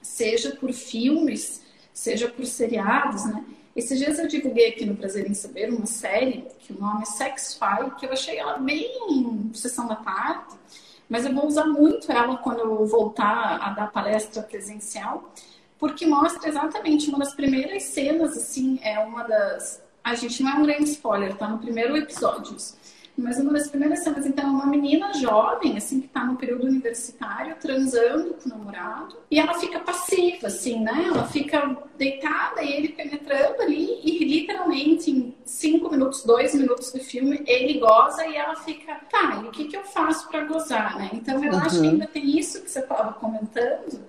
seja 0.00 0.56
por 0.56 0.72
filmes, 0.72 1.62
seja 1.92 2.28
por 2.28 2.46
seriados, 2.46 3.24
né? 3.26 3.44
Esses 3.74 3.98
dias 3.98 4.18
eu 4.18 4.28
divulguei 4.28 4.68
aqui 4.68 4.84
no 4.84 4.96
Prazer 4.96 5.26
em 5.26 5.34
Saber 5.34 5.70
uma 5.70 5.86
série 5.86 6.46
que 6.60 6.72
o 6.72 6.80
nome 6.80 7.02
é 7.02 7.06
Sex 7.06 7.58
File, 7.58 7.92
que 7.92 8.04
eu 8.04 8.12
achei 8.12 8.36
ela 8.36 8.58
bem 8.58 9.50
sessão 9.54 9.86
da 9.86 9.96
tarde, 9.96 10.56
mas 11.08 11.24
eu 11.24 11.34
vou 11.34 11.46
usar 11.46 11.66
muito 11.66 12.10
ela 12.12 12.36
quando 12.36 12.60
eu 12.60 12.86
voltar 12.86 13.58
a 13.62 13.70
dar 13.70 13.90
palestra 13.90 14.42
presencial 14.42 15.32
porque 15.82 16.06
mostra 16.06 16.48
exatamente 16.48 17.08
uma 17.08 17.18
das 17.18 17.34
primeiras 17.34 17.82
cenas, 17.82 18.36
assim, 18.36 18.78
é 18.84 19.00
uma 19.00 19.24
das. 19.24 19.82
A 20.04 20.14
gente 20.14 20.40
não 20.40 20.52
é 20.52 20.54
um 20.54 20.62
grande 20.62 20.84
spoiler, 20.84 21.34
tá 21.34 21.48
no 21.48 21.58
primeiro 21.58 21.96
episódio. 21.96 22.56
Mas 23.18 23.36
uma 23.40 23.52
das 23.52 23.66
primeiras 23.66 24.04
cenas, 24.04 24.24
então, 24.24 24.44
é 24.44 24.48
uma 24.48 24.66
menina 24.66 25.12
jovem, 25.14 25.76
assim, 25.76 26.00
que 26.00 26.06
tá 26.06 26.24
no 26.24 26.36
período 26.36 26.68
universitário, 26.68 27.56
transando 27.60 28.34
com 28.34 28.48
o 28.48 28.48
namorado, 28.48 29.16
e 29.28 29.40
ela 29.40 29.54
fica 29.54 29.80
passiva, 29.80 30.46
assim, 30.46 30.78
né? 30.78 31.06
Ela 31.08 31.26
fica 31.26 31.76
deitada 31.98 32.62
e 32.62 32.72
ele 32.74 32.90
penetrando 32.90 33.60
ali, 33.62 33.98
e 34.04 34.24
literalmente 34.24 35.10
em 35.10 35.34
cinco 35.44 35.90
minutos, 35.90 36.22
dois 36.22 36.54
minutos 36.54 36.92
do 36.92 37.00
filme, 37.00 37.42
ele 37.44 37.80
goza 37.80 38.24
e 38.24 38.36
ela 38.36 38.54
fica, 38.54 39.00
tá, 39.10 39.42
e 39.42 39.48
o 39.48 39.50
que, 39.50 39.64
que 39.64 39.76
eu 39.76 39.82
faço 39.82 40.28
para 40.28 40.44
gozar, 40.44 40.96
né? 40.96 41.10
Então 41.12 41.44
eu 41.44 41.52
uhum. 41.52 41.58
acho 41.58 41.80
que 41.80 41.88
ainda 41.88 42.06
tem 42.06 42.38
isso 42.38 42.62
que 42.62 42.70
você 42.70 42.78
estava 42.78 43.14
comentando 43.14 44.00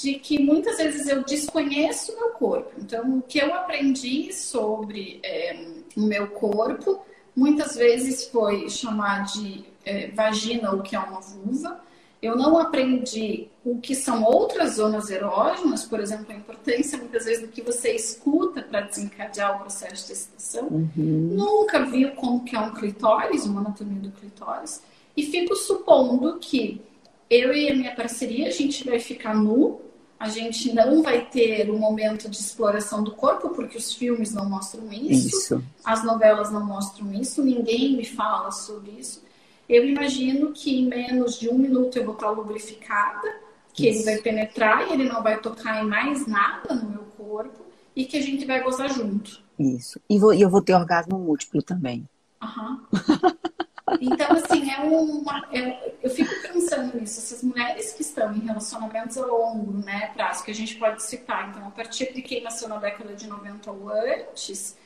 de 0.00 0.14
que 0.14 0.38
muitas 0.38 0.78
vezes 0.78 1.06
eu 1.06 1.22
desconheço 1.22 2.12
o 2.12 2.16
meu 2.16 2.30
corpo. 2.30 2.72
Então, 2.78 3.18
o 3.18 3.22
que 3.22 3.38
eu 3.38 3.54
aprendi 3.54 4.32
sobre 4.32 5.20
é, 5.22 5.66
o 5.96 6.00
meu 6.00 6.28
corpo, 6.28 7.04
muitas 7.36 7.76
vezes 7.76 8.26
foi 8.26 8.68
chamar 8.68 9.24
de 9.24 9.64
é, 9.84 10.08
vagina 10.08 10.72
o 10.72 10.82
que 10.82 10.96
é 10.96 10.98
uma 10.98 11.20
vulva. 11.20 11.80
Eu 12.22 12.36
não 12.36 12.58
aprendi 12.58 13.48
o 13.64 13.78
que 13.78 13.94
são 13.94 14.22
outras 14.24 14.74
zonas 14.74 15.10
erógenas, 15.10 15.84
por 15.84 16.00
exemplo, 16.00 16.26
a 16.28 16.34
importância 16.34 16.98
muitas 16.98 17.24
vezes 17.24 17.42
do 17.42 17.48
que 17.48 17.62
você 17.62 17.92
escuta 17.92 18.62
para 18.62 18.82
desencadear 18.82 19.56
o 19.56 19.60
processo 19.60 20.06
de 20.06 20.12
excitação. 20.12 20.68
Uhum. 20.68 20.88
Nunca 20.96 21.84
vi 21.86 22.10
como 22.12 22.44
que 22.44 22.54
é 22.54 22.60
um 22.60 22.74
clitóris, 22.74 23.46
uma 23.46 23.60
anatomia 23.60 24.00
do 24.00 24.10
clitóris. 24.10 24.82
E 25.16 25.24
fico 25.24 25.56
supondo 25.56 26.38
que 26.38 26.82
eu 27.30 27.54
e 27.54 27.70
a 27.70 27.74
minha 27.74 27.94
parceria, 27.94 28.48
a 28.48 28.50
gente 28.50 28.84
vai 28.84 28.98
ficar 28.98 29.34
nu, 29.34 29.80
a 30.20 30.28
gente 30.28 30.70
não 30.74 31.02
vai 31.02 31.24
ter 31.24 31.70
um 31.70 31.78
momento 31.78 32.28
de 32.28 32.36
exploração 32.36 33.02
do 33.02 33.12
corpo, 33.12 33.48
porque 33.48 33.78
os 33.78 33.94
filmes 33.94 34.34
não 34.34 34.46
mostram 34.46 34.92
isso, 34.92 35.28
isso, 35.28 35.64
as 35.82 36.04
novelas 36.04 36.52
não 36.52 36.62
mostram 36.62 37.10
isso, 37.14 37.42
ninguém 37.42 37.96
me 37.96 38.04
fala 38.04 38.50
sobre 38.50 38.90
isso. 38.90 39.24
Eu 39.66 39.82
imagino 39.88 40.52
que 40.52 40.78
em 40.78 40.86
menos 40.86 41.38
de 41.38 41.48
um 41.48 41.56
minuto 41.56 41.96
eu 41.96 42.04
vou 42.04 42.12
estar 42.12 42.28
lubrificada, 42.28 43.34
que 43.72 43.88
isso. 43.88 44.00
ele 44.00 44.04
vai 44.04 44.18
penetrar 44.18 44.86
e 44.86 44.92
ele 44.92 45.08
não 45.08 45.22
vai 45.22 45.40
tocar 45.40 45.82
em 45.82 45.88
mais 45.88 46.26
nada 46.26 46.74
no 46.74 46.90
meu 46.90 47.04
corpo 47.16 47.64
e 47.96 48.04
que 48.04 48.18
a 48.18 48.22
gente 48.22 48.44
vai 48.44 48.62
gozar 48.62 48.92
junto. 48.92 49.40
Isso. 49.58 49.98
E, 50.08 50.18
vou, 50.18 50.34
e 50.34 50.42
eu 50.42 50.50
vou 50.50 50.60
ter 50.60 50.74
orgasmo 50.74 51.18
múltiplo 51.18 51.62
também. 51.62 52.06
Aham. 52.42 52.84
Então, 54.00 54.32
assim, 54.32 54.70
é 54.70 54.80
uma. 54.80 55.48
É, 55.52 55.94
eu 56.02 56.10
fico 56.10 56.30
pensando 56.42 56.98
nisso. 56.98 57.18
Essas 57.18 57.42
mulheres 57.42 57.92
que 57.92 58.02
estão 58.02 58.34
em 58.34 58.40
relacionamentos 58.40 59.16
a 59.16 59.26
longo, 59.26 59.72
né, 59.84 60.10
prazo, 60.14 60.44
que 60.44 60.50
a 60.50 60.54
gente 60.54 60.76
pode 60.76 61.02
citar, 61.02 61.50
então, 61.50 61.66
a 61.66 61.70
partir 61.70 62.12
de 62.12 62.22
quem 62.22 62.42
nasceu 62.42 62.68
na 62.68 62.76
década 62.76 63.14
de 63.14 63.26
90 63.26 63.70
ou 63.70 63.88
antes, 63.88 64.76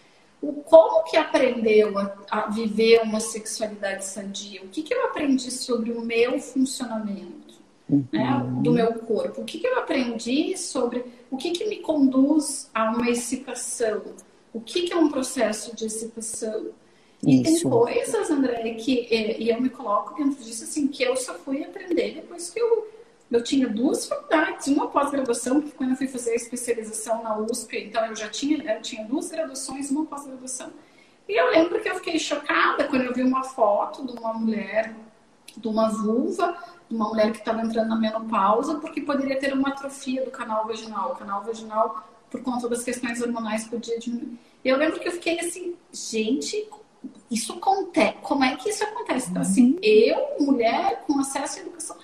o 0.41 0.53
como 0.63 1.05
que 1.05 1.17
aprendeu 1.17 1.99
a, 1.99 2.17
a 2.31 2.51
viver 2.51 3.03
uma 3.03 3.21
sexualidade 3.21 4.05
sadia? 4.05 4.63
O 4.63 4.69
que, 4.69 4.83
que 4.83 4.95
eu 4.95 5.05
aprendi 5.07 5.51
sobre 5.51 5.93
o 5.93 6.01
meu 6.01 6.39
funcionamento? 6.39 7.55
Uhum. 7.89 8.05
Né, 8.13 8.43
do 8.63 8.73
meu 8.73 8.95
corpo? 9.01 9.43
O 9.43 9.45
que, 9.45 9.59
que 9.59 9.67
eu 9.67 9.79
aprendi 9.79 10.57
sobre 10.57 11.05
o 11.31 11.37
que, 11.37 11.51
que 11.51 11.67
me 11.67 11.77
conduz 11.81 12.71
a 12.75 12.91
uma 12.91 13.11
excitação? 13.11 14.03
O 14.53 14.61
que, 14.61 14.83
que 14.83 14.93
é 14.93 14.97
um 14.97 15.11
processo 15.11 15.75
de 15.75 15.85
excitação? 15.85 16.71
E 17.27 17.43
Isso. 17.43 17.63
tem 17.63 17.71
coisas, 17.71 18.31
André, 18.31 18.75
que 18.75 19.09
e 19.11 19.49
eu 19.49 19.61
me 19.61 19.71
coloco 19.71 20.15
dentro 20.15 20.43
disso, 20.43 20.65
assim, 20.65 20.87
que 20.87 21.03
eu 21.03 21.17
só 21.17 21.35
fui 21.35 21.65
aprender 21.65 22.15
depois 22.15 22.51
que 22.51 22.61
eu, 22.61 22.89
eu 23.31 23.43
tinha 23.43 23.69
duas 23.69 24.07
faculdades, 24.07 24.67
uma 24.67 24.89
pós-graduação, 24.89 25.61
porque 25.61 25.77
quando 25.77 25.91
eu 25.91 25.97
fui 25.97 26.07
fazer 26.07 26.33
a 26.33 26.37
especialização 26.37 27.23
na 27.23 27.39
USP, 27.39 27.79
então 27.79 28.05
eu 28.07 28.15
já 28.15 28.29
tinha, 28.29 28.63
eu 28.75 28.83
tinha 28.83 29.05
duas 29.05 29.31
graduações 29.31 29.91
e 29.91 29.93
uma 29.93 30.05
pós-graduação. 30.05 30.71
E 31.29 31.33
eu 31.41 31.51
lembro 31.51 31.81
que 31.81 31.89
eu 31.89 31.95
fiquei 31.95 32.19
chocada 32.19 32.85
quando 32.85 33.03
eu 33.03 33.15
vi 33.15 33.23
uma 33.23 33.43
foto 33.43 34.07
de 34.07 34.13
uma 34.13 34.35
mulher, 34.35 34.95
de 35.57 35.69
uma 35.69 35.89
vulva, 35.89 36.57
de 36.89 36.95
uma 36.95 37.09
mulher 37.09 37.33
que 37.33 37.39
estava 37.39 37.63
entrando 37.63 37.89
na 37.89 37.97
menopausa, 37.97 38.75
porque 38.75 39.01
poderia 39.01 39.39
ter 39.39 39.55
uma 39.55 39.71
atrofia 39.71 40.25
do 40.25 40.31
canal 40.31 40.67
vaginal. 40.67 41.13
O 41.13 41.17
canal 41.17 41.43
vaginal, 41.43 42.07
por 42.31 42.43
conta 42.43 42.69
das 42.69 42.83
questões 42.83 43.23
hormonais, 43.23 43.67
podia 43.67 43.99
diminuir. 43.99 44.39
Eu 44.63 44.77
lembro 44.77 45.01
que 45.01 45.09
eu 45.09 45.13
fiquei 45.13 45.41
assim, 45.41 45.75
gente, 45.93 46.69
isso 47.31 47.53
acontece. 47.55 48.17
Como 48.23 48.45
é 48.45 48.57
que 48.57 48.69
isso 48.69 48.85
acontece? 48.85 49.31
Então, 49.31 49.43
assim, 49.43 49.79
eu, 49.83 50.37
mulher, 50.41 51.03
com 51.07 51.19
acesso 51.19 51.59
à 51.59 51.63
educação, 51.63 51.97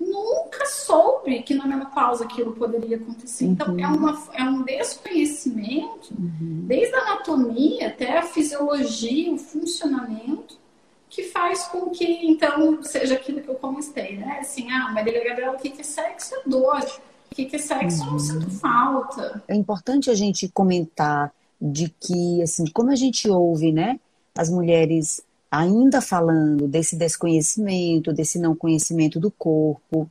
nunca 0.00 0.66
soube 0.66 1.42
que 1.42 1.54
na 1.54 1.66
menopausa 1.66 2.24
aquilo 2.24 2.52
poderia 2.52 2.96
acontecer. 2.96 3.44
Então, 3.44 3.68
uhum. 3.68 3.80
é, 3.80 3.86
uma, 3.86 4.28
é 4.34 4.44
um 4.44 4.62
desconhecimento, 4.62 6.12
uhum. 6.18 6.64
desde 6.66 6.94
a 6.94 7.00
anatomia 7.00 7.88
até 7.88 8.18
a 8.18 8.22
fisiologia, 8.22 9.32
o 9.32 9.38
funcionamento, 9.38 10.60
que 11.08 11.24
faz 11.24 11.64
com 11.64 11.90
que, 11.90 12.04
então, 12.04 12.82
seja 12.82 13.14
aquilo 13.14 13.42
que 13.42 13.48
eu 13.48 13.54
comecei, 13.54 14.16
né? 14.16 14.38
Assim, 14.40 14.70
ah, 14.70 14.90
Marília 14.92 15.22
Gabriela, 15.22 15.54
o 15.54 15.58
que 15.58 15.68
é 15.78 15.84
sexo? 15.84 16.34
É 16.34 16.48
dor. 16.48 16.82
O 17.30 17.34
que 17.34 17.54
é 17.54 17.58
sexo? 17.58 18.02
Uhum. 18.04 18.12
Não 18.12 18.18
sinto 18.18 18.50
falta. 18.50 19.42
É 19.46 19.54
importante 19.54 20.10
a 20.10 20.14
gente 20.14 20.48
comentar 20.48 21.32
de 21.60 21.90
que, 22.00 22.42
assim, 22.42 22.64
como 22.72 22.90
a 22.90 22.96
gente 22.96 23.28
ouve, 23.28 23.70
né, 23.70 24.00
as 24.34 24.48
mulheres 24.48 25.22
ainda 25.50 26.00
falando 26.00 26.66
desse 26.66 26.96
desconhecimento, 26.96 28.12
desse 28.12 28.38
não 28.38 28.56
conhecimento 28.56 29.20
do 29.20 29.30
corpo, 29.30 30.10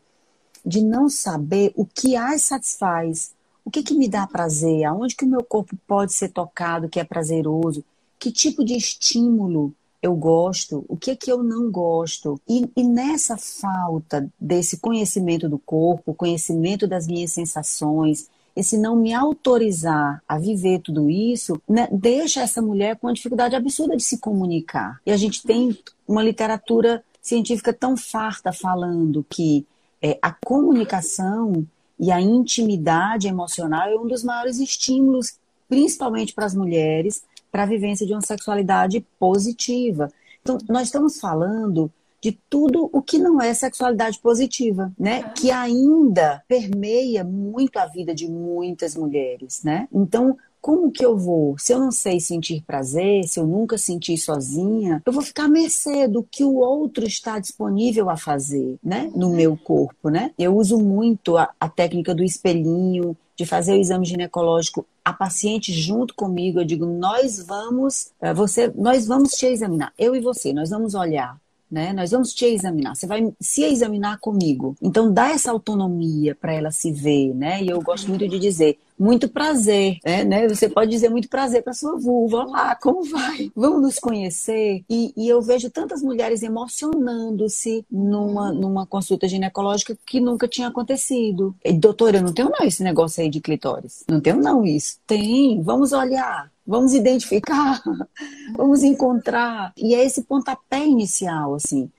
de 0.64 0.82
não 0.84 1.10
saber 1.10 1.74
o 1.76 1.86
que 1.86 2.16
as 2.16 2.44
satisfaz, 2.44 3.32
o 3.66 3.72
que, 3.72 3.82
que 3.82 3.96
me 3.96 4.08
dá 4.08 4.28
prazer, 4.28 4.84
aonde 4.84 5.16
que 5.16 5.26
o 5.26 5.30
meu 5.30 5.44
corpo 5.44 5.76
pode 5.88 6.14
ser 6.14 6.30
tocado, 6.30 6.90
que 6.90 7.00
é 7.00 7.04
prazeroso, 7.04 7.84
que 8.20 8.32
tipo 8.32 8.64
de 8.64 8.76
estímulo 8.76 9.74
eu 10.02 10.16
gosto, 10.16 10.84
o 10.88 10.98
que 10.98 11.12
é 11.12 11.16
que 11.16 11.32
eu 11.32 11.44
não 11.44 11.70
gosto. 11.72 12.42
E, 12.48 12.70
e, 12.76 12.84
nessa 12.84 13.38
falta 13.38 14.32
desse 14.40 14.78
conhecimento 14.78 15.48
do 15.48 15.60
corpo, 15.60 16.14
conhecimento 16.14 16.88
das 16.88 17.06
minhas 17.06 17.32
sensações, 17.32 18.28
esse 18.56 18.78
não 18.78 18.96
me 18.96 19.14
autorizar 19.14 20.22
a 20.28 20.38
viver 20.38 20.80
tudo 20.80 21.10
isso, 21.10 21.62
né, 21.68 21.88
deixa 21.92 22.42
essa 22.42 22.62
mulher 22.62 22.98
com 22.98 23.08
uma 23.08 23.14
dificuldade 23.14 23.56
absurda 23.56 23.96
de 23.96 24.04
se 24.04 24.18
comunicar. 24.18 25.00
E 25.06 25.12
a 25.12 25.18
gente 25.18 25.44
tem 25.44 25.78
uma 26.08 26.24
literatura 26.24 27.04
científica 27.22 27.72
tão 27.72 27.96
farta 27.96 28.52
falando 28.52 29.26
que 29.30 29.66
é, 30.02 30.18
a 30.22 30.32
comunicação 30.32 31.66
e 32.00 32.12
a 32.12 32.20
intimidade 32.20 33.28
emocional 33.28 33.88
é 33.88 33.96
um 33.96 34.08
dos 34.08 34.24
maiores 34.24 34.60
estímulos, 34.60 35.36
principalmente 35.70 36.34
para 36.34 36.46
as 36.46 36.56
mulheres, 36.56 37.24
para 37.52 37.64
a 37.64 37.68
vivência 37.68 38.06
de 38.08 38.14
uma 38.14 38.22
sexualidade 38.22 39.06
positiva. 39.20 40.12
Então, 40.42 40.58
nós 40.68 40.84
estamos 40.84 41.20
falando 41.20 41.92
de 42.22 42.38
tudo 42.50 42.90
o 42.94 43.02
que 43.02 43.18
não 43.18 43.42
é 43.42 43.54
sexualidade 43.54 44.20
positiva, 44.20 44.94
né? 44.98 45.24
Que 45.36 45.50
ainda 45.50 46.44
permeia 46.48 47.24
muito 47.24 47.78
a 47.78 47.88
vida 47.88 48.14
de 48.14 48.30
muitas 48.30 48.96
mulheres, 48.96 49.64
né? 49.64 49.88
Então, 49.92 50.38
como 50.62 50.92
que 50.92 51.04
eu 51.04 51.18
vou? 51.18 51.58
Se 51.58 51.74
eu 51.74 51.80
não 51.80 51.92
sei 51.92 52.20
sentir 52.20 52.62
prazer, 52.62 53.24
se 53.24 53.40
eu 53.40 53.48
nunca 53.48 53.80
senti 53.80 54.16
sozinha, 54.16 55.02
eu 55.04 55.12
vou 55.12 55.24
ficar 55.24 55.46
à 55.46 55.48
mercê 55.48 56.08
do 56.08 56.22
que 56.22 56.44
o 56.44 56.58
outro 56.58 57.04
está 57.04 57.40
disponível 57.40 58.12
a 58.12 58.16
fazer, 58.16 58.78
né? 58.84 59.12
No 59.16 59.32
meu 59.32 59.58
corpo, 59.58 60.10
né? 60.10 60.32
Eu 60.38 60.56
uso 60.56 60.78
muito 60.78 61.36
a, 61.36 61.50
a 61.60 61.68
técnica 61.68 62.14
do 62.14 62.24
espelhinho, 62.24 63.18
de 63.36 63.44
fazer 63.48 63.74
o 63.74 63.82
exame 63.82 64.06
ginecológico 64.06 64.86
a 65.04 65.12
paciente 65.12 65.74
junto 65.74 66.14
comigo. 66.14 66.60
Eu 66.60 66.66
digo, 66.66 66.86
nós 66.86 67.44
vamos, 67.44 68.12
eh, 68.22 68.32
você, 68.32 68.72
nós 68.76 69.08
vamos 69.08 69.32
te 69.32 69.48
examinar, 69.48 69.92
eu 69.98 70.16
e 70.16 70.20
você, 70.20 70.54
nós 70.54 70.70
vamos 70.70 70.94
olhar 70.94 71.40
né? 71.72 71.94
Nós 71.94 72.12
vamos 72.12 72.34
te 72.34 72.46
examinar, 72.46 72.96
você 72.96 73.08
vai 73.08 73.32
se 73.40 73.64
examinar 73.64 74.20
comigo. 74.20 74.76
Então 74.82 75.12
dá 75.12 75.30
essa 75.30 75.52
autonomia 75.52 76.36
para 76.36 76.54
ela 76.54 76.72
se 76.72 76.92
ver, 76.92 77.34
né? 77.34 77.64
E 77.64 77.70
eu 77.70 77.82
gosto 77.82 78.10
muito 78.10 78.28
de 78.28 78.38
dizer, 78.38 78.78
muito 79.02 79.28
prazer, 79.28 79.98
né? 80.06 80.24
né? 80.24 80.48
Você 80.48 80.70
pode 80.70 80.92
dizer 80.92 81.10
muito 81.10 81.28
prazer 81.28 81.64
para 81.64 81.74
sua 81.74 81.98
vulva, 81.98 82.44
lá, 82.44 82.76
como 82.76 83.04
vai? 83.04 83.52
Vamos 83.56 83.82
nos 83.82 84.00
conhecer? 84.00 84.84
E, 84.88 85.12
e 85.18 85.28
eu 85.28 85.42
vejo 85.42 85.72
tantas 85.72 86.04
mulheres 86.04 86.44
emocionando-se 86.44 87.84
numa, 87.90 88.52
numa 88.54 88.86
consulta 88.86 89.28
ginecológica 89.28 89.98
que 90.06 90.20
nunca 90.20 90.48
tinha 90.48 90.68
acontecido. 90.68 91.56
E, 91.66 91.74
doutora, 91.74 92.18
eu 92.18 92.24
não 92.24 92.34
tenho 92.34 92.50
não 92.50 92.66
esse 92.66 92.84
negócio 92.84 93.24
aí 93.24 93.30
de 93.30 93.42
clitóris. 93.42 94.04
Não 94.08 94.22
tenho 94.22 94.38
não 94.38 94.64
isso. 94.64 95.00
Tem, 95.08 95.62
vamos 95.64 95.94
olhar. 95.94 96.52
Vamos 96.66 96.94
identificar, 96.94 97.82
vamos 98.56 98.84
encontrar. 98.84 99.74
E 99.76 99.96
é 99.96 100.06
esse 100.06 100.24
pontapé 100.24 100.86
inicial, 100.86 101.56
assim, 101.56 101.90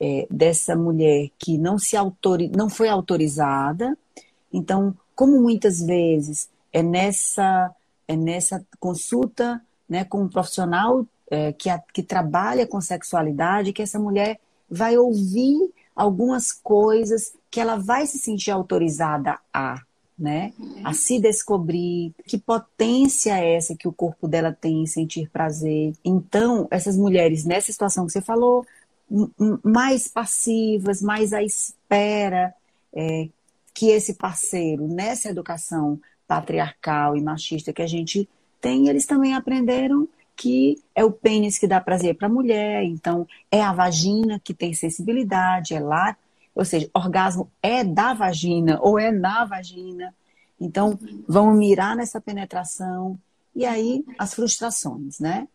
é, 0.00 0.26
dessa 0.30 0.74
mulher 0.74 1.30
que 1.38 1.58
não, 1.58 1.78
se 1.78 1.96
autori 1.96 2.48
não 2.48 2.68
foi 2.68 2.88
autorizada. 2.88 3.96
Então, 4.52 4.94
como 5.14 5.40
muitas 5.40 5.80
vezes 5.80 6.48
é 6.72 6.82
nessa, 6.82 7.74
é 8.06 8.16
nessa 8.16 8.64
consulta 8.78 9.62
né, 9.88 10.04
com 10.04 10.22
um 10.22 10.28
profissional 10.28 11.06
é, 11.30 11.52
que, 11.52 11.68
a, 11.68 11.78
que 11.78 12.02
trabalha 12.02 12.66
com 12.66 12.80
sexualidade 12.80 13.72
que 13.72 13.82
essa 13.82 13.98
mulher 13.98 14.38
vai 14.68 14.96
ouvir 14.96 15.72
algumas 15.94 16.52
coisas 16.52 17.32
que 17.50 17.60
ela 17.60 17.76
vai 17.76 18.06
se 18.06 18.18
sentir 18.18 18.50
autorizada 18.50 19.38
a 19.52 19.80
né? 20.18 20.52
A 20.82 20.92
se 20.92 21.20
descobrir 21.20 22.14
que 22.26 22.38
potência 22.38 23.38
é 23.38 23.54
essa 23.54 23.76
que 23.76 23.86
o 23.86 23.92
corpo 23.92 24.26
dela 24.26 24.52
tem 24.52 24.82
em 24.82 24.86
sentir 24.86 25.28
prazer. 25.30 25.92
Então, 26.04 26.66
essas 26.70 26.96
mulheres 26.96 27.44
nessa 27.44 27.70
situação 27.70 28.06
que 28.06 28.12
você 28.12 28.22
falou, 28.22 28.66
mais 29.62 30.08
passivas, 30.08 31.02
mais 31.02 31.32
à 31.32 31.42
espera 31.42 32.54
é, 32.94 33.28
que 33.74 33.90
esse 33.90 34.14
parceiro, 34.14 34.88
nessa 34.88 35.28
educação 35.28 36.00
patriarcal 36.26 37.16
e 37.16 37.22
machista 37.22 37.72
que 37.72 37.82
a 37.82 37.86
gente 37.86 38.28
tem, 38.60 38.88
eles 38.88 39.06
também 39.06 39.34
aprenderam 39.34 40.08
que 40.34 40.82
é 40.94 41.04
o 41.04 41.10
pênis 41.10 41.56
que 41.56 41.66
dá 41.66 41.80
prazer 41.80 42.14
para 42.14 42.26
a 42.26 42.30
mulher, 42.30 42.84
então 42.84 43.26
é 43.50 43.62
a 43.62 43.72
vagina 43.72 44.38
que 44.42 44.52
tem 44.52 44.74
sensibilidade, 44.74 45.74
é 45.74 45.80
lá 45.80 46.16
ou 46.56 46.64
seja, 46.64 46.90
orgasmo 46.94 47.52
é 47.62 47.84
da 47.84 48.14
vagina 48.14 48.78
ou 48.80 48.98
é 48.98 49.12
na 49.12 49.44
vagina. 49.44 50.14
Então, 50.58 50.98
vamos 51.28 51.58
mirar 51.58 51.94
nessa 51.94 52.18
penetração. 52.18 53.18
E 53.54 53.66
aí, 53.66 54.02
as 54.18 54.32
frustrações, 54.32 55.20
né? 55.20 55.46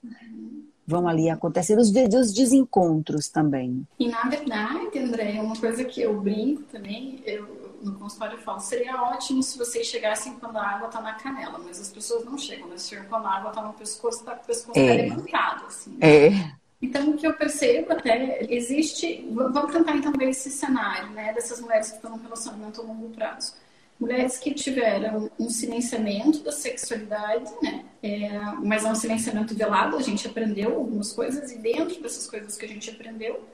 Vão 0.85 1.07
ali 1.07 1.27
acontecer 1.27 1.75
os, 1.77 1.89
os 1.89 2.33
desencontros 2.33 3.29
também. 3.29 3.85
E 3.97 4.07
na 4.09 4.23
verdade, 4.25 4.99
André, 4.99 5.41
uma 5.41 5.55
coisa 5.55 5.83
que 5.83 6.01
eu 6.01 6.21
brinco 6.21 6.63
também, 6.63 7.21
eu, 7.25 7.79
no 7.81 7.97
consultório 7.97 8.37
eu 8.37 8.41
falo, 8.41 8.59
seria 8.59 9.01
ótimo 9.01 9.41
se 9.41 9.57
vocês 9.57 9.87
chegassem 9.87 10.33
quando 10.33 10.57
a 10.57 10.63
água 10.63 10.87
está 10.87 11.01
na 11.01 11.13
canela, 11.13 11.59
mas 11.59 11.79
as 11.79 11.89
pessoas 11.89 12.23
não 12.25 12.37
chegam, 12.37 12.67
né? 12.67 12.77
Chegam 12.77 13.05
quando 13.05 13.25
a 13.25 13.37
água 13.37 13.49
está 13.49 13.63
no 13.63 13.73
pescoço, 13.73 14.19
está 14.19 14.35
com 14.35 14.43
o 14.43 14.45
pescoço 14.45 14.79
é. 14.79 14.93
levantado, 14.97 15.65
assim. 15.65 15.97
Né? 15.97 16.57
Então, 16.81 17.11
o 17.11 17.17
que 17.17 17.27
eu 17.27 17.33
percebo 17.33 17.93
até, 17.93 18.45
existe, 18.49 19.27
vamos 19.31 19.71
tentar 19.71 19.95
então 19.95 20.11
ver 20.13 20.29
esse 20.29 20.49
cenário, 20.49 21.11
né, 21.11 21.31
dessas 21.33 21.61
mulheres 21.61 21.89
que 21.89 21.97
estão 21.97 22.11
num 22.11 22.23
relacionamento 22.23 22.81
a 22.81 22.83
longo 22.83 23.09
prazo. 23.09 23.53
Mulheres 23.99 24.39
que 24.39 24.51
tiveram 24.51 25.29
um 25.39 25.47
silenciamento 25.47 26.39
da 26.39 26.51
sexualidade, 26.51 27.51
né, 27.61 27.85
é, 28.01 28.29
mas 28.63 28.83
é 28.83 28.87
um 28.89 28.95
silenciamento 28.95 29.53
velado, 29.53 29.95
a 29.95 30.01
gente 30.01 30.25
aprendeu 30.27 30.75
algumas 30.75 31.13
coisas, 31.13 31.51
e 31.51 31.59
dentro 31.59 32.01
dessas 32.01 32.27
coisas 32.27 32.57
que 32.57 32.65
a 32.65 32.67
gente 32.67 32.89
aprendeu, 32.89 33.45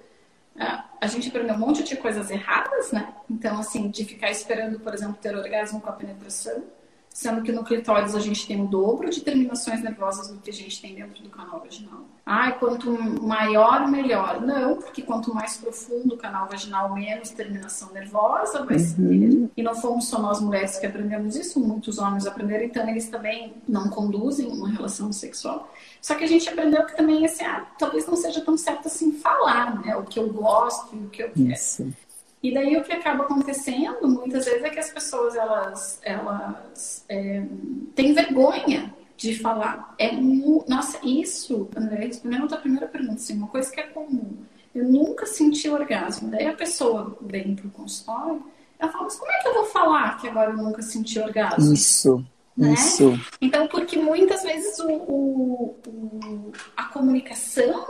a 1.00 1.06
gente 1.06 1.28
aprendeu 1.28 1.54
um 1.54 1.60
monte 1.60 1.84
de 1.84 1.96
coisas 1.98 2.32
erradas, 2.32 2.92
né? 2.92 3.13
Então, 3.30 3.60
assim, 3.60 3.90
de 3.90 4.04
ficar 4.04 4.32
esperando, 4.32 4.80
por 4.80 4.92
exemplo, 4.92 5.16
ter 5.22 5.36
orgasmo 5.36 5.80
com 5.80 5.90
a 5.90 5.94
penetração, 5.94 6.63
sendo 7.18 7.42
que 7.42 7.52
no 7.52 7.64
clitóris 7.64 8.14
a 8.14 8.20
gente 8.20 8.46
tem 8.46 8.62
o 8.62 8.68
dobro 8.68 9.10
de 9.10 9.22
terminações 9.22 9.82
nervosas 9.82 10.28
do 10.28 10.38
que 10.38 10.52
a 10.52 10.54
gente 10.54 10.80
tem 10.80 10.94
dentro 10.94 11.24
do 11.24 11.30
canal 11.30 11.60
vaginal. 11.60 12.06
Ai, 12.24 12.60
quanto 12.60 12.92
maior, 13.24 13.88
melhor. 13.90 14.40
Não, 14.40 14.76
porque 14.76 15.02
quanto 15.02 15.34
mais 15.34 15.58
profundo 15.58 16.14
o 16.14 16.18
canal 16.18 16.48
vaginal, 16.48 16.94
menos 16.94 17.32
terminação 17.32 17.92
nervosa 17.92 18.64
vai 18.64 18.78
ser. 18.78 19.02
Uhum. 19.02 19.50
E 19.58 19.64
não 19.64 19.74
fomos 19.74 20.08
só 20.08 20.22
nós 20.22 20.40
mulheres 20.40 20.78
que 20.78 20.86
aprendemos 20.86 21.36
isso, 21.36 21.60
muitos 21.60 21.98
homens 21.98 22.28
aprenderam, 22.28 22.66
então 22.66 22.88
eles 22.88 23.10
também 23.10 23.56
não 23.68 23.90
conduzem 23.90 24.52
uma 24.52 24.70
relação 24.70 25.12
sexual. 25.12 25.74
Só 26.00 26.14
que 26.14 26.24
a 26.24 26.28
gente 26.28 26.48
aprendeu 26.48 26.86
que 26.86 26.96
também, 26.96 27.26
assim, 27.26 27.44
ah, 27.44 27.66
talvez 27.80 28.06
não 28.06 28.16
seja 28.16 28.42
tão 28.42 28.56
certo 28.56 28.90
assim 28.90 29.14
falar, 29.14 29.84
né? 29.84 29.98
O 29.98 30.04
que 30.04 30.20
eu 30.20 30.32
gosto 30.32 30.96
e 30.96 31.00
o 31.00 31.10
que 31.10 31.24
eu 31.24 31.32
quero. 31.32 31.52
Isso. 31.52 31.92
E 32.41 32.54
daí 32.54 32.78
o 32.78 32.84
que 32.84 32.93
acaba 32.93 33.23
acontecendo 33.23 34.08
muitas 34.08 34.45
vezes 34.45 34.63
é 34.63 34.69
que 34.69 34.80
as 34.80 34.89
pessoas 34.91 35.36
elas, 35.36 36.00
elas 36.04 37.04
é, 37.10 37.43
têm 37.95 38.13
vergonha 38.13 38.93
de 39.15 39.38
falar. 39.39 39.95
É 39.97 40.12
Nossa, 40.12 41.00
isso, 41.04 41.67
André, 41.76 42.06
respondendo 42.06 42.54
a 42.54 42.58
primeira 42.58 42.88
pergunta, 42.88 43.15
assim, 43.15 43.36
uma 43.36 43.47
coisa 43.47 43.71
que 43.71 43.80
é 43.80 43.88
comum. 43.88 44.38
Eu 44.73 44.86
nunca 44.86 45.26
senti 45.26 45.67
orgasmo. 45.67 46.30
Daí 46.30 46.45
a 46.45 46.54
pessoa 46.54 47.17
vem 47.21 47.56
pro 47.56 47.69
consultório, 47.69 48.43
ela 48.78 48.91
fala, 48.91 49.06
mas 49.06 49.15
como 49.15 49.32
é 49.32 49.39
que 49.39 49.47
eu 49.47 49.54
vou 49.56 49.65
falar 49.65 50.21
que 50.21 50.28
agora 50.28 50.52
eu 50.52 50.58
nunca 50.58 50.84
senti 50.84 51.19
orgasmo? 51.19 51.73
Isso. 51.73 52.23
Né? 52.56 52.73
Isso. 52.73 53.19
Então, 53.41 53.67
porque 53.67 53.97
muitas 53.97 54.43
vezes 54.43 54.80
o, 54.80 54.91
o, 54.91 55.76
o, 55.88 56.52
a 56.76 56.86
comunicação 56.86 57.87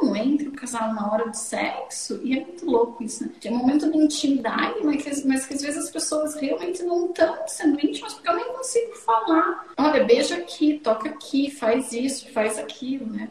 casal 0.77 0.93
na 0.93 1.11
hora 1.11 1.29
do 1.29 1.35
sexo, 1.35 2.19
e 2.23 2.37
é 2.37 2.45
muito 2.45 2.65
louco 2.65 3.03
isso, 3.03 3.23
né? 3.23 3.31
É 3.43 3.51
um 3.51 3.57
momento 3.57 3.91
de 3.91 3.97
intimidade, 3.97 4.79
mas 4.83 5.03
que, 5.03 5.27
mas 5.27 5.45
que 5.45 5.53
às 5.53 5.61
vezes 5.61 5.85
as 5.85 5.89
pessoas 5.89 6.35
realmente 6.35 6.83
não 6.83 7.07
estão 7.07 7.47
sendo 7.47 7.79
íntimas, 7.83 8.13
porque 8.13 8.29
eu 8.29 8.35
nem 8.35 8.53
consigo 8.53 8.93
falar. 8.95 9.67
Olha, 9.77 10.03
beija 10.03 10.35
aqui, 10.35 10.79
toca 10.79 11.09
aqui, 11.09 11.51
faz 11.51 11.91
isso, 11.91 12.31
faz 12.31 12.57
aquilo, 12.57 13.05
né? 13.07 13.29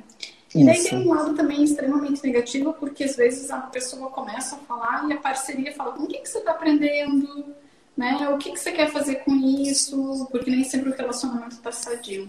E 0.55 0.65
daí 0.65 0.83
tem 0.83 0.99
um 0.99 1.13
lado 1.13 1.35
também 1.35 1.63
extremamente 1.63 2.23
negativo, 2.25 2.73
porque 2.73 3.05
às 3.05 3.15
vezes 3.15 3.51
a 3.51 3.59
pessoa 3.59 4.11
começa 4.11 4.57
a 4.57 4.59
falar 4.61 5.07
e 5.09 5.13
a 5.13 5.19
parceria 5.19 5.73
fala: 5.73 5.93
com 5.93 6.05
o 6.05 6.07
que, 6.07 6.19
que 6.19 6.29
você 6.29 6.39
está 6.39 6.53
aprendendo? 6.53 7.55
né? 7.97 8.29
O 8.29 8.37
que, 8.37 8.53
que 8.53 8.59
você 8.59 8.73
quer 8.73 8.91
fazer 8.91 9.17
com 9.17 9.35
isso? 9.35 10.29
Porque 10.31 10.51
nem 10.51 10.63
sempre 10.65 10.91
o 10.91 10.95
relacionamento 10.95 11.55
está 11.55 11.73
sadio. 11.73 12.29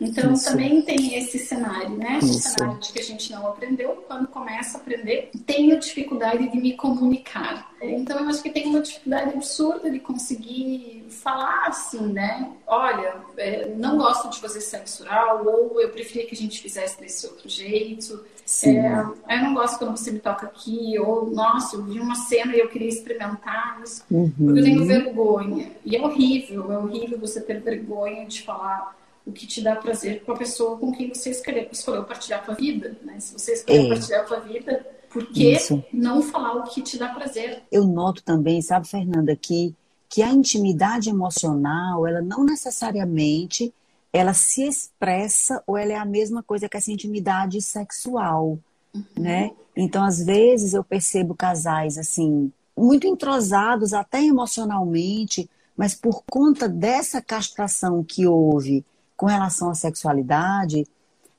Então 0.00 0.32
Isso. 0.32 0.46
também 0.46 0.80
tem 0.80 1.18
esse 1.18 1.38
cenário, 1.38 1.90
né? 1.90 2.18
Esse 2.18 2.38
Isso. 2.38 2.50
cenário 2.50 2.80
de 2.80 2.92
que 2.92 3.00
a 3.00 3.04
gente 3.04 3.30
não 3.30 3.46
aprendeu, 3.46 4.04
quando 4.08 4.26
começa 4.28 4.78
a 4.78 4.80
aprender, 4.80 5.30
tenho 5.44 5.78
dificuldade 5.78 6.48
de 6.48 6.58
me 6.58 6.74
comunicar. 6.74 7.70
Então 7.82 8.18
eu 8.18 8.28
acho 8.28 8.42
que 8.42 8.50
tem 8.50 8.66
uma 8.66 8.80
dificuldade 8.80 9.30
absurda 9.30 9.90
de 9.90 9.98
conseguir 10.00 11.04
falar 11.10 11.66
assim, 11.66 12.12
né? 12.12 12.50
Olha, 12.66 13.16
é, 13.36 13.66
não 13.76 13.98
gosto 13.98 14.30
de 14.30 14.38
fazer 14.38 14.60
sexo 14.60 15.02
oral, 15.02 15.44
ou 15.46 15.80
eu 15.80 15.90
preferia 15.90 16.26
que 16.26 16.34
a 16.34 16.38
gente 16.38 16.60
fizesse 16.60 16.98
desse 17.00 17.26
outro 17.26 17.48
jeito. 17.48 18.24
É, 18.64 19.36
eu 19.36 19.42
não 19.42 19.54
gosto 19.54 19.78
quando 19.78 19.96
você 19.96 20.10
me 20.10 20.18
toca 20.18 20.46
aqui, 20.46 20.98
ou 20.98 21.30
nossa, 21.30 21.76
eu 21.76 21.84
vi 21.84 22.00
uma 22.00 22.14
cena 22.14 22.54
e 22.54 22.60
eu 22.60 22.68
queria 22.68 22.88
experimentar 22.88 23.80
isso, 23.82 24.02
uhum. 24.10 24.30
porque 24.30 24.60
eu 24.60 24.64
tenho 24.64 24.84
vergonha. 24.84 25.70
E 25.84 25.96
é 25.96 26.02
horrível, 26.02 26.72
é 26.72 26.78
horrível 26.78 27.18
você 27.18 27.40
ter 27.40 27.60
vergonha 27.60 28.26
de 28.26 28.42
falar 28.42 28.99
o 29.26 29.32
que 29.32 29.46
te 29.46 29.60
dá 29.60 29.76
prazer 29.76 30.22
com 30.24 30.32
a 30.32 30.36
pessoa 30.36 30.78
com 30.78 30.92
quem 30.92 31.08
você 31.08 31.30
escolheu, 31.30 31.68
escolheu 31.70 32.04
partilhar 32.04 32.40
a 32.40 32.44
tua 32.44 32.54
vida. 32.54 32.96
Né? 33.02 33.20
Se 33.20 33.32
você 33.32 33.52
escolheu 33.52 33.84
é. 33.84 33.88
partilhar 33.88 34.20
a 34.20 34.24
tua 34.24 34.40
vida, 34.40 34.86
por 35.10 35.26
que 35.26 35.52
Isso. 35.52 35.82
não 35.92 36.22
falar 36.22 36.56
o 36.56 36.64
que 36.64 36.82
te 36.82 36.98
dá 36.98 37.08
prazer? 37.08 37.62
Eu 37.70 37.84
noto 37.84 38.22
também, 38.22 38.62
sabe, 38.62 38.88
Fernanda, 38.88 39.36
que, 39.36 39.74
que 40.08 40.22
a 40.22 40.30
intimidade 40.30 41.10
emocional, 41.10 42.06
ela 42.06 42.22
não 42.22 42.44
necessariamente 42.44 43.72
ela 44.12 44.34
se 44.34 44.66
expressa 44.66 45.62
ou 45.66 45.76
ela 45.76 45.92
é 45.92 45.96
a 45.96 46.04
mesma 46.04 46.42
coisa 46.42 46.68
que 46.68 46.76
essa 46.76 46.90
intimidade 46.90 47.62
sexual, 47.62 48.58
uhum. 48.92 49.04
né? 49.16 49.52
Então, 49.76 50.04
às 50.04 50.24
vezes 50.24 50.74
eu 50.74 50.82
percebo 50.82 51.34
casais 51.34 51.96
assim 51.96 52.52
muito 52.76 53.06
entrosados 53.06 53.92
até 53.92 54.24
emocionalmente, 54.24 55.48
mas 55.76 55.94
por 55.94 56.22
conta 56.30 56.68
dessa 56.68 57.20
castração 57.20 58.02
que 58.02 58.26
houve 58.26 58.84
com 59.20 59.26
relação 59.26 59.68
à 59.68 59.74
sexualidade, 59.74 60.86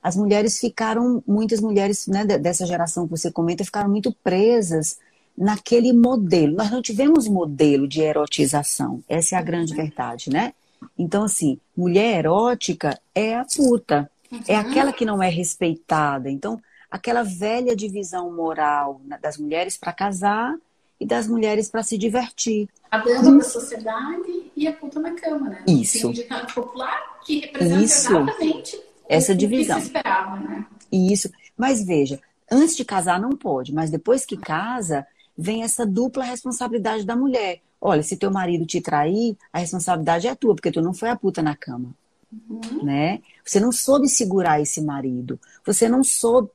as 0.03 0.15
mulheres 0.15 0.59
ficaram, 0.59 1.23
muitas 1.25 1.59
mulheres 1.59 2.05
né, 2.05 2.23
dessa 2.23 2.63
geração 2.63 3.05
que 3.05 3.09
você 3.09 3.31
comenta, 3.31 3.65
ficaram 3.65 3.89
muito 3.89 4.13
presas 4.23 4.99
naquele 5.35 5.91
modelo. 5.91 6.57
Nós 6.57 6.69
não 6.69 6.79
tivemos 6.79 7.27
modelo 7.27 7.87
de 7.87 8.01
erotização, 8.01 9.03
essa 9.09 9.35
é 9.35 9.39
a 9.39 9.41
grande 9.41 9.73
verdade, 9.73 10.29
né? 10.29 10.53
Então, 10.95 11.23
assim, 11.23 11.59
mulher 11.75 12.19
erótica 12.19 12.99
é 13.15 13.35
a 13.35 13.45
puta, 13.45 14.07
é 14.47 14.55
aquela 14.55 14.93
que 14.93 15.03
não 15.03 15.21
é 15.21 15.29
respeitada. 15.29 16.29
Então, 16.29 16.61
aquela 16.89 17.23
velha 17.23 17.75
divisão 17.75 18.31
moral 18.31 19.01
das 19.19 19.39
mulheres 19.39 19.75
para 19.75 19.91
casar 19.91 20.55
e 20.99 21.05
das 21.05 21.27
mulheres 21.27 21.67
para 21.67 21.81
se 21.81 21.97
divertir. 21.97 22.69
A 22.91 22.99
da 22.99 23.41
sociedade 23.41 24.40
e 24.55 24.67
a 24.67 24.73
puta 24.73 24.99
na 24.99 25.13
cama, 25.13 25.49
né? 25.49 25.63
Isso. 25.67 26.01
Tem 26.01 26.09
um 26.09 26.13
ditado 26.13 26.53
popular 26.53 27.19
que 27.25 27.39
representa 27.39 27.83
Isso. 27.83 28.11
exatamente 28.11 28.81
essa 29.07 29.35
divisão. 29.35 29.75
que 29.75 29.81
se 29.81 29.87
esperava, 29.87 30.39
né? 30.39 30.65
Isso. 30.91 31.29
Mas 31.57 31.83
veja, 31.83 32.19
antes 32.49 32.75
de 32.75 32.85
casar 32.85 33.19
não 33.19 33.31
pode, 33.31 33.73
mas 33.73 33.91
depois 33.91 34.25
que 34.25 34.37
casa, 34.37 35.05
vem 35.37 35.63
essa 35.63 35.85
dupla 35.85 36.23
responsabilidade 36.23 37.05
da 37.05 37.15
mulher. 37.15 37.61
Olha, 37.79 38.03
se 38.03 38.15
teu 38.15 38.31
marido 38.31 38.65
te 38.65 38.79
trair, 38.79 39.35
a 39.51 39.59
responsabilidade 39.59 40.27
é 40.27 40.35
tua, 40.35 40.55
porque 40.55 40.71
tu 40.71 40.81
não 40.81 40.93
foi 40.93 41.09
a 41.09 41.15
puta 41.15 41.41
na 41.41 41.55
cama. 41.55 41.93
Uhum. 42.31 42.83
Né? 42.83 43.21
Você 43.43 43.59
não 43.59 43.71
soube 43.71 44.07
segurar 44.07 44.61
esse 44.61 44.81
marido. 44.81 45.39
Você 45.65 45.89
não 45.89 46.03
soube. 46.03 46.49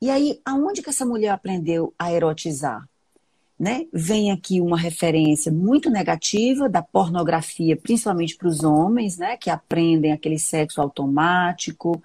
E 0.00 0.10
aí, 0.10 0.40
aonde 0.44 0.82
que 0.82 0.90
essa 0.90 1.04
mulher 1.04 1.28
aprendeu 1.28 1.92
a 1.98 2.10
erotizar? 2.12 2.88
Né? 3.60 3.86
Vem 3.92 4.32
aqui 4.32 4.58
uma 4.58 4.78
referência 4.78 5.52
muito 5.52 5.90
negativa 5.90 6.66
da 6.66 6.80
pornografia, 6.80 7.76
principalmente 7.76 8.34
para 8.34 8.48
os 8.48 8.64
homens, 8.64 9.18
né? 9.18 9.36
que 9.36 9.50
aprendem 9.50 10.12
aquele 10.12 10.38
sexo 10.38 10.80
automático, 10.80 12.02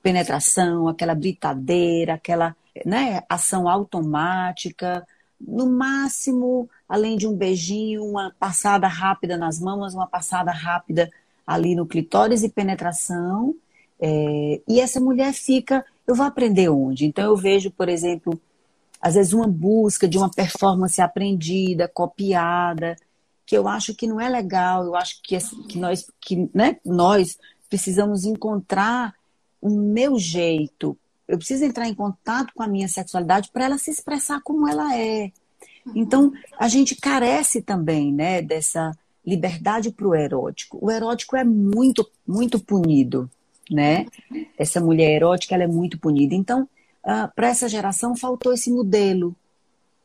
penetração, 0.00 0.86
aquela 0.86 1.12
britadeira, 1.12 2.14
aquela 2.14 2.54
né? 2.86 3.20
ação 3.28 3.68
automática. 3.68 5.04
No 5.40 5.68
máximo, 5.68 6.70
além 6.88 7.16
de 7.16 7.26
um 7.26 7.34
beijinho, 7.34 8.04
uma 8.04 8.32
passada 8.38 8.86
rápida 8.86 9.36
nas 9.36 9.58
mamas, 9.58 9.94
uma 9.94 10.06
passada 10.06 10.52
rápida 10.52 11.10
ali 11.44 11.74
no 11.74 11.84
clitóris 11.84 12.44
e 12.44 12.48
penetração. 12.48 13.56
É, 14.00 14.60
e 14.68 14.78
essa 14.78 15.00
mulher 15.00 15.32
fica, 15.32 15.84
eu 16.06 16.14
vou 16.14 16.26
aprender 16.26 16.68
onde? 16.68 17.06
Então 17.06 17.24
eu 17.24 17.36
vejo, 17.36 17.72
por 17.72 17.88
exemplo, 17.88 18.40
às 19.02 19.14
vezes 19.14 19.32
uma 19.32 19.48
busca 19.48 20.06
de 20.06 20.16
uma 20.16 20.30
performance 20.30 21.00
aprendida, 21.02 21.88
copiada, 21.88 22.96
que 23.44 23.58
eu 23.58 23.66
acho 23.66 23.94
que 23.96 24.06
não 24.06 24.20
é 24.20 24.28
legal, 24.28 24.84
eu 24.84 24.94
acho 24.94 25.20
que, 25.22 25.36
que, 25.68 25.76
nós, 25.76 26.06
que 26.20 26.48
né, 26.54 26.76
nós 26.84 27.36
precisamos 27.68 28.24
encontrar 28.24 29.12
o 29.60 29.68
meu 29.68 30.18
jeito. 30.18 30.96
Eu 31.26 31.36
preciso 31.36 31.64
entrar 31.64 31.88
em 31.88 31.94
contato 31.94 32.52
com 32.54 32.62
a 32.62 32.68
minha 32.68 32.86
sexualidade 32.86 33.50
para 33.52 33.64
ela 33.64 33.78
se 33.78 33.90
expressar 33.90 34.40
como 34.42 34.68
ela 34.68 34.96
é. 34.96 35.32
Então, 35.94 36.32
a 36.56 36.68
gente 36.68 36.94
carece 36.94 37.60
também 37.60 38.12
né, 38.12 38.40
dessa 38.40 38.92
liberdade 39.26 39.90
para 39.90 40.06
o 40.06 40.14
erótico. 40.14 40.78
O 40.80 40.90
erótico 40.90 41.36
é 41.36 41.42
muito, 41.42 42.08
muito 42.26 42.60
punido, 42.60 43.28
né? 43.70 44.06
Essa 44.56 44.80
mulher 44.80 45.16
erótica, 45.16 45.54
ela 45.54 45.64
é 45.64 45.68
muito 45.68 45.98
punida. 45.98 46.34
Então, 46.34 46.68
ah, 47.04 47.28
para 47.28 47.48
essa 47.48 47.68
geração 47.68 48.14
faltou 48.14 48.52
esse 48.52 48.70
modelo. 48.70 49.34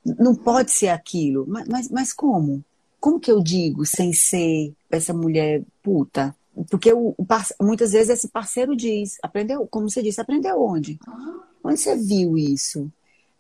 Não 0.04 0.34
pode 0.34 0.72
ser 0.72 0.90
aquilo. 0.90 1.46
Mas, 1.48 1.68
mas, 1.68 1.90
mas, 1.90 2.14
como? 2.14 2.64
Como 3.00 3.20
que 3.20 3.32
eu 3.32 3.42
digo 3.42 3.86
sem 3.86 4.14
ser 4.14 4.74
essa 4.90 5.14
mulher 5.14 5.64
puta? 5.84 6.36
Porque 6.70 6.92
o, 6.92 7.14
o 7.18 7.26
muitas 7.62 7.92
vezes 7.92 8.10
esse 8.10 8.28
parceiro 8.30 8.76
diz, 8.76 9.18
aprendeu, 9.22 9.68
como 9.68 9.90
você 9.90 10.02
disse, 10.02 10.20
aprendeu 10.20 10.60
onde? 10.62 11.00
Onde 11.64 11.80
você 11.80 11.96
viu 11.96 12.38
isso? 12.38 12.92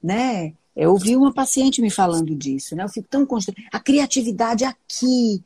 Né? 0.04 0.54
Eu 0.76 0.92
ouvi 0.92 1.16
uma 1.16 1.34
paciente 1.34 1.82
me 1.82 1.90
falando 1.90 2.36
disso, 2.36 2.76
né? 2.76 2.84
Eu 2.84 2.90
fico 2.90 3.08
tão 3.10 3.26
constante. 3.26 3.66
A 3.72 3.80
criatividade 3.80 4.64
aqui. 4.64 5.44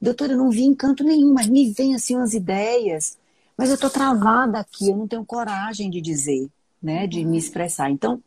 Doutora, 0.00 0.34
eu 0.34 0.38
não 0.38 0.50
vi 0.50 0.62
encanto 0.62 1.02
nenhum, 1.02 1.34
mas 1.34 1.48
me 1.48 1.72
vem 1.72 1.96
assim 1.96 2.14
umas 2.14 2.32
ideias. 2.32 3.18
Mas 3.56 3.70
eu 3.70 3.78
tô 3.78 3.90
travada 3.90 4.60
aqui, 4.60 4.88
eu 4.88 4.96
não 4.96 5.08
tenho 5.08 5.24
coragem 5.24 5.90
de 5.90 6.00
dizer 6.00 6.48
né, 6.82 7.06
de 7.06 7.24
me 7.24 7.38
expressar. 7.38 7.90
Então, 7.90 8.22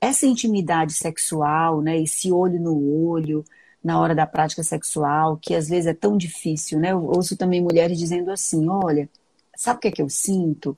essa 0.00 0.26
intimidade 0.26 0.94
sexual, 0.94 1.80
né, 1.82 2.00
esse 2.00 2.32
olho 2.32 2.58
no 2.58 3.04
olho 3.06 3.44
na 3.82 3.98
hora 3.98 4.14
da 4.14 4.26
prática 4.26 4.62
sexual, 4.62 5.38
que 5.40 5.54
às 5.54 5.68
vezes 5.68 5.86
é 5.86 5.94
tão 5.94 6.16
difícil, 6.16 6.78
né? 6.78 6.92
Eu 6.92 7.04
ouço 7.04 7.36
também 7.36 7.62
mulheres 7.62 7.98
dizendo 7.98 8.30
assim: 8.30 8.68
olha, 8.68 9.08
sabe 9.56 9.78
o 9.78 9.80
que 9.80 9.88
é 9.88 9.90
que 9.90 10.02
eu 10.02 10.08
sinto? 10.08 10.76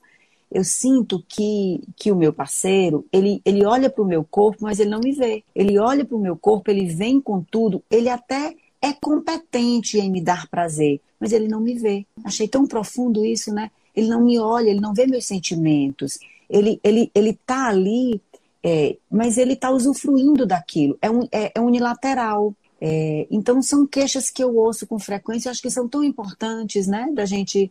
Eu 0.50 0.64
sinto 0.64 1.24
que, 1.26 1.80
que 1.96 2.12
o 2.12 2.16
meu 2.16 2.32
parceiro, 2.32 3.06
ele, 3.10 3.40
ele 3.44 3.64
olha 3.64 3.88
para 3.88 4.02
o 4.02 4.06
meu 4.06 4.22
corpo, 4.22 4.58
mas 4.62 4.78
ele 4.78 4.90
não 4.90 5.00
me 5.00 5.12
vê. 5.12 5.42
Ele 5.54 5.78
olha 5.78 6.04
para 6.04 6.16
o 6.16 6.20
meu 6.20 6.36
corpo, 6.36 6.70
ele 6.70 6.86
vem 6.86 7.20
com 7.20 7.42
tudo, 7.42 7.82
ele 7.90 8.08
até 8.08 8.54
é 8.80 8.92
competente 8.92 9.98
em 9.98 10.10
me 10.10 10.20
dar 10.20 10.46
prazer, 10.48 11.00
mas 11.18 11.32
ele 11.32 11.48
não 11.48 11.60
me 11.60 11.74
vê. 11.74 12.06
Achei 12.22 12.46
tão 12.46 12.66
profundo 12.66 13.24
isso, 13.24 13.52
né? 13.52 13.70
Ele 13.96 14.08
não 14.08 14.22
me 14.22 14.38
olha, 14.38 14.68
ele 14.68 14.80
não 14.80 14.92
vê 14.92 15.06
meus 15.06 15.24
sentimentos 15.24 16.18
ele 16.52 16.80
ele 16.84 17.10
ele 17.14 17.38
tá 17.46 17.68
ali, 17.68 18.20
é, 18.62 18.96
mas 19.10 19.38
ele 19.38 19.54
está 19.54 19.70
usufruindo 19.70 20.46
daquilo. 20.46 20.96
É, 21.00 21.10
um, 21.10 21.26
é, 21.32 21.52
é 21.54 21.60
unilateral. 21.60 22.54
É, 22.80 23.26
então 23.30 23.62
são 23.62 23.86
queixas 23.86 24.28
que 24.28 24.42
eu 24.42 24.56
ouço 24.56 24.86
com 24.86 24.98
frequência, 24.98 25.50
acho 25.50 25.62
que 25.62 25.70
são 25.70 25.88
tão 25.88 26.02
importantes, 26.02 26.86
né, 26.86 27.08
da 27.12 27.24
gente 27.24 27.70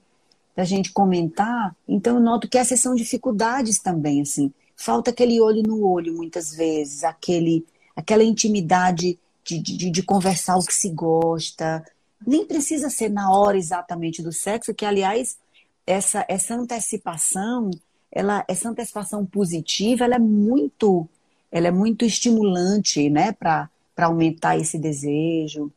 da 0.55 0.63
gente 0.65 0.91
comentar. 0.91 1.75
Então 1.87 2.15
eu 2.15 2.21
noto 2.21 2.47
que 2.49 2.57
essas 2.57 2.79
são 2.79 2.95
dificuldades 2.95 3.79
também, 3.79 4.21
assim. 4.21 4.51
Falta 4.75 5.11
aquele 5.11 5.39
olho 5.39 5.63
no 5.63 5.85
olho 5.85 6.13
muitas 6.15 6.51
vezes, 6.55 7.03
aquele 7.03 7.65
aquela 7.95 8.23
intimidade 8.23 9.19
de, 9.43 9.59
de, 9.59 9.89
de 9.89 10.03
conversar 10.03 10.57
o 10.57 10.65
que 10.65 10.73
se 10.73 10.89
gosta. 10.89 11.83
Nem 12.25 12.45
precisa 12.45 12.89
ser 12.89 13.09
na 13.09 13.31
hora 13.31 13.57
exatamente 13.57 14.21
do 14.21 14.31
sexo, 14.31 14.73
que 14.73 14.85
aliás 14.85 15.37
essa, 15.85 16.25
essa 16.27 16.55
antecipação, 16.55 17.69
ela, 18.11 18.43
essa 18.47 18.69
antecipação 18.69 19.25
positiva, 19.25 20.03
ela 20.03 20.15
é 20.15 20.19
muito, 20.19 21.07
ela 21.51 21.67
é 21.67 21.71
muito 21.71 22.03
estimulante, 22.03 23.09
né, 23.09 23.31
para 23.31 23.69
aumentar 23.97 24.57
esse 24.57 24.77
desejo. 24.77 25.71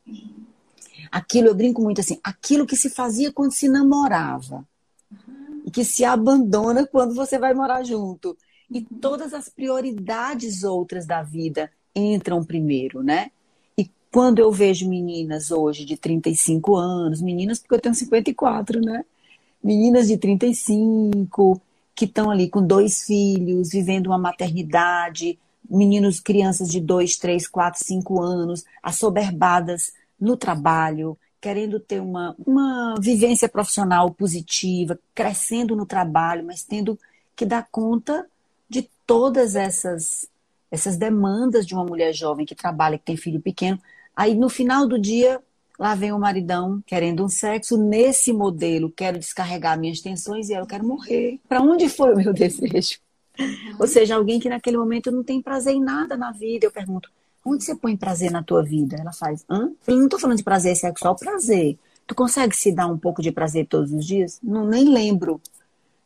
Aquilo, 1.11 1.47
eu 1.47 1.55
brinco 1.55 1.81
muito 1.81 2.01
assim, 2.01 2.19
aquilo 2.23 2.65
que 2.65 2.75
se 2.75 2.89
fazia 2.89 3.31
quando 3.31 3.53
se 3.53 3.69
namorava 3.69 4.67
e 5.65 5.71
que 5.71 5.85
se 5.85 6.03
abandona 6.03 6.85
quando 6.85 7.15
você 7.15 7.39
vai 7.39 7.53
morar 7.53 7.83
junto. 7.83 8.37
E 8.69 8.81
todas 8.81 9.33
as 9.33 9.47
prioridades 9.47 10.63
outras 10.63 11.05
da 11.05 11.23
vida 11.23 11.71
entram 11.95 12.43
primeiro, 12.43 13.01
né? 13.01 13.31
E 13.77 13.89
quando 14.11 14.39
eu 14.39 14.51
vejo 14.51 14.89
meninas 14.89 15.51
hoje 15.51 15.85
de 15.85 15.95
35 15.95 16.75
anos, 16.75 17.21
meninas 17.21 17.59
porque 17.59 17.75
eu 17.75 17.79
tenho 17.79 17.95
54, 17.95 18.81
né? 18.81 19.05
Meninas 19.63 20.07
de 20.07 20.17
35 20.17 21.61
que 21.95 22.05
estão 22.05 22.29
ali 22.29 22.49
com 22.49 22.65
dois 22.65 23.03
filhos, 23.05 23.69
vivendo 23.71 24.07
uma 24.07 24.17
maternidade, 24.17 25.39
meninos, 25.69 26.19
crianças 26.19 26.69
de 26.69 26.79
2, 26.79 27.17
3, 27.17 27.47
4, 27.47 27.83
5 27.83 28.21
anos, 28.21 28.65
assoberbadas 28.83 29.93
no 30.19 30.35
trabalho, 30.35 31.17
querendo 31.39 31.79
ter 31.79 32.01
uma, 32.01 32.35
uma 32.45 32.95
vivência 32.99 33.47
profissional 33.47 34.11
positiva, 34.11 34.99
crescendo 35.13 35.75
no 35.75 35.85
trabalho, 35.85 36.45
mas 36.45 36.63
tendo 36.63 36.99
que 37.35 37.45
dar 37.45 37.67
conta 37.71 38.25
de 38.69 38.89
todas 39.05 39.55
essas 39.55 40.27
essas 40.71 40.97
demandas 40.97 41.65
de 41.65 41.73
uma 41.73 41.85
mulher 41.85 42.11
jovem 42.13 42.45
que 42.45 42.55
trabalha, 42.55 42.97
que 42.97 43.05
tem 43.05 43.15
filho 43.15 43.39
pequeno. 43.39 43.79
Aí 44.13 44.35
no 44.35 44.49
final 44.49 44.85
do 44.85 44.99
dia, 44.99 45.41
lá 45.79 45.95
vem 45.95 46.11
o 46.11 46.19
maridão 46.19 46.81
querendo 46.85 47.23
um 47.23 47.29
sexo 47.29 47.77
nesse 47.77 48.31
modelo, 48.31 48.91
quero 48.91 49.19
descarregar 49.19 49.79
minhas 49.79 49.99
tensões 49.99 50.49
e 50.49 50.53
eu 50.53 50.65
quero 50.65 50.85
morrer. 50.85 51.39
Para 51.47 51.61
onde 51.61 51.89
foi 51.89 52.13
o 52.13 52.17
meu 52.17 52.31
desejo? 52.33 52.99
Ou 53.79 53.87
seja, 53.87 54.15
alguém 54.15 54.39
que 54.39 54.49
naquele 54.49 54.77
momento 54.77 55.11
não 55.11 55.23
tem 55.23 55.41
prazer 55.41 55.73
em 55.73 55.81
nada 55.81 56.15
na 56.15 56.31
vida. 56.31 56.65
Eu 56.65 56.71
pergunto, 56.71 57.09
onde 57.43 57.63
você 57.63 57.75
põe 57.75 57.95
prazer 57.97 58.31
na 58.31 58.41
tua 58.41 58.63
vida? 58.63 58.95
Ela 58.97 59.11
faz, 59.11 59.43
hã? 59.49 59.71
Eu 59.85 59.97
não 59.97 60.05
estou 60.05 60.19
falando 60.19 60.37
de 60.37 60.43
prazer 60.43 60.75
sexual, 60.75 61.15
prazer. 61.15 61.77
Tu 62.07 62.15
consegue 62.15 62.55
se 62.55 62.71
dar 62.71 62.87
um 62.87 62.97
pouco 62.97 63.21
de 63.21 63.31
prazer 63.31 63.67
todos 63.67 63.91
os 63.91 64.05
dias? 64.05 64.39
Não, 64.41 64.65
nem 64.65 64.85
lembro. 64.85 65.41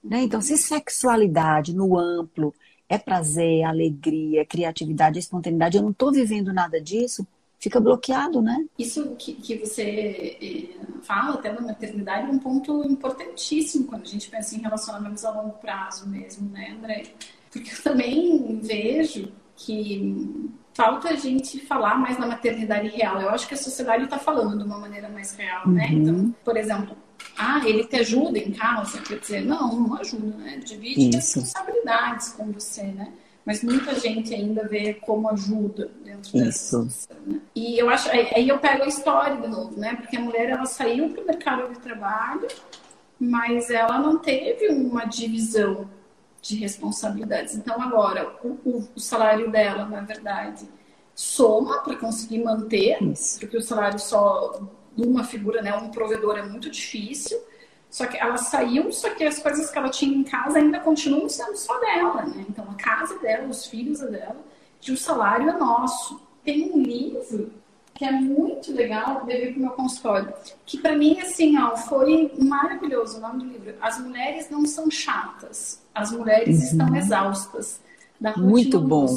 Né? 0.04 0.24
Então, 0.24 0.42
se 0.42 0.58
sexualidade 0.58 1.76
no 1.76 1.98
amplo 1.98 2.54
é 2.88 2.98
prazer, 2.98 3.64
alegria, 3.64 4.46
criatividade, 4.46 5.20
espontaneidade, 5.20 5.78
eu 5.78 5.84
não 5.84 5.92
estou 5.92 6.12
vivendo 6.12 6.52
nada 6.52 6.82
disso, 6.82 7.28
fica 7.60 7.80
bloqueado, 7.80 8.42
né? 8.42 8.66
Isso 8.78 9.16
que, 9.18 9.34
que 9.34 9.58
você 9.58 10.38
eh, 10.42 11.02
fala 11.02 11.36
até 11.36 11.52
na 11.52 11.62
maternidade 11.62 12.28
é 12.28 12.32
um 12.32 12.40
ponto 12.40 12.84
importantíssimo 12.86 13.86
quando 13.86 14.04
a 14.04 14.08
gente 14.08 14.30
pensa 14.30 14.56
em 14.56 14.62
relacionamentos 14.62 15.26
a 15.26 15.32
longo 15.32 15.58
prazo 15.58 16.08
mesmo, 16.08 16.50
né, 16.50 16.76
André? 16.78 17.04
Porque 17.52 17.72
eu 17.72 17.84
também 17.84 18.60
vejo 18.62 19.32
que 19.56 20.50
falta 20.74 21.10
a 21.10 21.16
gente 21.16 21.60
falar 21.66 21.98
mais 21.98 22.18
na 22.18 22.26
maternidade 22.26 22.88
real. 22.88 23.22
Eu 23.22 23.30
acho 23.30 23.48
que 23.48 23.54
a 23.54 23.58
sociedade 23.58 24.06
está 24.06 24.18
falando 24.18 24.60
de 24.60 24.64
uma 24.64 24.80
maneira 24.80 25.10
mais 25.10 25.36
real, 25.36 25.68
né? 25.68 25.88
uhum. 25.88 25.90
né? 25.90 26.12
Então, 26.12 26.36
por 26.46 26.56
exemplo, 26.56 26.96
ah, 27.38 27.62
ele 27.66 27.84
te 27.84 27.98
ajuda 27.98 28.38
em 28.38 28.54
casa, 28.54 29.02
quer 29.02 29.20
dizer, 29.20 29.42
não, 29.46 29.82
não 29.82 29.96
ajuda, 29.96 30.38
né? 30.38 30.58
Divide 30.64 31.10
Isso. 31.18 31.40
responsabilidades 31.40 32.30
com 32.30 32.52
você, 32.54 32.84
né? 32.84 33.12
Mas 33.50 33.64
muita 33.64 34.00
gente 34.00 34.32
ainda 34.32 34.68
vê 34.68 34.94
como 34.94 35.28
ajuda 35.28 35.90
dentro 36.06 36.32
dessa 36.34 36.84
situação, 36.84 37.18
né? 37.26 37.42
E 37.56 37.80
eu 37.80 37.90
acho, 37.90 38.08
aí 38.12 38.48
eu 38.48 38.60
pego 38.60 38.84
a 38.84 38.88
história 38.88 39.38
de 39.38 39.48
novo, 39.48 39.76
né? 39.76 39.96
Porque 39.96 40.18
a 40.18 40.20
mulher, 40.20 40.50
ela 40.50 40.68
saiu 40.68 41.10
para 41.10 41.24
o 41.24 41.26
mercado 41.26 41.74
de 41.74 41.80
trabalho, 41.80 42.48
mas 43.20 43.72
ela 43.72 43.98
não 43.98 44.20
teve 44.20 44.68
uma 44.68 45.06
divisão 45.06 45.90
de 46.40 46.58
responsabilidades. 46.58 47.56
Então, 47.56 47.82
agora, 47.82 48.36
o, 48.44 48.50
o, 48.64 48.88
o 48.96 49.00
salário 49.00 49.50
dela, 49.50 49.84
na 49.84 50.02
verdade, 50.02 50.70
soma 51.16 51.82
para 51.82 51.96
conseguir 51.96 52.44
manter, 52.44 53.02
Isso. 53.02 53.40
porque 53.40 53.58
o 53.58 53.64
salário 53.64 53.98
só 53.98 54.62
uma 54.96 55.24
figura, 55.24 55.64
né, 55.64 55.76
um 55.76 55.90
provedor 55.90 56.38
é 56.38 56.44
muito 56.44 56.70
difícil. 56.70 57.40
Só 57.90 58.06
que 58.06 58.18
ela 58.18 58.38
saiu, 58.38 58.92
só 58.92 59.10
que 59.10 59.24
as 59.24 59.40
coisas 59.40 59.70
que 59.72 59.78
ela 59.78 59.90
tinha 59.90 60.16
em 60.16 60.24
casa 60.24 60.60
ainda 60.60 60.80
continuam 60.80 61.28
sendo 61.28 61.58
só 61.58 61.80
dela, 61.80 62.24
né? 62.24 62.46
Então 62.48 62.66
a 62.70 62.76
casa 62.76 63.18
dela, 63.20 63.48
os 63.48 63.66
filhos 63.66 64.02
é 64.02 64.08
dela, 64.08 64.38
e 64.88 64.92
o 64.92 64.98
salário 64.98 65.50
é 65.50 65.58
nosso. 65.58 66.22
Tem 66.44 66.72
um 66.72 66.82
livro 66.82 67.52
que 67.96 68.06
é 68.06 68.12
muito 68.12 68.72
legal, 68.72 69.26
deve 69.26 69.52
para 69.52 69.58
o 69.58 69.62
meu 69.62 69.72
consultório, 69.72 70.34
que 70.66 70.78
para 70.78 70.96
mim, 70.96 71.20
assim, 71.20 71.58
ó, 71.58 71.76
foi 71.76 72.32
maravilhoso 72.40 73.18
o 73.18 73.22
nome 73.22 73.40
do 73.40 73.50
livro. 73.50 73.76
As 73.82 74.00
mulheres 74.00 74.50
não 74.50 74.66
são 74.66 74.90
chatas, 74.90 75.82
as 75.94 76.12
mulheres 76.12 76.60
uhum. 76.60 76.64
estão 76.64 76.96
exaustas. 76.96 77.82
Da 78.20 78.38
muito 78.38 78.80
bom. 78.80 79.08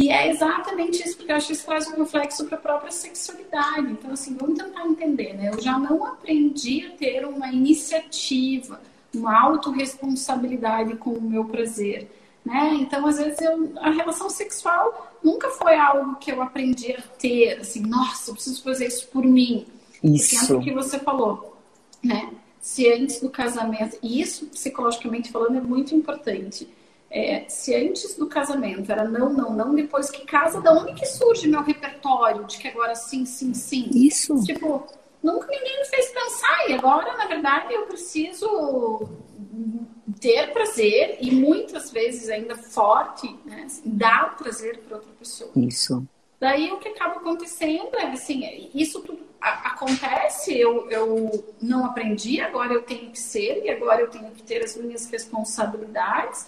E 0.00 0.10
é 0.10 0.30
exatamente 0.30 1.02
isso, 1.02 1.16
porque 1.16 1.32
eu 1.32 1.36
acho 1.36 1.48
que 1.48 1.54
isso 1.54 1.66
traz 1.66 1.88
um 1.88 1.96
reflexo 1.96 2.44
para 2.44 2.56
a 2.56 2.60
própria 2.60 2.92
sexualidade. 2.92 3.90
Então, 3.90 4.12
assim, 4.12 4.36
vamos 4.36 4.56
tentar 4.56 4.86
entender, 4.86 5.34
né? 5.34 5.50
Eu 5.52 5.60
já 5.60 5.76
não 5.76 6.04
aprendi 6.06 6.86
a 6.86 6.90
ter 6.90 7.26
uma 7.26 7.48
iniciativa, 7.48 8.80
uma 9.12 9.36
autorresponsabilidade 9.36 10.94
com 10.94 11.10
o 11.10 11.20
meu 11.20 11.46
prazer. 11.46 12.08
Né? 12.44 12.76
Então, 12.80 13.04
às 13.08 13.18
vezes, 13.18 13.40
eu, 13.40 13.72
a 13.80 13.90
relação 13.90 14.30
sexual 14.30 15.12
nunca 15.20 15.48
foi 15.50 15.76
algo 15.76 16.14
que 16.14 16.30
eu 16.30 16.40
aprendi 16.40 16.92
a 16.92 17.02
ter, 17.18 17.58
assim, 17.58 17.80
nossa, 17.80 18.30
eu 18.30 18.34
preciso 18.34 18.62
fazer 18.62 18.86
isso 18.86 19.08
por 19.08 19.24
mim. 19.24 19.66
Isso. 20.00 20.46
Porque 20.46 20.52
é 20.52 20.56
o 20.56 20.60
que 20.60 20.72
você 20.72 21.00
falou, 21.00 21.56
né? 22.04 22.30
Se 22.60 22.88
antes 22.92 23.20
do 23.20 23.30
casamento, 23.30 23.98
e 24.00 24.20
isso 24.20 24.46
psicologicamente 24.46 25.32
falando 25.32 25.56
é 25.56 25.60
muito 25.60 25.92
importante 25.92 26.68
é, 27.10 27.48
se 27.48 27.74
antes 27.74 28.16
do 28.16 28.26
casamento 28.26 28.92
era 28.92 29.04
não, 29.04 29.32
não, 29.32 29.52
não, 29.52 29.74
depois 29.74 30.10
que 30.10 30.26
casa, 30.26 30.60
da 30.60 30.72
onde 30.72 30.94
que 30.94 31.06
surge 31.06 31.48
meu 31.48 31.62
repertório 31.62 32.44
de 32.44 32.58
que 32.58 32.68
agora 32.68 32.94
sim, 32.94 33.24
sim, 33.24 33.54
sim? 33.54 33.88
Isso. 33.94 34.34
Tipo, 34.44 34.86
nunca 35.22 35.46
ninguém 35.46 35.78
me 35.78 35.86
fez 35.86 36.10
pensar 36.10 36.68
e 36.68 36.74
agora, 36.74 37.16
na 37.16 37.26
verdade, 37.26 37.72
eu 37.72 37.86
preciso 37.86 39.08
ter 40.20 40.52
prazer 40.52 41.16
e 41.20 41.30
muitas 41.30 41.90
vezes 41.90 42.28
ainda 42.28 42.56
forte, 42.56 43.34
né, 43.44 43.62
assim, 43.64 43.82
dar 43.86 44.36
prazer 44.36 44.78
para 44.80 44.96
outra 44.96 45.12
pessoa. 45.18 45.50
Isso. 45.56 46.06
Daí 46.38 46.70
o 46.70 46.78
que 46.78 46.88
acaba 46.88 47.16
acontecendo 47.16 47.96
é 47.96 48.06
assim, 48.12 48.70
isso 48.74 49.00
tudo 49.00 49.26
acontece, 49.40 50.56
eu, 50.58 50.90
eu 50.90 51.44
não 51.60 51.86
aprendi, 51.86 52.40
agora 52.40 52.72
eu 52.72 52.82
tenho 52.82 53.10
que 53.10 53.18
ser 53.18 53.64
e 53.64 53.70
agora 53.70 54.02
eu 54.02 54.08
tenho 54.08 54.30
que 54.32 54.42
ter 54.42 54.64
as 54.64 54.76
minhas 54.76 55.08
responsabilidades 55.08 56.46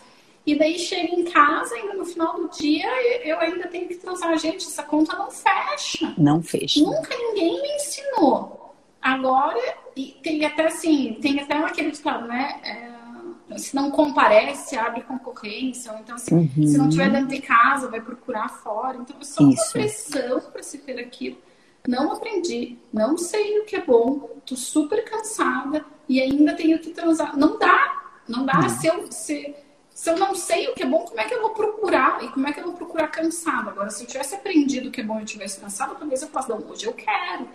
e 0.50 0.58
daí 0.58 0.78
chega 0.78 1.14
em 1.14 1.24
casa, 1.24 1.76
ainda 1.76 1.94
no 1.94 2.04
final 2.04 2.34
do 2.34 2.48
dia, 2.48 2.88
eu 3.24 3.38
ainda 3.38 3.68
tenho 3.68 3.86
que 3.86 3.94
transar. 3.94 4.36
Gente, 4.36 4.66
essa 4.66 4.82
conta 4.82 5.16
não 5.16 5.30
fecha. 5.30 6.12
Não 6.18 6.42
fecha. 6.42 6.80
Nunca 6.82 7.16
ninguém 7.16 7.62
me 7.62 7.76
ensinou. 7.76 8.74
Agora, 9.00 9.60
e 9.94 10.16
tem 10.22 10.44
até 10.44 10.66
assim, 10.66 11.16
tem 11.22 11.38
até 11.38 11.54
aquele 11.54 11.92
ditado, 11.92 12.26
né? 12.26 12.60
É, 12.64 13.58
se 13.58 13.76
não 13.76 13.92
comparece, 13.92 14.76
abre 14.76 15.02
concorrência. 15.02 15.92
Ou 15.92 15.98
então, 15.98 16.16
assim, 16.16 16.34
uhum. 16.34 16.66
se 16.66 16.76
não 16.76 16.88
tiver 16.88 17.10
dentro 17.10 17.28
de 17.28 17.40
casa, 17.40 17.88
vai 17.88 18.00
procurar 18.00 18.48
fora. 18.48 18.98
Então, 18.98 19.16
é 19.20 19.24
só 19.24 19.48
Isso. 19.48 19.62
uma 19.62 19.72
pressão 19.72 20.40
para 20.52 20.62
se 20.64 20.78
ter 20.78 20.98
aquilo. 20.98 21.38
Não 21.86 22.12
aprendi, 22.12 22.76
não 22.92 23.16
sei 23.16 23.60
o 23.60 23.64
que 23.64 23.76
é 23.76 23.82
bom, 23.82 24.28
tô 24.44 24.54
super 24.54 25.02
cansada 25.04 25.84
e 26.08 26.20
ainda 26.20 26.54
tenho 26.54 26.78
que 26.78 26.90
transar. 26.90 27.38
Não 27.38 27.58
dá, 27.58 28.02
não 28.28 28.44
dá. 28.44 28.54
Não. 28.54 28.68
Se 28.68 28.86
eu. 28.88 29.10
Se, 29.10 29.54
se 30.00 30.08
eu 30.08 30.16
não 30.16 30.34
sei 30.34 30.66
o 30.66 30.72
que 30.72 30.82
é 30.82 30.86
bom, 30.86 31.04
como 31.04 31.20
é 31.20 31.24
que 31.24 31.34
eu 31.34 31.42
vou 31.42 31.50
procurar? 31.50 32.24
E 32.24 32.28
como 32.28 32.48
é 32.48 32.52
que 32.54 32.60
eu 32.60 32.64
vou 32.64 32.72
procurar 32.72 33.08
cansado? 33.08 33.68
Agora, 33.68 33.90
se 33.90 34.02
eu 34.02 34.06
tivesse 34.06 34.34
aprendido 34.34 34.88
o 34.88 34.90
que 34.90 35.02
é 35.02 35.04
bom 35.04 35.18
e 35.18 35.20
eu 35.24 35.26
tivesse 35.26 35.60
cansado, 35.60 35.94
talvez 35.94 36.22
eu 36.22 36.28
fosse, 36.28 36.48
não, 36.48 36.56
hoje 36.70 36.86
eu 36.86 36.94
quero. 36.94 37.42
Né? 37.42 37.48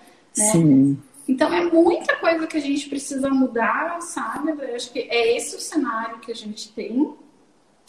Sim. 0.51 1.01
Então, 1.27 1.51
é 1.51 1.65
muita 1.65 2.15
coisa 2.17 2.45
que 2.45 2.55
a 2.55 2.62
gente 2.62 2.88
precisa 2.88 3.31
mudar, 3.31 3.99
sabe? 3.99 4.51
Eu 4.51 4.75
acho 4.75 4.91
que 4.91 4.99
é 4.99 5.36
esse 5.36 5.55
o 5.55 5.60
cenário 5.60 6.19
que 6.19 6.31
a 6.31 6.36
gente 6.36 6.71
tem. 6.71 7.15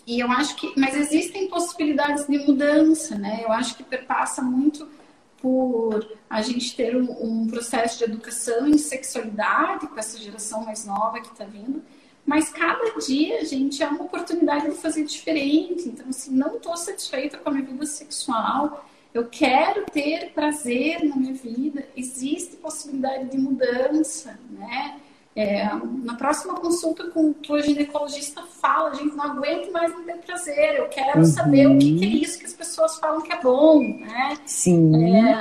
E 0.06 0.20
eu 0.20 0.30
acho 0.32 0.56
que. 0.56 0.72
Mas 0.74 0.96
existem 0.96 1.48
possibilidades 1.48 2.26
de 2.26 2.38
mudança, 2.38 3.14
né? 3.14 3.42
Eu 3.44 3.52
acho 3.52 3.76
que 3.76 3.82
perpassa 3.82 4.40
muito 4.40 4.88
por 5.36 6.16
a 6.30 6.40
gente 6.40 6.74
ter 6.74 6.96
um, 6.96 7.42
um 7.42 7.46
processo 7.46 7.98
de 7.98 8.04
educação 8.04 8.66
em 8.66 8.78
sexualidade 8.78 9.86
com 9.86 9.98
essa 9.98 10.16
geração 10.16 10.64
mais 10.64 10.86
nova 10.86 11.20
que 11.20 11.28
está 11.28 11.44
vindo 11.44 11.82
mas 12.26 12.50
cada 12.50 12.98
dia, 12.98 13.44
gente, 13.44 13.82
é 13.82 13.86
uma 13.86 14.02
oportunidade 14.02 14.68
de 14.68 14.76
fazer 14.76 15.04
diferente. 15.04 15.88
Então, 15.88 16.08
assim, 16.08 16.34
não 16.34 16.56
estou 16.56 16.76
satisfeita 16.76 17.38
com 17.38 17.48
a 17.48 17.52
minha 17.52 17.64
vida 17.64 17.86
sexual, 17.86 18.84
eu 19.14 19.28
quero 19.28 19.86
ter 19.86 20.32
prazer 20.34 21.02
na 21.04 21.16
minha 21.16 21.32
vida, 21.32 21.88
existe 21.96 22.56
possibilidade 22.56 23.30
de 23.30 23.38
mudança, 23.38 24.38
né? 24.50 25.00
É, 25.34 25.68
na 26.02 26.14
próxima 26.14 26.54
consulta 26.54 27.10
com 27.10 27.34
o 27.48 27.60
ginecologista 27.60 28.42
fala, 28.42 28.94
gente, 28.94 29.14
não 29.14 29.24
aguento 29.24 29.70
mais 29.70 29.92
não 29.92 30.02
ter 30.02 30.16
prazer, 30.16 30.76
eu 30.76 30.88
quero 30.88 31.18
uhum. 31.18 31.24
saber 31.26 31.66
o 31.66 31.78
que, 31.78 31.98
que, 31.98 32.04
é 32.04 32.08
isso 32.08 32.38
que 32.38 32.46
as 32.46 32.54
pessoas 32.54 32.98
falam 32.98 33.20
que 33.20 33.32
é 33.32 33.40
bom, 33.40 33.80
né? 33.80 34.38
Sim. 34.46 35.14
É, 35.14 35.36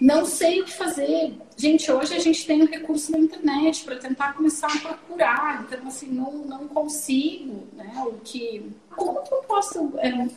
não 0.00 0.24
sei 0.24 0.62
o 0.62 0.64
que 0.64 0.72
fazer. 0.72 1.38
Gente, 1.56 1.90
hoje 1.90 2.14
a 2.14 2.18
gente 2.18 2.46
tem 2.46 2.62
o 2.62 2.66
recurso 2.66 3.10
da 3.10 3.18
internet 3.18 3.84
para 3.84 3.96
tentar 3.96 4.34
começar 4.34 4.66
a 4.66 4.78
procurar. 4.78 5.64
Então, 5.66 5.88
assim, 5.88 6.08
não, 6.08 6.32
não 6.32 6.68
consigo, 6.68 7.66
né? 7.74 8.04
O 8.06 8.12
que... 8.22 8.70
Como 8.90 9.22
que 9.22 9.32
eu 9.32 9.38
posso 9.38 9.92
é, 9.96 10.28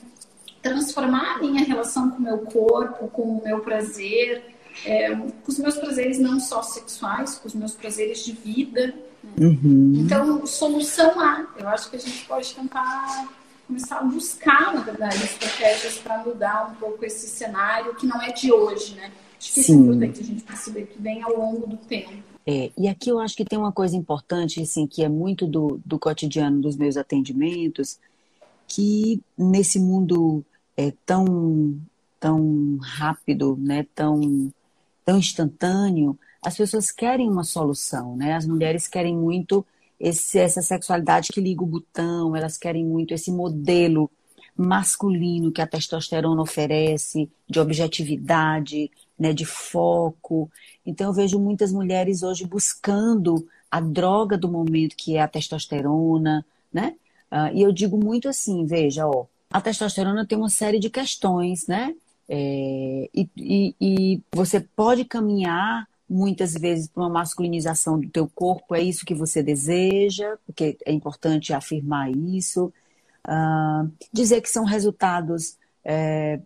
transformar 0.61 1.35
a 1.35 1.37
minha 1.39 1.63
relação 1.65 2.09
com 2.09 2.17
o 2.17 2.21
meu 2.21 2.37
corpo, 2.39 3.09
com 3.09 3.37
o 3.37 3.43
meu 3.43 3.59
prazer, 3.59 4.55
é, 4.85 5.13
com 5.13 5.33
os 5.45 5.59
meus 5.59 5.75
prazeres 5.75 6.19
não 6.19 6.39
só 6.39 6.61
sexuais, 6.61 7.35
com 7.35 7.47
os 7.49 7.53
meus 7.53 7.73
prazeres 7.73 8.23
de 8.23 8.31
vida. 8.31 8.93
Né? 9.21 9.47
Uhum. 9.47 9.93
Então, 9.97 10.45
solução 10.45 11.19
há. 11.19 11.47
Eu 11.57 11.67
acho 11.67 11.89
que 11.89 11.97
a 11.97 11.99
gente 11.99 12.25
pode 12.25 12.55
tentar 12.55 13.27
começar 13.67 13.97
a 13.97 14.03
buscar, 14.03 14.73
na 14.73 14.81
verdade, 14.81 15.21
estratégias 15.23 15.97
para 15.97 16.19
mudar 16.19 16.71
um 16.71 16.75
pouco 16.75 17.05
esse 17.05 17.27
cenário 17.27 17.93
que 17.95 18.07
não 18.07 18.21
é 18.21 18.31
de 18.31 18.51
hoje, 18.51 18.95
né? 18.95 19.11
Acho 19.39 19.53
que 19.53 19.61
Sim. 19.61 19.61
isso 19.61 19.71
é 19.71 19.75
importante 19.75 20.19
a 20.19 20.23
gente 20.23 20.43
perceber 20.43 20.85
que 20.87 21.01
vem 21.01 21.23
ao 21.23 21.35
longo 21.35 21.65
do 21.65 21.77
tempo. 21.77 22.11
É, 22.45 22.71
e 22.77 22.87
aqui 22.89 23.09
eu 23.09 23.19
acho 23.19 23.35
que 23.37 23.45
tem 23.45 23.57
uma 23.57 23.71
coisa 23.71 23.95
importante, 23.95 24.61
assim, 24.61 24.85
que 24.85 25.03
é 25.03 25.07
muito 25.07 25.47
do, 25.47 25.79
do 25.85 25.97
cotidiano 25.97 26.61
dos 26.61 26.75
meus 26.75 26.97
atendimentos, 26.97 27.97
que 28.67 29.21
nesse 29.37 29.79
mundo 29.79 30.43
é, 30.75 30.91
tão, 31.05 31.79
tão 32.19 32.77
rápido, 32.81 33.57
né, 33.57 33.85
tão, 33.95 34.51
tão 35.05 35.17
instantâneo, 35.17 36.19
as 36.41 36.57
pessoas 36.57 36.91
querem 36.91 37.29
uma 37.29 37.43
solução, 37.43 38.15
né? 38.15 38.33
As 38.33 38.45
mulheres 38.45 38.87
querem 38.87 39.15
muito 39.15 39.65
esse, 39.99 40.37
essa 40.37 40.61
sexualidade 40.61 41.29
que 41.33 41.41
liga 41.41 41.63
o 41.63 41.67
botão, 41.67 42.35
elas 42.35 42.57
querem 42.57 42.85
muito 42.85 43.13
esse 43.13 43.31
modelo 43.31 44.09
masculino 44.55 45.51
que 45.51 45.61
a 45.61 45.67
testosterona 45.67 46.41
oferece, 46.41 47.29
de 47.49 47.59
objetividade, 47.59 48.89
né, 49.19 49.33
de 49.33 49.45
foco. 49.45 50.49
Então 50.85 51.07
eu 51.07 51.13
vejo 51.13 51.37
muitas 51.37 51.71
mulheres 51.71 52.23
hoje 52.23 52.45
buscando 52.45 53.47
a 53.69 53.79
droga 53.81 54.37
do 54.37 54.49
momento 54.49 54.95
que 54.95 55.17
é 55.17 55.21
a 55.21 55.27
testosterona, 55.27 56.45
né? 56.71 56.95
Uh, 57.31 57.53
e 57.53 57.61
eu 57.61 57.71
digo 57.71 57.97
muito 58.03 58.27
assim, 58.27 58.65
veja, 58.65 59.07
ó, 59.07 59.25
a 59.51 59.61
testosterona 59.61 60.25
tem 60.25 60.37
uma 60.37 60.49
série 60.49 60.79
de 60.79 60.89
questões, 60.89 61.67
né? 61.67 61.93
É, 62.27 63.09
e, 63.13 63.29
e, 63.37 63.75
e 63.81 64.21
você 64.31 64.59
pode 64.59 65.03
caminhar 65.03 65.87
muitas 66.07 66.53
vezes 66.53 66.87
para 66.87 67.03
uma 67.03 67.09
masculinização 67.09 67.99
do 67.99 68.09
teu 68.09 68.27
corpo, 68.27 68.73
é 68.73 68.81
isso 68.81 69.05
que 69.05 69.13
você 69.13 69.43
deseja, 69.43 70.37
porque 70.45 70.77
é 70.85 70.91
importante 70.91 71.53
afirmar 71.53 72.09
isso. 72.11 72.73
Uh, 73.27 73.91
dizer 74.11 74.41
que 74.41 74.49
são 74.49 74.63
resultados 74.63 75.55
é, 75.83 76.39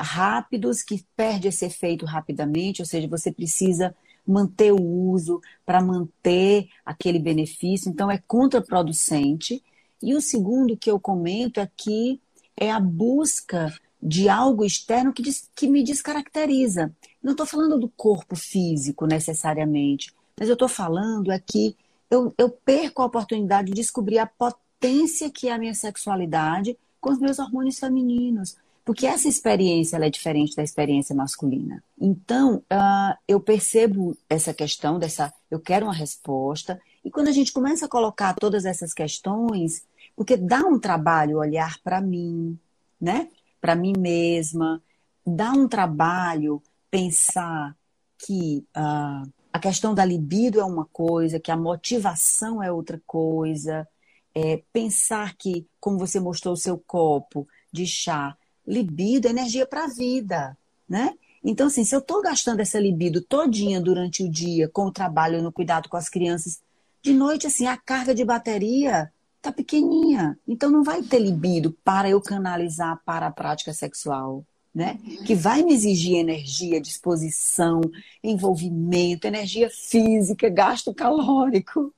rápidos, 0.00 0.82
que 0.82 1.04
perde 1.14 1.48
esse 1.48 1.64
efeito 1.66 2.06
rapidamente, 2.06 2.80
ou 2.80 2.86
seja, 2.86 3.06
você 3.06 3.30
precisa 3.30 3.94
manter 4.26 4.72
o 4.72 4.82
uso 4.82 5.40
para 5.66 5.82
manter 5.82 6.68
aquele 6.84 7.18
benefício, 7.18 7.90
então 7.90 8.10
é 8.10 8.18
contraproducente. 8.18 9.62
E 10.02 10.14
o 10.14 10.20
segundo 10.20 10.76
que 10.76 10.90
eu 10.90 10.98
comento 10.98 11.60
aqui 11.60 12.20
é 12.56 12.70
a 12.70 12.80
busca 12.80 13.72
de 14.02 14.28
algo 14.28 14.64
externo 14.64 15.12
que, 15.12 15.22
que 15.54 15.68
me 15.68 15.82
descaracteriza. 15.82 16.92
Não 17.22 17.32
estou 17.32 17.44
falando 17.44 17.78
do 17.78 17.88
corpo 17.88 18.34
físico 18.34 19.06
necessariamente, 19.06 20.14
mas 20.38 20.48
eu 20.48 20.54
estou 20.54 20.68
falando 20.68 21.30
é 21.30 21.38
que 21.38 21.76
eu, 22.10 22.34
eu 22.38 22.48
perco 22.48 23.02
a 23.02 23.06
oportunidade 23.06 23.68
de 23.68 23.74
descobrir 23.74 24.18
a 24.18 24.26
potência 24.26 25.30
que 25.30 25.48
é 25.48 25.52
a 25.52 25.58
minha 25.58 25.74
sexualidade 25.74 26.76
com 27.00 27.10
os 27.10 27.18
meus 27.18 27.38
hormônios 27.38 27.78
femininos. 27.78 28.56
Porque 28.84 29.06
essa 29.06 29.28
experiência 29.28 29.96
é 29.96 30.10
diferente 30.10 30.56
da 30.56 30.62
experiência 30.62 31.14
masculina. 31.14 31.82
Então, 32.00 32.56
uh, 32.56 33.16
eu 33.28 33.38
percebo 33.40 34.16
essa 34.28 34.54
questão 34.54 34.98
dessa, 34.98 35.32
eu 35.50 35.60
quero 35.60 35.86
uma 35.86 35.94
resposta. 35.94 36.80
E 37.04 37.10
quando 37.10 37.28
a 37.28 37.32
gente 37.32 37.52
começa 37.52 37.86
a 37.86 37.88
colocar 37.88 38.34
todas 38.34 38.64
essas 38.64 38.92
questões, 38.92 39.84
porque 40.16 40.36
dá 40.36 40.60
um 40.60 40.78
trabalho 40.78 41.38
olhar 41.38 41.78
para 41.82 42.00
mim, 42.00 42.58
né? 43.00 43.28
Para 43.60 43.74
mim 43.74 43.92
mesma, 43.96 44.82
dá 45.26 45.52
um 45.52 45.68
trabalho 45.68 46.62
pensar 46.90 47.76
que 48.18 48.64
uh, 48.76 49.30
a 49.52 49.58
questão 49.58 49.94
da 49.94 50.04
libido 50.04 50.60
é 50.60 50.64
uma 50.64 50.86
coisa, 50.86 51.40
que 51.40 51.50
a 51.50 51.56
motivação 51.56 52.62
é 52.62 52.70
outra 52.70 53.00
coisa, 53.06 53.86
é, 54.34 54.62
pensar 54.72 55.34
que, 55.36 55.66
como 55.80 55.98
você 55.98 56.20
mostrou 56.20 56.54
o 56.54 56.56
seu 56.56 56.78
copo 56.78 57.48
de 57.72 57.86
chá, 57.86 58.36
libido 58.66 59.28
é 59.28 59.30
energia 59.30 59.66
para 59.66 59.84
a 59.84 59.88
vida, 59.88 60.56
né? 60.88 61.14
Então, 61.42 61.68
assim, 61.68 61.84
se 61.84 61.94
eu 61.94 62.00
estou 62.00 62.20
gastando 62.20 62.60
essa 62.60 62.78
libido 62.78 63.22
todinha 63.22 63.80
durante 63.80 64.22
o 64.22 64.30
dia 64.30 64.68
com 64.68 64.86
o 64.86 64.92
trabalho 64.92 65.42
no 65.42 65.50
cuidado 65.50 65.88
com 65.88 65.96
as 65.96 66.08
crianças, 66.08 66.60
de 67.02 67.14
noite, 67.14 67.46
assim, 67.46 67.66
a 67.66 67.76
carga 67.76 68.14
de 68.14 68.24
bateria 68.24 69.10
tá 69.40 69.50
pequenininha. 69.50 70.38
Então, 70.46 70.70
não 70.70 70.84
vai 70.84 71.02
ter 71.02 71.18
libido 71.18 71.72
para 71.82 72.10
eu 72.10 72.20
canalizar 72.20 73.00
para 73.06 73.28
a 73.28 73.30
prática 73.30 73.72
sexual, 73.72 74.44
né? 74.74 74.98
Que 75.26 75.34
vai 75.34 75.62
me 75.62 75.72
exigir 75.72 76.16
energia, 76.16 76.80
disposição, 76.80 77.80
envolvimento, 78.22 79.26
energia 79.26 79.70
física, 79.70 80.50
gasto 80.50 80.92
calórico, 80.92 81.94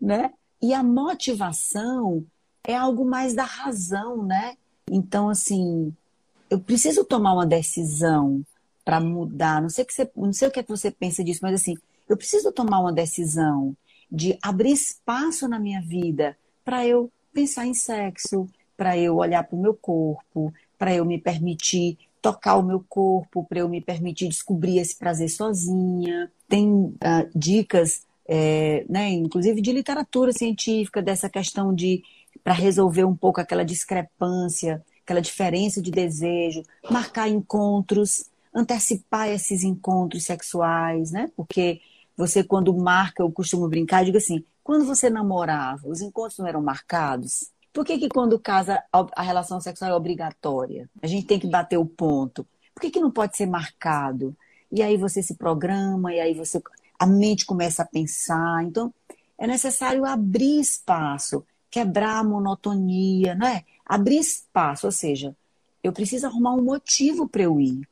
né? 0.00 0.32
E 0.60 0.74
a 0.74 0.82
motivação 0.82 2.26
é 2.64 2.76
algo 2.76 3.04
mais 3.04 3.34
da 3.34 3.44
razão, 3.44 4.24
né? 4.24 4.56
Então, 4.90 5.28
assim, 5.28 5.94
eu 6.50 6.58
preciso 6.58 7.04
tomar 7.04 7.32
uma 7.32 7.46
decisão 7.46 8.44
para 8.84 9.00
mudar. 9.00 9.62
Não 9.62 9.70
sei, 9.70 9.84
que 9.84 9.94
você, 9.94 10.10
não 10.16 10.32
sei 10.32 10.48
o 10.48 10.50
que, 10.50 10.58
é 10.58 10.62
que 10.62 10.68
você 10.68 10.90
pensa 10.90 11.22
disso, 11.22 11.40
mas 11.42 11.54
assim, 11.54 11.76
eu 12.08 12.16
preciso 12.16 12.50
tomar 12.50 12.80
uma 12.80 12.92
decisão 12.92 13.76
de 14.10 14.36
abrir 14.42 14.72
espaço 14.72 15.46
na 15.46 15.60
minha 15.60 15.80
vida 15.80 16.36
para 16.64 16.84
eu 16.84 17.10
pensar 17.32 17.66
em 17.66 17.74
sexo, 17.74 18.48
para 18.76 18.98
eu 18.98 19.16
olhar 19.16 19.44
para 19.44 19.56
o 19.56 19.62
meu 19.62 19.74
corpo, 19.74 20.52
para 20.76 20.92
eu 20.92 21.04
me 21.04 21.18
permitir 21.18 21.96
tocar 22.20 22.56
o 22.56 22.62
meu 22.62 22.84
corpo, 22.88 23.44
para 23.44 23.60
eu 23.60 23.68
me 23.68 23.80
permitir 23.80 24.28
descobrir 24.28 24.78
esse 24.78 24.96
prazer 24.96 25.28
sozinha. 25.28 26.30
Tem 26.48 26.68
uh, 26.68 26.96
dicas, 27.34 28.04
é, 28.26 28.84
né, 28.88 29.10
inclusive 29.10 29.60
de 29.60 29.72
literatura 29.72 30.32
científica, 30.32 31.00
dessa 31.00 31.28
questão 31.28 31.74
de 31.74 32.02
para 32.42 32.54
resolver 32.54 33.04
um 33.04 33.16
pouco 33.16 33.40
aquela 33.40 33.64
discrepância 33.64 34.82
aquela 35.10 35.20
diferença 35.20 35.82
de 35.82 35.90
desejo, 35.90 36.62
marcar 36.88 37.28
encontros, 37.28 38.30
antecipar 38.54 39.28
esses 39.28 39.64
encontros 39.64 40.24
sexuais, 40.24 41.10
né? 41.10 41.30
Porque 41.36 41.80
você, 42.16 42.44
quando 42.44 42.72
marca, 42.76 43.22
eu 43.22 43.30
costumo 43.32 43.68
brincar, 43.68 44.04
digo 44.04 44.18
assim: 44.18 44.44
quando 44.62 44.84
você 44.84 45.10
namorava, 45.10 45.88
os 45.88 46.00
encontros 46.00 46.38
não 46.38 46.46
eram 46.46 46.62
marcados? 46.62 47.50
Por 47.72 47.84
que, 47.84 47.98
que 47.98 48.08
quando 48.08 48.38
casa 48.38 48.82
a 48.92 49.22
relação 49.22 49.60
sexual 49.60 49.90
é 49.90 49.94
obrigatória? 49.94 50.88
A 51.02 51.06
gente 51.06 51.26
tem 51.26 51.38
que 51.38 51.48
bater 51.48 51.76
o 51.76 51.86
ponto. 51.86 52.46
Por 52.74 52.80
que, 52.80 52.90
que 52.90 53.00
não 53.00 53.10
pode 53.10 53.36
ser 53.36 53.46
marcado? 53.46 54.36
E 54.72 54.82
aí 54.82 54.96
você 54.96 55.22
se 55.22 55.34
programa, 55.34 56.12
e 56.12 56.20
aí 56.20 56.34
você 56.34 56.62
a 56.98 57.06
mente 57.06 57.46
começa 57.46 57.82
a 57.82 57.86
pensar. 57.86 58.62
Então, 58.64 58.92
é 59.38 59.46
necessário 59.46 60.04
abrir 60.04 60.60
espaço, 60.60 61.44
quebrar 61.70 62.18
a 62.18 62.24
monotonia, 62.24 63.34
não 63.34 63.46
é? 63.46 63.64
abrir 63.90 64.18
espaço, 64.18 64.86
ou 64.86 64.92
seja, 64.92 65.34
eu 65.82 65.92
preciso 65.92 66.26
arrumar 66.26 66.54
um 66.54 66.62
motivo 66.62 67.28
para 67.28 67.42
eu 67.42 67.60
ir. 67.60 67.88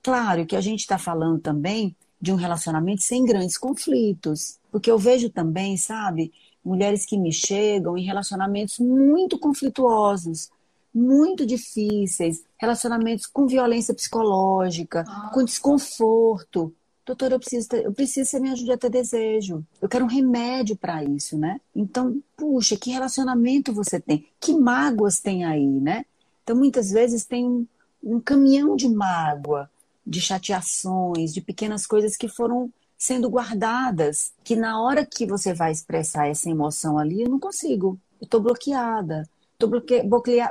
Claro 0.00 0.46
que 0.46 0.54
a 0.54 0.60
gente 0.60 0.80
está 0.80 0.98
falando 0.98 1.40
também 1.40 1.96
de 2.20 2.32
um 2.32 2.36
relacionamento 2.36 3.02
sem 3.02 3.24
grandes 3.24 3.58
conflitos, 3.58 4.58
porque 4.70 4.88
eu 4.88 4.96
vejo 4.96 5.28
também, 5.30 5.76
sabe, 5.76 6.32
mulheres 6.64 7.04
que 7.04 7.18
me 7.18 7.32
chegam 7.32 7.98
em 7.98 8.04
relacionamentos 8.04 8.78
muito 8.78 9.36
conflituosos, 9.36 10.48
muito 10.94 11.44
difíceis, 11.44 12.44
relacionamentos 12.56 13.26
com 13.26 13.48
violência 13.48 13.92
psicológica, 13.92 15.04
ah. 15.08 15.30
com 15.34 15.42
desconforto 15.42 16.72
doutor, 17.12 17.32
eu 17.32 17.38
preciso, 17.38 17.68
eu 17.76 17.92
preciso 17.92 18.24
que 18.24 18.30
você 18.30 18.40
me 18.40 18.50
ajude 18.50 18.72
a 18.72 18.78
ter 18.78 18.90
desejo. 18.90 19.64
Eu 19.80 19.88
quero 19.88 20.04
um 20.04 20.08
remédio 20.08 20.76
para 20.76 21.04
isso, 21.04 21.38
né? 21.38 21.60
Então, 21.74 22.20
puxa, 22.36 22.76
que 22.76 22.90
relacionamento 22.90 23.72
você 23.72 24.00
tem? 24.00 24.26
Que 24.40 24.54
mágoas 24.54 25.20
tem 25.20 25.44
aí, 25.44 25.66
né? 25.66 26.04
Então, 26.42 26.56
muitas 26.56 26.90
vezes 26.90 27.24
tem 27.24 27.46
um, 27.46 27.66
um 28.02 28.20
caminhão 28.20 28.74
de 28.74 28.88
mágoa, 28.88 29.70
de 30.06 30.20
chateações, 30.20 31.32
de 31.32 31.40
pequenas 31.40 31.86
coisas 31.86 32.16
que 32.16 32.28
foram 32.28 32.72
sendo 32.98 33.28
guardadas, 33.28 34.32
que 34.42 34.56
na 34.56 34.80
hora 34.80 35.04
que 35.04 35.26
você 35.26 35.52
vai 35.52 35.72
expressar 35.72 36.28
essa 36.28 36.48
emoção 36.48 36.98
ali, 36.98 37.22
eu 37.22 37.28
não 37.28 37.38
consigo. 37.38 37.98
Eu 38.20 38.24
estou 38.24 38.40
bloqueada. 38.40 39.28
Estou 39.52 39.68
bloque... 39.68 40.02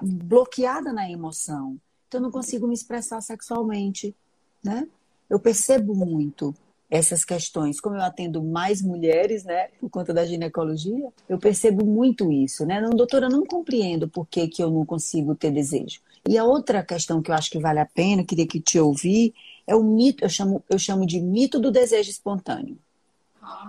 bloqueada 0.02 0.94
na 0.94 1.10
emoção. 1.10 1.78
Então, 2.08 2.20
eu 2.20 2.24
não 2.24 2.32
consigo 2.32 2.68
me 2.68 2.74
expressar 2.74 3.22
sexualmente, 3.22 4.16
né? 4.64 4.88
Eu 5.32 5.40
percebo 5.40 5.96
muito 5.96 6.54
essas 6.90 7.24
questões. 7.24 7.80
Como 7.80 7.96
eu 7.96 8.02
atendo 8.02 8.44
mais 8.44 8.82
mulheres, 8.82 9.46
né, 9.46 9.70
por 9.80 9.90
conta 9.90 10.14
da 10.14 10.26
ginecologia, 10.26 11.08
eu 11.30 11.40
percebo 11.40 11.86
muito 11.86 12.30
isso, 12.30 12.66
né? 12.66 12.82
Não, 12.82 12.90
doutora, 12.90 13.30
não 13.30 13.46
compreendo 13.46 14.10
por 14.10 14.28
que, 14.28 14.50
que 14.50 14.62
eu 14.62 14.70
não 14.70 14.86
consigo 14.86 15.34
ter 15.34 15.50
desejo. 15.50 16.02
E 16.28 16.38
a 16.38 16.44
outra 16.44 16.84
questão 16.84 17.22
que 17.22 17.32
eu 17.32 17.36
acho 17.36 17.50
que 17.50 17.60
vale 17.60 17.80
a 17.80 17.86
pena, 17.86 18.26
queria 18.26 18.46
que 18.46 18.60
te 18.60 18.78
ouvir, 18.78 19.34
é 19.66 19.74
o 19.74 19.82
mito, 19.82 20.26
eu 20.26 20.30
chamo, 20.30 20.62
eu 20.70 20.78
chamo 20.78 21.06
de 21.06 21.22
mito 21.22 21.62
do 21.62 21.72
desejo 21.72 22.10
espontâneo. 22.10 22.78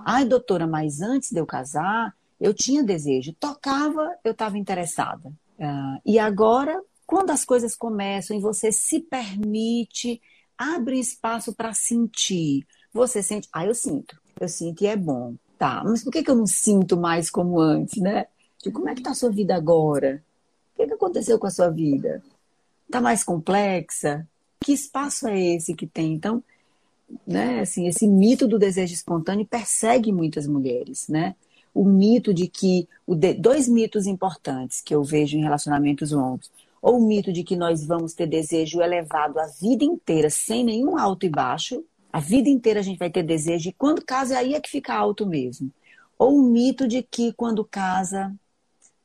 Ai, 0.04 0.24
doutora, 0.24 0.66
mas 0.66 1.00
antes 1.00 1.30
de 1.30 1.38
eu 1.38 1.46
casar, 1.46 2.12
eu 2.40 2.52
tinha 2.52 2.82
desejo. 2.82 3.32
Tocava, 3.38 4.16
eu 4.24 4.32
estava 4.32 4.58
interessada. 4.58 5.28
Uh, 5.58 6.00
e 6.04 6.18
agora, 6.18 6.82
quando 7.06 7.30
as 7.30 7.44
coisas 7.44 7.76
começam 7.76 8.36
e 8.36 8.40
você 8.40 8.72
se 8.72 8.98
permite, 8.98 10.20
abre 10.56 10.98
espaço 10.98 11.52
para 11.52 11.72
sentir. 11.72 12.66
Você 12.92 13.22
sente, 13.22 13.48
ah, 13.52 13.66
eu 13.66 13.74
sinto, 13.74 14.20
eu 14.40 14.48
sinto 14.48 14.82
e 14.82 14.86
é 14.86 14.96
bom. 14.96 15.34
Tá, 15.58 15.82
mas 15.84 16.02
por 16.02 16.10
que, 16.10 16.24
que 16.24 16.30
eu 16.30 16.34
não 16.34 16.46
sinto 16.46 16.96
mais 16.96 17.30
como 17.30 17.60
antes, 17.60 18.00
né? 18.00 18.26
De 18.62 18.70
como 18.70 18.88
é 18.88 18.94
que 18.94 19.02
tá 19.02 19.12
a 19.12 19.14
sua 19.14 19.30
vida 19.30 19.54
agora? 19.54 20.22
O 20.74 20.76
que, 20.76 20.86
que 20.86 20.94
aconteceu 20.94 21.38
com 21.38 21.46
a 21.46 21.50
sua 21.50 21.70
vida? 21.70 22.22
Tá 22.90 23.00
mais 23.00 23.22
complexa? 23.22 24.26
Que 24.60 24.72
espaço 24.72 25.28
é 25.28 25.38
esse 25.38 25.74
que 25.74 25.86
tem? 25.86 26.14
Então, 26.14 26.42
né, 27.26 27.60
assim, 27.60 27.86
esse 27.86 28.06
mito 28.06 28.46
do 28.46 28.58
desejo 28.58 28.94
espontâneo 28.94 29.46
persegue 29.46 30.12
muitas 30.12 30.46
mulheres, 30.46 31.08
né? 31.08 31.34
O 31.74 31.84
mito 31.84 32.34
de 32.34 32.48
que, 32.48 32.88
o 33.06 33.14
de, 33.14 33.34
dois 33.34 33.68
mitos 33.68 34.06
importantes 34.06 34.80
que 34.80 34.94
eu 34.94 35.02
vejo 35.02 35.36
em 35.36 35.42
relacionamentos 35.42 36.12
longos, 36.12 36.50
ou 36.82 36.98
o 36.98 37.06
mito 37.06 37.32
de 37.32 37.44
que 37.44 37.54
nós 37.54 37.84
vamos 37.86 38.12
ter 38.12 38.26
desejo 38.26 38.82
elevado 38.82 39.38
a 39.38 39.46
vida 39.46 39.84
inteira, 39.84 40.28
sem 40.28 40.64
nenhum 40.64 40.98
alto 40.98 41.24
e 41.24 41.28
baixo, 41.28 41.84
a 42.12 42.18
vida 42.18 42.48
inteira 42.48 42.80
a 42.80 42.82
gente 42.82 42.98
vai 42.98 43.08
ter 43.08 43.22
desejo, 43.22 43.68
e 43.68 43.72
quando 43.72 44.04
casa, 44.04 44.36
aí 44.36 44.52
é 44.52 44.60
que 44.60 44.68
fica 44.68 44.92
alto 44.92 45.24
mesmo. 45.24 45.70
Ou 46.18 46.36
o 46.36 46.42
mito 46.42 46.88
de 46.88 47.02
que 47.02 47.32
quando 47.32 47.64
casa, 47.64 48.34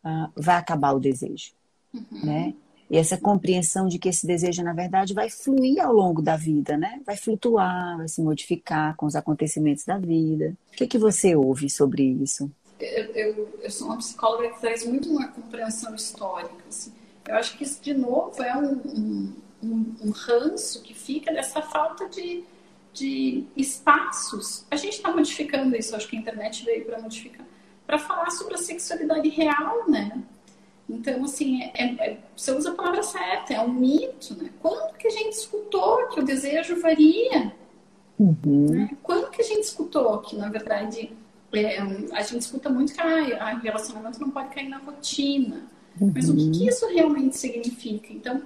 uh, 0.03 0.31
vai 0.35 0.55
acabar 0.55 0.93
o 0.93 0.99
desejo, 0.99 1.51
uhum. 1.93 2.25
né? 2.25 2.53
E 2.89 2.97
essa 2.97 3.17
compreensão 3.17 3.87
de 3.87 3.99
que 3.99 4.07
esse 4.07 4.25
desejo, 4.25 4.63
na 4.63 4.73
verdade, 4.73 5.13
vai 5.13 5.29
fluir 5.29 5.83
ao 5.83 5.93
longo 5.93 6.21
da 6.21 6.37
vida, 6.37 6.77
né? 6.77 7.01
Vai 7.05 7.17
flutuar, 7.17 7.97
vai 7.97 8.07
se 8.07 8.21
modificar 8.21 8.95
com 8.95 9.05
os 9.05 9.15
acontecimentos 9.15 9.83
da 9.83 9.97
vida. 9.97 10.55
O 10.73 10.77
que, 10.77 10.87
que 10.87 10.97
você 10.97 11.35
ouve 11.35 11.69
sobre 11.69 12.03
isso? 12.03 12.49
Eu, 12.79 13.05
eu, 13.13 13.59
eu 13.61 13.71
sou 13.71 13.87
uma 13.87 13.97
psicóloga 13.97 14.49
que 14.49 14.61
traz 14.61 14.85
muito 14.85 15.09
uma 15.09 15.27
compreensão 15.27 15.93
histórica. 15.95 16.63
Assim. 16.69 16.93
Eu 17.27 17.35
acho 17.35 17.57
que 17.57 17.63
isso, 17.63 17.81
de 17.81 17.93
novo, 17.93 18.41
é 18.41 18.55
um, 18.55 19.33
um, 19.61 19.95
um, 20.01 20.11
ranço 20.11 20.81
que 20.81 20.93
fica 20.93 21.33
dessa 21.33 21.61
falta 21.61 22.07
de, 22.07 22.43
de 22.93 23.45
espaços. 23.55 24.65
A 24.71 24.75
gente 24.75 24.93
está 24.93 25.11
modificando 25.11 25.75
isso, 25.75 25.95
acho 25.95 26.07
que 26.07 26.15
a 26.15 26.19
internet 26.19 26.63
veio 26.63 26.85
para 26.85 27.01
modificar, 27.01 27.45
para 27.85 27.97
falar 27.97 28.29
sobre 28.31 28.53
a 28.53 28.57
sexualidade 28.57 29.27
real, 29.29 29.89
né? 29.89 30.23
Então, 30.89 31.25
assim, 31.25 31.63
é, 31.63 31.83
é, 31.99 32.17
você 32.35 32.51
usa 32.53 32.71
a 32.71 32.75
palavra 32.75 33.03
certa, 33.03 33.53
é 33.53 33.59
um 33.59 33.73
mito, 33.73 34.35
né? 34.41 34.49
Quando 34.61 34.95
que 34.95 35.07
a 35.07 35.11
gente 35.11 35.33
escutou 35.33 36.07
que 36.07 36.19
o 36.21 36.23
desejo 36.23 36.79
varia? 36.79 37.53
Uhum. 38.17 38.67
Né? 38.69 38.97
Quando 39.03 39.29
que 39.29 39.41
a 39.41 39.45
gente 39.45 39.63
escutou 39.63 40.17
que, 40.19 40.37
na 40.37 40.49
verdade, 40.49 41.11
é, 41.53 41.79
a 42.13 42.21
gente 42.21 42.41
escuta 42.41 42.69
muito 42.69 42.93
que 42.93 43.01
ah, 43.01 43.53
o 43.55 43.59
relacionamento 43.59 44.19
não 44.19 44.29
pode 44.29 44.53
cair 44.55 44.69
na 44.69 44.77
rotina. 44.77 45.63
Uhum. 45.99 46.11
Mas 46.13 46.29
o 46.29 46.35
que, 46.35 46.49
que, 46.51 46.67
isso 46.67 46.87
realmente 46.87 47.37
significa? 47.37 48.13
Então, 48.13 48.41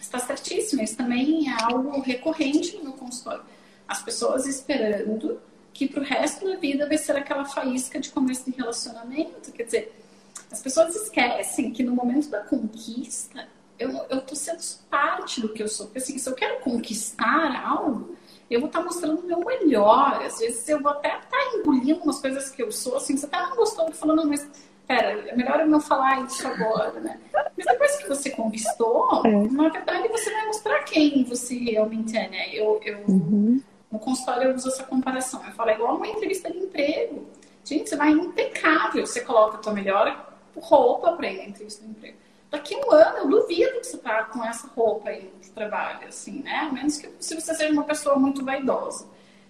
está 0.00 0.18
certíssimo, 0.18 0.82
isso 0.82 0.96
também 0.96 1.48
é 1.48 1.62
algo 1.62 2.00
recorrente 2.00 2.76
no 2.76 2.84
meu 2.84 2.92
consultório. 2.92 3.42
As 3.86 4.02
pessoas 4.02 4.46
esperando 4.46 5.40
que 5.72 5.86
para 5.86 6.00
o 6.00 6.04
resto 6.04 6.44
da 6.46 6.56
vida 6.56 6.86
vai 6.86 6.96
ser 6.96 7.16
aquela 7.16 7.44
faísca 7.44 8.00
de 8.00 8.10
começo 8.10 8.50
de 8.50 8.56
relacionamento. 8.56 9.52
Quer 9.52 9.64
dizer, 9.64 10.02
as 10.50 10.62
pessoas 10.62 10.94
esquecem 10.96 11.72
que 11.72 11.82
no 11.82 11.94
momento 11.94 12.28
da 12.30 12.40
conquista, 12.40 13.46
eu, 13.78 13.90
eu 14.08 14.20
tô 14.22 14.34
sendo 14.34 14.62
parte 14.88 15.40
do 15.40 15.50
que 15.50 15.62
eu 15.62 15.68
sou. 15.68 15.86
Porque 15.86 15.98
assim, 15.98 16.18
se 16.18 16.28
eu 16.28 16.34
quero 16.34 16.60
conquistar 16.60 17.62
algo, 17.64 18.16
eu 18.50 18.60
vou 18.60 18.68
estar 18.68 18.78
tá 18.78 18.84
mostrando 18.84 19.20
o 19.20 19.26
meu 19.26 19.40
melhor. 19.40 20.22
Às 20.24 20.38
vezes 20.38 20.68
eu 20.68 20.80
vou 20.80 20.92
até 20.92 21.08
estar 21.08 21.28
tá 21.28 21.56
engolindo 21.56 22.00
umas 22.00 22.20
coisas 22.20 22.50
que 22.50 22.62
eu 22.62 22.72
sou, 22.72 22.96
assim, 22.96 23.16
você 23.16 23.26
até 23.26 23.40
não 23.40 23.56
gostou, 23.56 23.90
falando, 23.92 24.26
mas 24.26 24.48
pera, 24.86 25.28
é 25.28 25.34
melhor 25.34 25.60
eu 25.60 25.66
não 25.66 25.80
falar 25.80 26.24
isso 26.24 26.46
agora, 26.46 27.00
né? 27.00 27.18
Mas 27.56 27.66
depois 27.66 27.96
que 27.96 28.08
você 28.08 28.30
conquistou, 28.30 29.22
é. 29.24 29.30
na 29.50 29.68
verdade 29.68 30.08
você 30.08 30.30
vai 30.30 30.46
mostrar 30.46 30.82
quem 30.84 31.24
você 31.24 31.56
realmente 31.56 32.16
é, 32.16 32.28
né? 32.28 32.54
Eu, 32.54 32.80
eu 32.84 32.98
uhum. 33.08 33.60
no 33.90 33.98
consultório 33.98 34.50
eu 34.50 34.54
uso 34.54 34.68
essa 34.68 34.84
comparação. 34.84 35.44
Eu 35.44 35.52
falo, 35.52 35.70
é 35.70 35.74
igual 35.74 35.96
uma 35.96 36.06
entrevista 36.06 36.50
de 36.50 36.58
emprego. 36.58 37.26
Gente, 37.64 37.88
você 37.88 37.96
vai 37.96 38.10
impecável, 38.10 39.04
você 39.04 39.20
coloca 39.20 39.56
a 39.56 39.60
tua 39.60 39.72
melhor 39.72 40.34
roupa 40.56 41.12
para 41.12 41.30
ir 41.30 41.38
na 41.38 41.44
entrevista 41.44 41.84
de 41.84 41.90
emprego. 41.90 42.16
Daqui 42.50 42.76
um 42.76 42.92
ano, 42.92 43.18
eu 43.18 43.28
duvido 43.28 43.80
que 43.80 43.86
você 43.86 43.98
tá 43.98 44.24
com 44.24 44.44
essa 44.44 44.68
roupa 44.68 45.10
aí 45.10 45.30
de 45.40 45.50
trabalho, 45.50 46.06
assim, 46.06 46.42
né? 46.42 46.68
A 46.70 46.72
menos 46.72 46.96
que 46.96 47.10
se 47.18 47.34
você 47.34 47.54
seja 47.54 47.72
uma 47.72 47.82
pessoa 47.82 48.16
muito 48.16 48.44
vaidosa. 48.44 49.06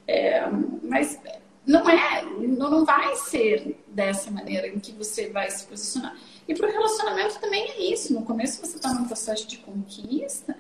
É, 0.09 0.47
mas 0.83 1.21
não 1.67 1.89
é, 1.89 2.23
não 2.23 2.85
vai 2.85 3.17
ser 3.17 3.79
dessa 3.89 4.31
maneira 4.31 4.69
em 4.69 4.79
que 4.79 4.93
você 4.93 5.29
vai 5.29 5.51
se 5.51 5.67
posicionar. 5.67 6.17
E 6.47 6.55
para 6.55 6.69
o 6.69 6.71
relacionamento 6.71 7.41
também 7.41 7.69
é 7.71 7.93
isso. 7.93 8.15
No 8.15 8.23
começo 8.23 8.65
você 8.65 8.77
está 8.77 8.95
num 8.95 9.05
processo 9.05 9.47
de 9.49 9.59
conquista 9.59 10.57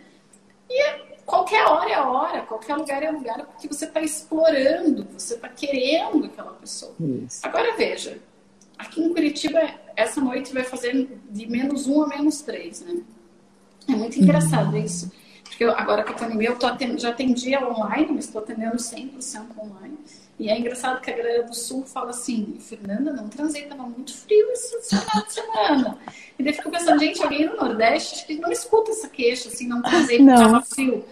e 0.68 0.82
qualquer 1.24 1.64
hora 1.66 1.90
é 1.90 2.00
hora, 2.00 2.42
qualquer 2.42 2.74
lugar 2.76 3.02
é 3.02 3.10
lugar 3.10 3.46
porque 3.46 3.68
você 3.68 3.84
está 3.84 4.00
explorando, 4.00 5.06
você 5.16 5.34
está 5.34 5.48
querendo 5.48 6.26
aquela 6.26 6.52
pessoa. 6.52 6.94
Isso. 6.98 7.40
Agora 7.46 7.76
veja, 7.76 8.20
Aqui 8.78 9.02
em 9.02 9.12
Curitiba, 9.12 9.60
essa 9.94 10.20
noite 10.20 10.52
vai 10.52 10.62
fazer 10.62 11.08
de 11.30 11.46
menos 11.48 11.86
um 11.86 12.02
a 12.02 12.08
menos 12.08 12.42
três, 12.42 12.82
né? 12.82 13.00
É 13.88 13.92
muito 13.92 14.20
engraçado 14.20 14.74
uhum. 14.74 14.84
isso. 14.84 15.10
Porque 15.44 15.64
eu, 15.64 15.70
agora 15.70 16.04
com 16.04 16.10
a 16.10 16.14
pandemia, 16.14 16.50
eu 16.50 16.58
tô 16.58 16.66
atendendo, 16.66 17.00
já 17.00 17.10
atendia 17.10 17.66
online, 17.66 18.08
mas 18.10 18.26
estou 18.26 18.42
atendendo 18.42 18.76
100% 18.76 19.56
online. 19.58 19.85
E 20.38 20.50
é 20.50 20.58
engraçado 20.58 21.00
que 21.00 21.10
a 21.10 21.16
galera 21.16 21.44
do 21.44 21.54
Sul 21.54 21.84
fala 21.86 22.10
assim, 22.10 22.58
Fernanda, 22.60 23.10
não 23.10 23.28
transei, 23.28 23.62
tava 23.66 23.84
muito 23.84 24.14
frio 24.14 24.50
esse 24.50 24.96
final 24.96 25.24
de 25.24 25.32
semana. 25.32 25.98
E 26.38 26.42
daí 26.42 26.52
fico 26.52 26.70
pensando, 26.70 27.00
gente, 27.00 27.22
alguém 27.22 27.46
no 27.46 27.56
Nordeste 27.56 28.16
acho 28.16 28.26
que 28.26 28.38
não 28.38 28.52
escuta 28.52 28.90
essa 28.90 29.08
queixa, 29.08 29.48
assim, 29.48 29.66
não 29.66 29.80
transei 29.80 30.18
porque 30.18 30.34
tava 30.34 30.60
frio. 30.60 31.04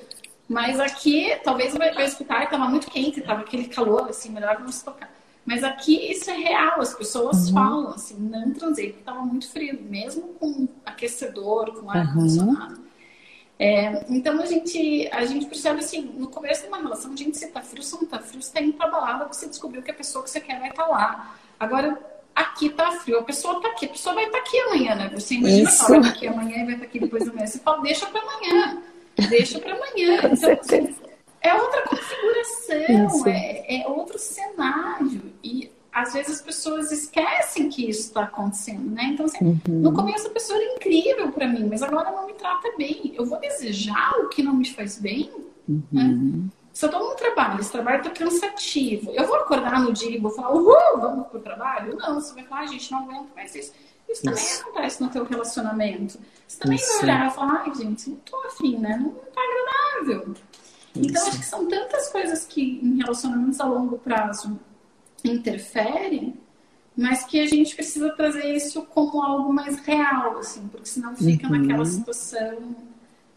Mas 0.46 0.78
aqui, 0.78 1.34
talvez 1.42 1.72
vai, 1.74 1.94
vai 1.94 2.04
escutar, 2.04 2.50
tava 2.50 2.68
muito 2.68 2.90
quente, 2.90 3.22
tava 3.22 3.40
aquele 3.40 3.66
calor, 3.66 4.08
assim, 4.10 4.30
melhor 4.30 4.60
não 4.60 4.70
se 4.70 4.84
tocar. 4.84 5.10
Mas 5.46 5.64
aqui 5.64 6.10
isso 6.10 6.30
é 6.30 6.34
real, 6.34 6.80
as 6.80 6.94
pessoas 6.94 7.48
uhum. 7.48 7.54
falam 7.54 7.88
assim, 7.88 8.16
não 8.18 8.52
transei 8.52 8.88
porque 8.88 9.00
estava 9.00 9.20
muito 9.20 9.48
frio, 9.50 9.78
mesmo 9.82 10.34
com 10.40 10.68
aquecedor, 10.84 11.72
com 11.72 11.90
ar 11.90 12.12
condicionado. 12.12 12.83
É, 13.58 14.04
então 14.08 14.40
a 14.40 14.46
gente, 14.46 15.08
a 15.12 15.24
gente 15.24 15.46
percebe 15.46 15.78
assim, 15.78 16.02
no 16.02 16.28
começo 16.28 16.62
de 16.62 16.68
uma 16.68 16.78
relação, 16.78 17.12
a 17.12 17.16
gente 17.16 17.38
se 17.38 17.46
tá 17.48 17.62
frio, 17.62 17.82
se 17.82 17.94
não 17.94 18.04
tá 18.04 18.18
frio, 18.18 18.42
você 18.42 18.52
tá 18.52 18.60
indo 18.60 18.72
pra 18.72 18.88
balada, 18.88 19.26
você 19.26 19.46
descobriu 19.46 19.82
que 19.82 19.90
a 19.90 19.94
pessoa 19.94 20.24
que 20.24 20.30
você 20.30 20.40
quer 20.40 20.58
vai 20.58 20.70
estar 20.70 20.84
tá 20.84 20.88
lá. 20.88 21.36
Agora, 21.58 21.96
aqui 22.34 22.68
tá 22.70 22.90
frio, 22.92 23.20
a 23.20 23.22
pessoa 23.22 23.62
tá 23.62 23.68
aqui, 23.68 23.86
a 23.86 23.90
pessoa 23.90 24.14
vai 24.14 24.24
estar 24.24 24.38
tá 24.38 24.44
aqui 24.44 24.58
amanhã, 24.58 24.94
né? 24.96 25.10
Você 25.14 25.34
imagina 25.34 25.70
que 25.70 25.76
ela 25.76 25.88
vai 25.88 26.00
tá 26.02 26.08
aqui 26.08 26.26
amanhã 26.26 26.56
e 26.56 26.64
vai 26.64 26.74
estar 26.74 26.78
tá 26.78 26.84
aqui 26.84 27.00
depois 27.00 27.24
do 27.24 27.34
mês. 27.34 27.50
Você 27.50 27.58
fala, 27.60 27.82
deixa 27.82 28.06
pra 28.06 28.20
amanhã, 28.20 28.82
deixa 29.28 29.58
pra 29.60 29.72
amanhã. 29.72 30.20
Então, 30.34 30.58
assim, 30.60 30.96
é 31.40 31.54
outra 31.54 31.82
configuração, 31.82 33.26
é, 33.28 33.82
é, 33.82 33.88
outro 33.88 34.18
cenário. 34.18 35.32
E 35.44 35.70
às 35.94 36.12
vezes 36.12 36.36
as 36.36 36.42
pessoas 36.42 36.90
esquecem 36.90 37.68
que 37.68 37.88
isso 37.88 38.08
está 38.08 38.24
acontecendo, 38.24 38.90
né? 38.90 39.04
Então, 39.12 39.26
assim, 39.26 39.44
uhum. 39.44 39.80
no 39.80 39.92
começo 39.92 40.26
a 40.26 40.30
pessoa 40.30 40.58
era 40.58 40.74
incrível 40.74 41.30
para 41.30 41.46
mim, 41.46 41.68
mas 41.70 41.84
agora 41.84 42.10
não 42.10 42.26
me 42.26 42.34
trata 42.34 42.68
bem. 42.76 43.14
Eu 43.16 43.24
vou 43.24 43.38
desejar 43.38 44.12
o 44.18 44.28
que 44.28 44.42
não 44.42 44.54
me 44.54 44.68
faz 44.68 44.98
bem? 44.98 45.30
Uhum. 45.68 45.82
Né? 45.92 46.50
Se 46.72 46.84
eu 46.84 46.90
estou 46.90 47.08
num 47.08 47.14
trabalho, 47.14 47.60
esse 47.60 47.70
trabalho 47.70 47.98
está 47.98 48.10
cansativo, 48.10 49.12
eu 49.12 49.24
vou 49.24 49.36
acordar 49.36 49.80
no 49.80 49.92
dia 49.92 50.16
e 50.16 50.18
vou 50.18 50.32
falar, 50.32 50.50
uhul, 50.50 51.00
vamos 51.00 51.28
pro 51.28 51.38
trabalho? 51.38 51.96
Não, 51.96 52.14
você 52.16 52.34
vai 52.34 52.42
falar, 52.42 52.62
ah, 52.62 52.66
gente, 52.66 52.90
não 52.90 52.98
aguento 52.98 53.30
mais 53.36 53.54
isso. 53.54 53.72
Isso 54.08 54.22
também 54.22 54.42
isso. 54.42 54.62
acontece 54.62 55.00
no 55.00 55.08
teu 55.08 55.24
relacionamento. 55.24 56.18
Você 56.48 56.58
também 56.58 56.76
isso. 56.76 56.92
vai 56.94 57.02
olhar 57.04 57.28
e 57.28 57.34
falar, 57.34 57.62
ai, 57.64 57.74
gente, 57.76 58.10
não 58.10 58.16
tô 58.16 58.36
afim, 58.48 58.76
né? 58.78 58.96
Não 59.00 59.10
tá 59.10 59.40
agradável. 59.40 60.34
Então, 60.96 61.26
acho 61.28 61.38
que 61.38 61.46
são 61.46 61.68
tantas 61.68 62.08
coisas 62.08 62.44
que 62.44 62.80
em 62.82 62.96
relacionamentos 62.98 63.60
a 63.60 63.64
longo 63.64 63.96
prazo 63.98 64.58
interferem, 65.24 66.34
mas 66.96 67.24
que 67.24 67.40
a 67.40 67.46
gente 67.46 67.74
precisa 67.74 68.10
trazer 68.14 68.54
isso 68.54 68.82
como 68.82 69.22
algo 69.22 69.52
mais 69.52 69.78
real, 69.80 70.38
assim, 70.38 70.68
porque 70.68 70.86
senão 70.86 71.16
fica 71.16 71.48
uhum. 71.48 71.58
naquela 71.58 71.84
situação 71.84 72.76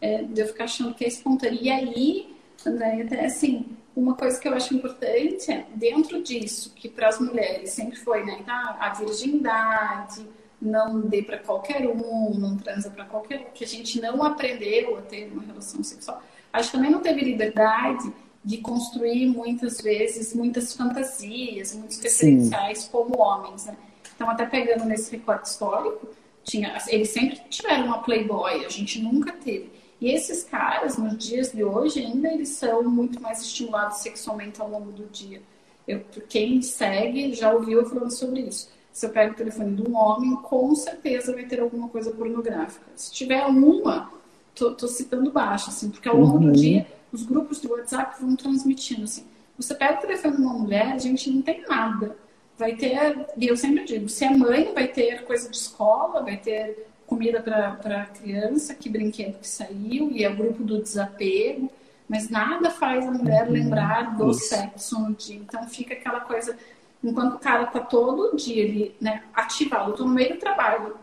é, 0.00 0.22
de 0.22 0.40
eu 0.40 0.46
ficar 0.46 0.64
achando 0.64 0.94
que 0.94 1.04
é 1.04 1.08
espontâneo. 1.08 1.58
E 1.60 1.70
aí, 1.70 2.36
André, 2.64 3.02
até 3.02 3.26
assim, 3.26 3.66
uma 3.96 4.14
coisa 4.14 4.38
que 4.38 4.46
eu 4.46 4.54
acho 4.54 4.74
importante 4.74 5.50
é, 5.50 5.66
dentro 5.74 6.22
disso, 6.22 6.72
que 6.76 6.88
para 6.88 7.08
as 7.08 7.18
mulheres 7.18 7.70
sempre 7.70 7.98
foi, 7.98 8.24
né, 8.24 8.42
tá, 8.46 8.76
a 8.78 8.90
virgindade, 8.94 10.24
não 10.60 11.00
dê 11.00 11.22
para 11.22 11.38
qualquer 11.38 11.86
um, 11.88 12.34
não 12.34 12.56
transa 12.56 12.90
para 12.90 13.04
qualquer 13.04 13.40
um, 13.40 13.50
que 13.54 13.64
a 13.64 13.66
gente 13.66 14.00
não 14.00 14.22
aprendeu 14.22 14.96
a 14.98 15.02
ter 15.02 15.30
uma 15.32 15.42
relação 15.42 15.82
sexual 15.82 16.22
acho 16.52 16.70
que 16.70 16.76
também 16.76 16.90
não 16.90 17.00
teve 17.00 17.20
liberdade 17.20 18.12
de 18.44 18.58
construir 18.58 19.26
muitas 19.26 19.80
vezes 19.80 20.34
muitas 20.34 20.74
fantasias, 20.74 21.74
muitos 21.74 21.98
referenciais 22.00 22.80
Sim. 22.80 22.88
como 22.90 23.18
homens, 23.18 23.66
né? 23.66 23.76
Então, 24.14 24.28
até 24.30 24.46
pegando 24.46 24.84
nesse 24.84 25.10
recorte 25.12 25.48
histórico, 25.48 26.08
tinha, 26.42 26.76
eles 26.88 27.10
sempre 27.10 27.40
tiveram 27.48 27.86
uma 27.86 28.02
Playboy, 28.02 28.64
a 28.64 28.68
gente 28.68 29.00
nunca 29.00 29.32
teve. 29.32 29.70
E 30.00 30.10
esses 30.10 30.44
caras, 30.44 30.96
nos 30.96 31.16
dias 31.18 31.52
de 31.52 31.62
hoje, 31.62 32.00
ainda 32.00 32.32
eles 32.32 32.50
são 32.50 32.82
muito 32.84 33.20
mais 33.20 33.42
estimulados 33.42 33.98
sexualmente 33.98 34.60
ao 34.60 34.70
longo 34.70 34.92
do 34.92 35.06
dia. 35.06 35.42
Eu, 35.86 36.04
quem 36.28 36.62
segue 36.62 37.32
já 37.32 37.52
ouviu 37.52 37.80
eu 37.80 37.88
falando 37.88 38.10
sobre 38.10 38.40
isso. 38.40 38.70
Se 38.92 39.06
eu 39.06 39.10
pego 39.10 39.32
o 39.32 39.36
telefone 39.36 39.74
de 39.74 39.88
um 39.88 39.96
homem, 39.96 40.36
com 40.36 40.74
certeza 40.74 41.32
vai 41.32 41.44
ter 41.44 41.60
alguma 41.60 41.88
coisa 41.88 42.10
pornográfica. 42.10 42.86
Se 42.94 43.12
tiver 43.12 43.44
uma, 43.46 44.10
tô, 44.54 44.72
tô 44.72 44.88
citando 44.88 45.30
baixo, 45.30 45.70
assim, 45.70 45.90
porque 45.90 46.08
ao 46.08 46.16
longo 46.16 46.38
uhum. 46.38 46.52
do 46.52 46.52
dia 46.52 46.86
os 47.12 47.22
grupos 47.22 47.60
do 47.60 47.72
WhatsApp 47.72 48.20
vão 48.20 48.36
transmitindo, 48.36 49.04
assim. 49.04 49.24
Você 49.56 49.74
pega 49.74 49.98
o 49.98 50.00
telefone 50.00 50.36
de 50.36 50.42
uma 50.42 50.54
mulher, 50.54 50.92
a 50.92 50.98
gente 50.98 51.30
não 51.30 51.42
tem 51.42 51.62
nada. 51.66 52.16
Vai 52.56 52.74
ter, 52.76 53.26
e 53.36 53.46
eu 53.46 53.56
sempre 53.56 53.84
digo, 53.84 54.08
se 54.08 54.24
é 54.24 54.30
mãe, 54.30 54.72
vai 54.74 54.88
ter 54.88 55.24
coisa 55.24 55.48
de 55.48 55.56
escola, 55.56 56.22
vai 56.22 56.36
ter 56.36 56.86
comida 57.06 57.40
para 57.40 58.06
criança, 58.06 58.74
que 58.74 58.88
brinquedo 58.88 59.38
que 59.38 59.48
saiu, 59.48 60.10
e 60.10 60.24
é 60.24 60.30
o 60.30 60.36
grupo 60.36 60.62
do 60.62 60.82
desapego, 60.82 61.70
mas 62.08 62.28
nada 62.28 62.70
faz 62.70 63.06
a 63.06 63.10
mulher 63.10 63.46
uhum. 63.46 63.52
lembrar 63.52 64.16
do 64.16 64.30
Isso. 64.30 64.48
sexo 64.48 65.00
no 65.00 65.14
dia. 65.14 65.36
Então 65.36 65.66
fica 65.68 65.94
aquela 65.94 66.20
coisa, 66.20 66.56
enquanto 67.02 67.34
o 67.34 67.38
cara 67.38 67.66
tá 67.66 67.80
todo 67.80 68.36
dia 68.36 68.64
ali, 68.64 68.94
né, 69.00 69.22
ativado, 69.34 69.92
eu 69.92 69.96
tô 69.96 70.04
no 70.04 70.12
meio 70.12 70.34
do 70.34 70.40
trabalho, 70.40 70.96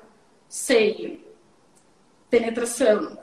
seio, 0.47 1.20
penetração, 2.30 3.18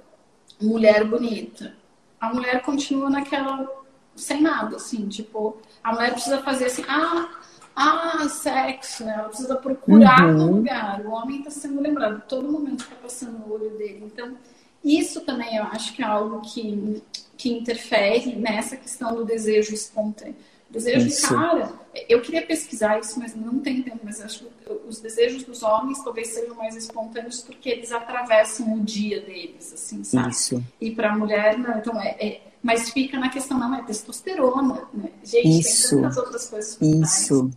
mulher 0.60 1.04
bonita, 1.04 1.76
a 2.22 2.32
mulher 2.32 2.62
continua 2.62 3.10
naquela, 3.10 3.68
sem 4.14 4.40
nada, 4.40 4.76
assim, 4.76 5.08
tipo, 5.08 5.56
a 5.82 5.92
mulher 5.92 6.12
precisa 6.12 6.40
fazer 6.40 6.66
assim, 6.66 6.84
ah, 6.86 7.28
ah, 7.74 8.28
sexo, 8.28 9.04
né? 9.04 9.14
Ela 9.18 9.28
precisa 9.28 9.56
procurar 9.56 10.24
uhum. 10.24 10.40
um 10.42 10.52
lugar. 10.58 11.00
O 11.04 11.10
homem 11.10 11.38
está 11.38 11.50
sendo 11.50 11.80
lembrado, 11.80 12.22
todo 12.28 12.50
momento 12.50 12.84
está 12.84 12.94
passando 12.94 13.40
no 13.40 13.52
olho 13.52 13.70
dele. 13.70 14.04
Então, 14.04 14.36
isso 14.84 15.22
também 15.22 15.56
eu 15.56 15.64
acho 15.64 15.94
que 15.94 16.00
é 16.00 16.06
algo 16.06 16.42
que, 16.42 17.02
que 17.36 17.50
interfere 17.50 18.36
nessa 18.36 18.76
questão 18.76 19.16
do 19.16 19.24
desejo 19.24 19.74
espontâneo. 19.74 20.36
Desejo 20.72 21.06
isso. 21.06 21.28
de 21.28 21.34
cara, 21.34 21.72
eu 22.08 22.22
queria 22.22 22.46
pesquisar 22.46 22.98
isso, 22.98 23.18
mas 23.18 23.36
não 23.36 23.60
tem 23.60 23.82
tempo. 23.82 24.00
Mas 24.02 24.20
acho 24.20 24.46
que 24.46 24.72
os 24.88 25.00
desejos 25.00 25.44
dos 25.44 25.62
homens 25.62 26.02
talvez 26.02 26.28
sejam 26.28 26.56
mais 26.56 26.74
espontâneos 26.74 27.42
porque 27.42 27.68
eles 27.68 27.92
atravessam 27.92 28.74
o 28.74 28.80
dia 28.80 29.20
deles, 29.20 29.72
assim, 29.72 30.02
sabe? 30.02 30.30
Isso. 30.30 30.64
E 30.80 30.90
para 30.90 31.12
a 31.12 31.18
mulher, 31.18 31.58
não. 31.58 31.78
Então, 31.78 32.00
é, 32.00 32.16
é 32.18 32.40
mas 32.62 32.90
fica 32.90 33.18
na 33.18 33.28
questão, 33.28 33.58
não, 33.58 33.74
é 33.74 33.82
testosterona, 33.82 34.88
né? 34.94 35.10
Gente, 35.22 35.60
isso, 35.60 35.96
tem 35.96 36.02
tantas 36.02 36.16
outras 36.16 36.48
coisas. 36.48 36.78
Isso. 36.80 37.50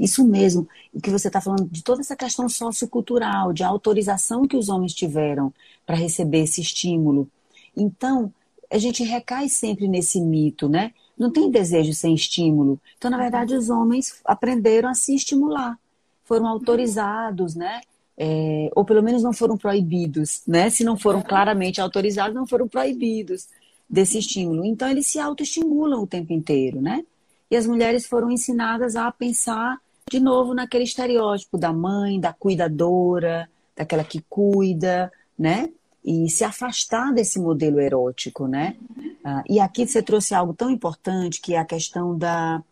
Isso 0.00 0.26
mesmo. 0.26 0.68
O 0.92 1.00
que 1.00 1.10
você 1.10 1.28
está 1.28 1.40
falando 1.40 1.68
de 1.70 1.82
toda 1.82 2.00
essa 2.00 2.16
questão 2.16 2.48
sociocultural, 2.48 3.52
de 3.52 3.62
autorização 3.62 4.46
que 4.46 4.56
os 4.56 4.68
homens 4.68 4.92
tiveram 4.92 5.52
para 5.86 5.96
receber 5.96 6.40
esse 6.40 6.60
estímulo. 6.60 7.30
Então, 7.76 8.32
a 8.70 8.78
gente 8.78 9.04
recai 9.04 9.48
sempre 9.48 9.86
nesse 9.88 10.20
mito, 10.20 10.68
né? 10.68 10.92
Não 11.18 11.30
tem 11.30 11.50
desejo 11.50 11.92
sem 11.94 12.14
estímulo. 12.14 12.78
Então, 12.96 13.10
na 13.10 13.16
verdade, 13.16 13.54
os 13.54 13.70
homens 13.70 14.20
aprenderam 14.24 14.88
a 14.88 14.94
se 14.94 15.14
estimular. 15.14 15.78
Foram 16.24 16.46
autorizados, 16.46 17.54
né? 17.54 17.80
É, 18.18 18.70
ou 18.74 18.84
pelo 18.84 19.02
menos 19.02 19.22
não 19.22 19.32
foram 19.32 19.56
proibidos, 19.56 20.42
né? 20.46 20.68
Se 20.70 20.84
não 20.84 20.96
foram 20.96 21.22
claramente 21.22 21.80
autorizados, 21.80 22.34
não 22.34 22.46
foram 22.46 22.68
proibidos 22.68 23.48
desse 23.88 24.18
estímulo. 24.18 24.64
Então, 24.64 24.88
eles 24.88 25.06
se 25.06 25.18
autoestimulam 25.18 26.02
o 26.02 26.06
tempo 26.06 26.32
inteiro, 26.32 26.80
né? 26.80 27.04
E 27.50 27.56
as 27.56 27.66
mulheres 27.66 28.06
foram 28.06 28.30
ensinadas 28.30 28.96
a 28.96 29.10
pensar 29.10 29.78
de 30.10 30.20
novo 30.20 30.54
naquele 30.54 30.84
estereótipo 30.84 31.58
da 31.58 31.72
mãe, 31.72 32.20
da 32.20 32.32
cuidadora, 32.32 33.48
daquela 33.76 34.04
que 34.04 34.24
cuida, 34.28 35.12
né? 35.38 35.68
E 36.06 36.30
se 36.30 36.44
afastar 36.44 37.12
desse 37.12 37.40
modelo 37.40 37.80
erótico, 37.80 38.46
né? 38.46 38.76
Ah, 39.24 39.42
e 39.48 39.58
aqui 39.58 39.84
você 39.84 40.00
trouxe 40.00 40.34
algo 40.34 40.54
tão 40.54 40.70
importante 40.70 41.40
que 41.40 41.54
é 41.54 41.58
a 41.58 41.64
questão 41.64 42.16
da, 42.16 42.62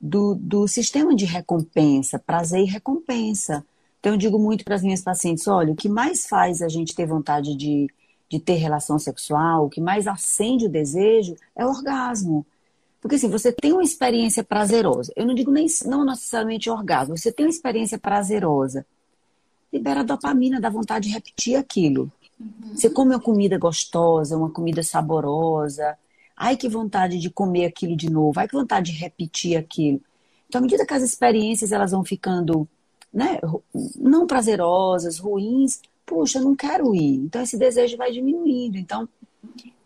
do, 0.00 0.34
do 0.34 0.66
sistema 0.66 1.14
de 1.14 1.24
recompensa, 1.24 2.18
prazer 2.18 2.62
e 2.62 2.66
recompensa. 2.66 3.64
Então, 4.00 4.14
eu 4.14 4.18
digo 4.18 4.36
muito 4.36 4.64
para 4.64 4.74
as 4.74 4.82
minhas 4.82 5.00
pacientes: 5.00 5.46
olha, 5.46 5.72
o 5.72 5.76
que 5.76 5.88
mais 5.88 6.26
faz 6.26 6.60
a 6.60 6.68
gente 6.68 6.92
ter 6.92 7.06
vontade 7.06 7.56
de 7.56 7.86
de 8.32 8.40
ter 8.40 8.54
relação 8.54 8.98
sexual, 8.98 9.66
o 9.66 9.68
que 9.68 9.78
mais 9.78 10.06
acende 10.06 10.64
o 10.64 10.68
desejo 10.70 11.36
é 11.54 11.66
o 11.66 11.68
orgasmo. 11.68 12.46
Porque 12.98 13.16
assim, 13.16 13.28
você 13.28 13.52
tem 13.52 13.74
uma 13.74 13.82
experiência 13.82 14.42
prazerosa. 14.42 15.12
Eu 15.14 15.26
não 15.26 15.34
digo 15.34 15.50
nem 15.50 15.66
não 15.84 16.02
necessariamente 16.02 16.70
orgasmo, 16.70 17.14
você 17.14 17.30
tem 17.30 17.44
uma 17.44 17.50
experiência 17.50 17.98
prazerosa. 17.98 18.86
Libera 19.70 20.02
dopamina, 20.02 20.58
dá 20.58 20.70
vontade 20.70 21.08
de 21.08 21.14
repetir 21.14 21.56
aquilo. 21.56 22.10
Uhum. 22.42 22.76
Você 22.76 22.90
come 22.90 23.14
uma 23.14 23.20
comida 23.20 23.56
gostosa, 23.58 24.36
uma 24.36 24.50
comida 24.50 24.82
saborosa. 24.82 25.96
Ai, 26.36 26.56
que 26.56 26.68
vontade 26.68 27.18
de 27.18 27.30
comer 27.30 27.66
aquilo 27.66 27.96
de 27.96 28.10
novo. 28.10 28.38
Ai, 28.40 28.48
que 28.48 28.54
vontade 28.54 28.92
de 28.92 28.98
repetir 28.98 29.56
aquilo. 29.56 30.00
Então, 30.48 30.58
à 30.58 30.62
medida 30.62 30.84
que 30.84 30.94
as 30.94 31.02
experiências 31.02 31.72
elas 31.72 31.92
vão 31.92 32.04
ficando 32.04 32.68
né, 33.12 33.38
não 33.96 34.26
prazerosas, 34.26 35.18
ruins, 35.18 35.80
puxa, 36.06 36.38
eu 36.38 36.44
não 36.44 36.56
quero 36.56 36.94
ir. 36.94 37.16
Então 37.16 37.42
esse 37.42 37.58
desejo 37.58 37.96
vai 37.96 38.10
diminuindo. 38.10 38.78
Então, 38.78 39.08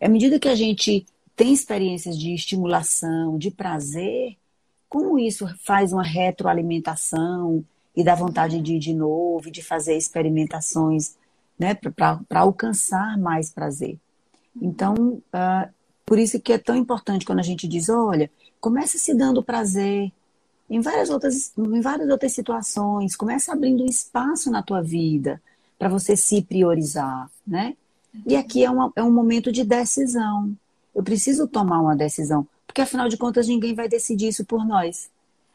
à 0.01 0.09
medida 0.09 0.39
que 0.39 0.49
a 0.49 0.55
gente 0.55 1.05
tem 1.35 1.53
experiências 1.53 2.19
de 2.19 2.33
estimulação, 2.33 3.37
de 3.37 3.51
prazer, 3.51 4.37
como 4.89 5.19
isso 5.19 5.47
faz 5.63 5.93
uma 5.93 6.03
retroalimentação 6.03 7.65
e 7.95 8.05
dá 8.05 8.15
vontade 8.15 8.61
de 8.61 8.75
ir 8.75 8.79
de 8.79 8.95
novo, 8.95 9.51
de 9.51 9.63
fazer 9.63 9.97
experimentações 9.97 11.17
né, 11.59 11.75
para 11.75 12.41
alcançar 12.41 13.19
mais 13.19 13.51
prazer. 13.51 13.99
Então, 14.61 14.95
uh, 14.95 15.75
por 16.05 16.19
isso 16.19 16.41
que 16.41 16.53
é 16.53 16.59
tão 16.59 16.77
importante 16.77 17.27
quando 17.27 17.41
a 17.41 17.43
gente 17.43 17.67
diz, 17.67 17.89
olha, 17.89 18.31
comece 18.61 18.99
se 18.99 19.15
dando 19.15 19.43
prazer 19.43 20.13
em 20.69 20.81
várias 20.81 21.11
outras, 21.11 21.53
em 21.57 21.81
várias 21.81 22.09
outras 22.09 22.33
situações, 22.33 23.17
comece 23.17 23.51
abrindo 23.51 23.85
um 23.85 23.89
espaço 23.89 24.51
na 24.51 24.63
tua 24.63 24.83
vida 24.83 25.41
para 25.79 25.89
você 25.89 26.17
se 26.17 26.43
priorizar, 26.43 27.31
né? 27.47 27.77
E 28.27 28.35
aqui 28.35 28.65
é, 28.65 28.71
uma, 28.71 28.91
é 28.97 29.03
um 29.03 29.13
momento 29.13 29.53
de 29.53 29.63
decisão. 29.63 30.57
Eu 30.95 31.03
preciso 31.03 31.47
tomar 31.47 31.81
uma 31.81 31.95
decisão, 31.95 32.47
porque 32.67 32.81
afinal 32.81 33.09
de 33.09 33.17
contas 33.17 33.47
ninguém 33.47 33.75
vai 33.75 33.89
decidir 33.89 34.29
isso 34.29 34.45
por 34.45 34.65
nós. 34.65 35.11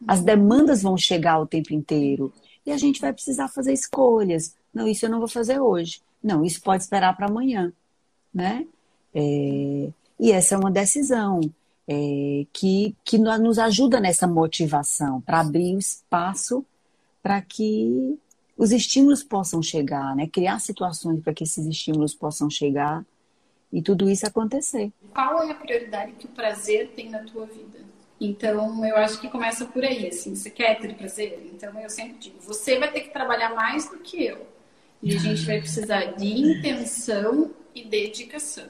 As 0.08 0.22
demandas 0.22 0.82
vão 0.82 0.98
chegar 0.98 1.40
o 1.40 1.48
tempo 1.48 1.74
inteiro 1.74 2.32
e 2.66 2.72
a 2.72 2.78
gente 2.78 3.02
vai 3.02 3.12
precisar 3.12 3.48
fazer 3.48 3.74
escolhas. 3.74 4.54
Não, 4.74 4.88
isso 4.88 5.06
eu 5.06 5.10
não 5.10 5.20
vou 5.20 5.28
fazer 5.28 5.60
hoje. 5.60 6.02
Não, 6.24 6.46
isso 6.46 6.62
pode 6.62 6.84
esperar 6.84 7.16
para 7.16 7.28
amanhã, 7.28 7.74
né? 8.34 8.66
É, 9.14 9.90
e 10.20 10.32
essa 10.32 10.56
é 10.56 10.58
uma 10.58 10.72
decisão 10.72 11.42
é, 11.88 12.46
que, 12.54 12.96
que 13.04 13.18
nos 13.18 13.60
ajuda 13.60 14.00
nessa 14.00 14.28
motivação 14.28 15.20
para 15.22 15.40
abrir 15.40 15.76
o 15.76 15.80
espaço 15.80 16.66
para 17.22 17.42
que 17.42 18.18
os 18.58 18.72
estímulos 18.72 19.24
possam 19.24 19.62
chegar, 19.62 20.16
né? 20.16 20.28
Criar 20.28 20.60
situações 20.60 21.22
para 21.22 21.34
que 21.34 21.44
esses 21.44 21.66
estímulos 21.66 22.14
possam 22.14 22.50
chegar 22.50 23.04
e 23.72 23.82
tudo 23.82 24.10
isso 24.10 24.26
acontecer. 24.28 24.92
Qual 25.14 25.44
é 25.44 25.52
a 25.52 25.56
prioridade 25.56 26.14
que 26.14 26.26
o 26.26 26.30
prazer 26.30 26.92
tem 26.96 27.10
na 27.10 27.24
tua 27.24 27.46
vida? 27.46 27.80
Então, 28.20 28.86
eu 28.86 28.96
acho 28.98 29.20
que 29.20 29.30
começa 29.30 29.66
por 29.66 29.84
aí, 29.84 30.08
assim, 30.08 30.36
você 30.36 30.52
quer 30.52 30.80
ter 30.80 30.94
prazer? 30.94 31.50
Então, 31.52 31.80
eu 31.80 31.90
sempre 31.90 32.18
digo, 32.20 32.40
você 32.40 32.78
vai 32.78 32.92
ter 32.92 33.02
que 33.02 33.10
trabalhar 33.10 33.56
mais 33.56 33.90
do 33.90 33.98
que 33.98 34.24
eu. 34.24 34.46
E 35.02 35.16
a 35.16 35.20
gente 35.20 35.46
vai 35.46 35.60
precisar 35.60 36.06
de 36.14 36.28
intenção 36.28 37.52
e 37.74 37.84
dedicação. 37.84 38.68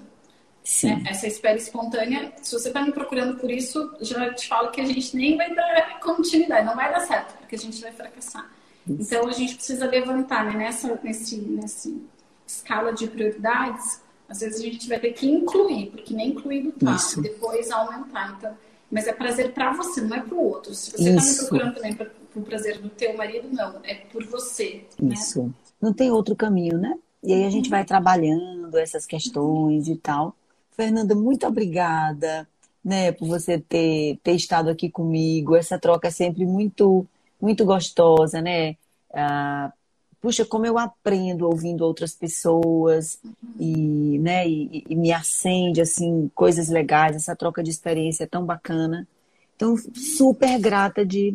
Sim. 0.64 0.96
Né? 0.96 1.04
Essa 1.08 1.28
espera 1.28 1.58
espontânea, 1.58 2.32
se 2.42 2.54
você 2.54 2.68
está 2.68 2.82
me 2.82 2.92
procurando 2.92 3.38
por 3.38 3.50
isso, 3.50 3.94
já 4.00 4.34
te 4.34 4.48
falo 4.48 4.72
que 4.72 4.80
a 4.80 4.86
gente 4.86 5.16
nem 5.16 5.36
vai 5.36 5.54
dar 5.54 6.00
continuidade, 6.00 6.66
não 6.66 6.76
vai 6.76 6.92
dar 6.92 7.02
certo, 7.02 7.38
porque 7.40 7.56
a 7.56 7.60
gente 7.60 7.82
vai 7.82 7.92
fracassar. 7.92 8.50
Então 8.88 9.28
a 9.28 9.32
gente 9.32 9.56
precisa 9.56 9.86
levantar 9.86 10.46
né? 10.46 10.58
nessa 10.58 11.00
nesse, 11.04 11.38
nesse 11.38 12.02
escala 12.48 12.94
de 12.94 13.08
prioridades. 13.08 14.02
Às 14.28 14.40
vezes 14.40 14.62
a 14.62 14.64
gente 14.64 14.88
vai 14.88 15.00
ter 15.00 15.12
que 15.12 15.30
incluir, 15.30 15.88
porque 15.88 16.14
nem 16.14 16.30
incluído 16.30 16.72
tá, 16.72 16.96
Isso. 16.96 17.22
depois 17.22 17.70
aumentar. 17.70 18.36
Então, 18.38 18.58
mas 18.90 19.08
é 19.08 19.14
prazer 19.14 19.52
para 19.54 19.74
você, 19.74 20.02
não 20.02 20.16
é 20.16 20.22
para 20.22 20.36
o 20.36 20.44
outro. 20.44 20.74
Se 20.74 20.92
você 20.92 21.10
está 21.10 21.24
me 21.24 21.38
procurando 21.38 21.76
também 21.76 21.94
para 21.94 22.10
o 22.36 22.42
prazer 22.42 22.78
do 22.80 22.90
teu 22.90 23.16
marido, 23.16 23.48
não, 23.52 23.80
é 23.84 23.96
por 23.96 24.26
você. 24.26 24.86
Né? 25.00 25.14
Isso. 25.14 25.44
Né? 25.44 25.52
Não 25.82 25.94
tem 25.94 26.12
outro 26.12 26.36
caminho, 26.36 26.78
né? 26.78 26.98
E 27.24 27.34
aí 27.34 27.46
a 27.46 27.50
gente 27.50 27.70
vai 27.70 27.86
trabalhando 27.86 28.78
essas 28.78 29.06
questões 29.06 29.88
e 29.88 29.96
tal. 29.96 30.36
Fernanda, 30.72 31.14
muito 31.16 31.46
obrigada, 31.46 32.48
né, 32.84 33.12
por 33.12 33.28
você 33.28 33.60
ter, 33.60 34.18
ter 34.24 34.34
estado 34.34 34.70
aqui 34.70 34.90
comigo. 34.90 35.56
Essa 35.56 35.78
troca 35.78 36.08
é 36.08 36.12
sempre 36.12 36.46
muito 36.46 37.06
muito 37.40 37.66
gostosa, 37.66 38.40
né? 38.42 38.76
Ah, 39.14 39.74
puxa, 40.22 40.46
como 40.46 40.66
eu 40.66 40.78
aprendo 40.78 41.48
ouvindo 41.48 41.82
outras 41.84 42.14
pessoas 42.14 43.20
e, 43.60 44.20
né, 44.20 44.48
e, 44.48 44.84
e, 44.88 44.96
me 44.96 45.12
acende 45.12 45.82
assim 45.82 46.30
coisas 46.36 46.70
legais, 46.70 47.16
essa 47.16 47.36
troca 47.36 47.64
de 47.64 47.72
experiência 47.72 48.26
é 48.26 48.28
tão 48.28 48.46
bacana. 48.46 49.08
Então, 49.56 49.76
super 49.96 50.60
grata 50.60 51.06
de 51.06 51.34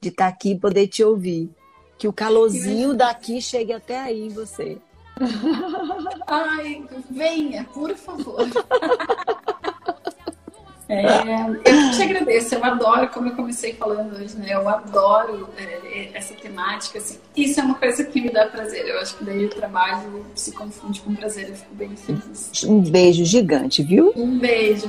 de 0.00 0.08
estar 0.08 0.26
tá 0.26 0.30
aqui 0.30 0.52
e 0.52 0.58
poder 0.58 0.86
te 0.88 1.02
ouvir. 1.02 1.50
Que 1.98 2.06
o 2.06 2.12
calorzinho 2.12 2.94
daqui 2.94 3.40
chegue 3.40 3.72
até 3.72 4.00
aí 4.00 4.26
em 4.26 4.28
você. 4.28 4.78
Ai, 6.26 6.84
venha, 7.10 7.64
por 7.72 7.94
favor. 7.96 8.46
É, 10.88 11.02
eu 11.64 11.90
te 11.90 12.02
agradeço, 12.02 12.54
eu 12.54 12.64
adoro, 12.64 13.08
como 13.08 13.28
eu 13.28 13.34
comecei 13.34 13.72
falando 13.72 14.14
hoje, 14.16 14.36
né? 14.36 14.50
Eu 14.50 14.68
adoro 14.68 15.48
é, 15.58 16.10
essa 16.14 16.32
temática. 16.34 16.98
Assim. 16.98 17.18
Isso 17.36 17.58
é 17.58 17.64
uma 17.64 17.74
coisa 17.74 18.04
que 18.04 18.20
me 18.20 18.30
dá 18.30 18.46
prazer. 18.46 18.86
Eu 18.86 19.00
acho 19.00 19.16
que 19.16 19.24
daí 19.24 19.46
o 19.46 19.50
trabalho 19.50 20.24
se 20.36 20.52
confunde 20.52 21.00
com 21.00 21.12
prazer, 21.14 21.48
eu 21.48 21.56
fico 21.56 21.74
bem 21.74 21.96
feliz. 21.96 22.52
Um 22.64 22.80
beijo 22.80 23.24
gigante, 23.24 23.82
viu? 23.82 24.12
Um 24.14 24.38
beijo. 24.38 24.88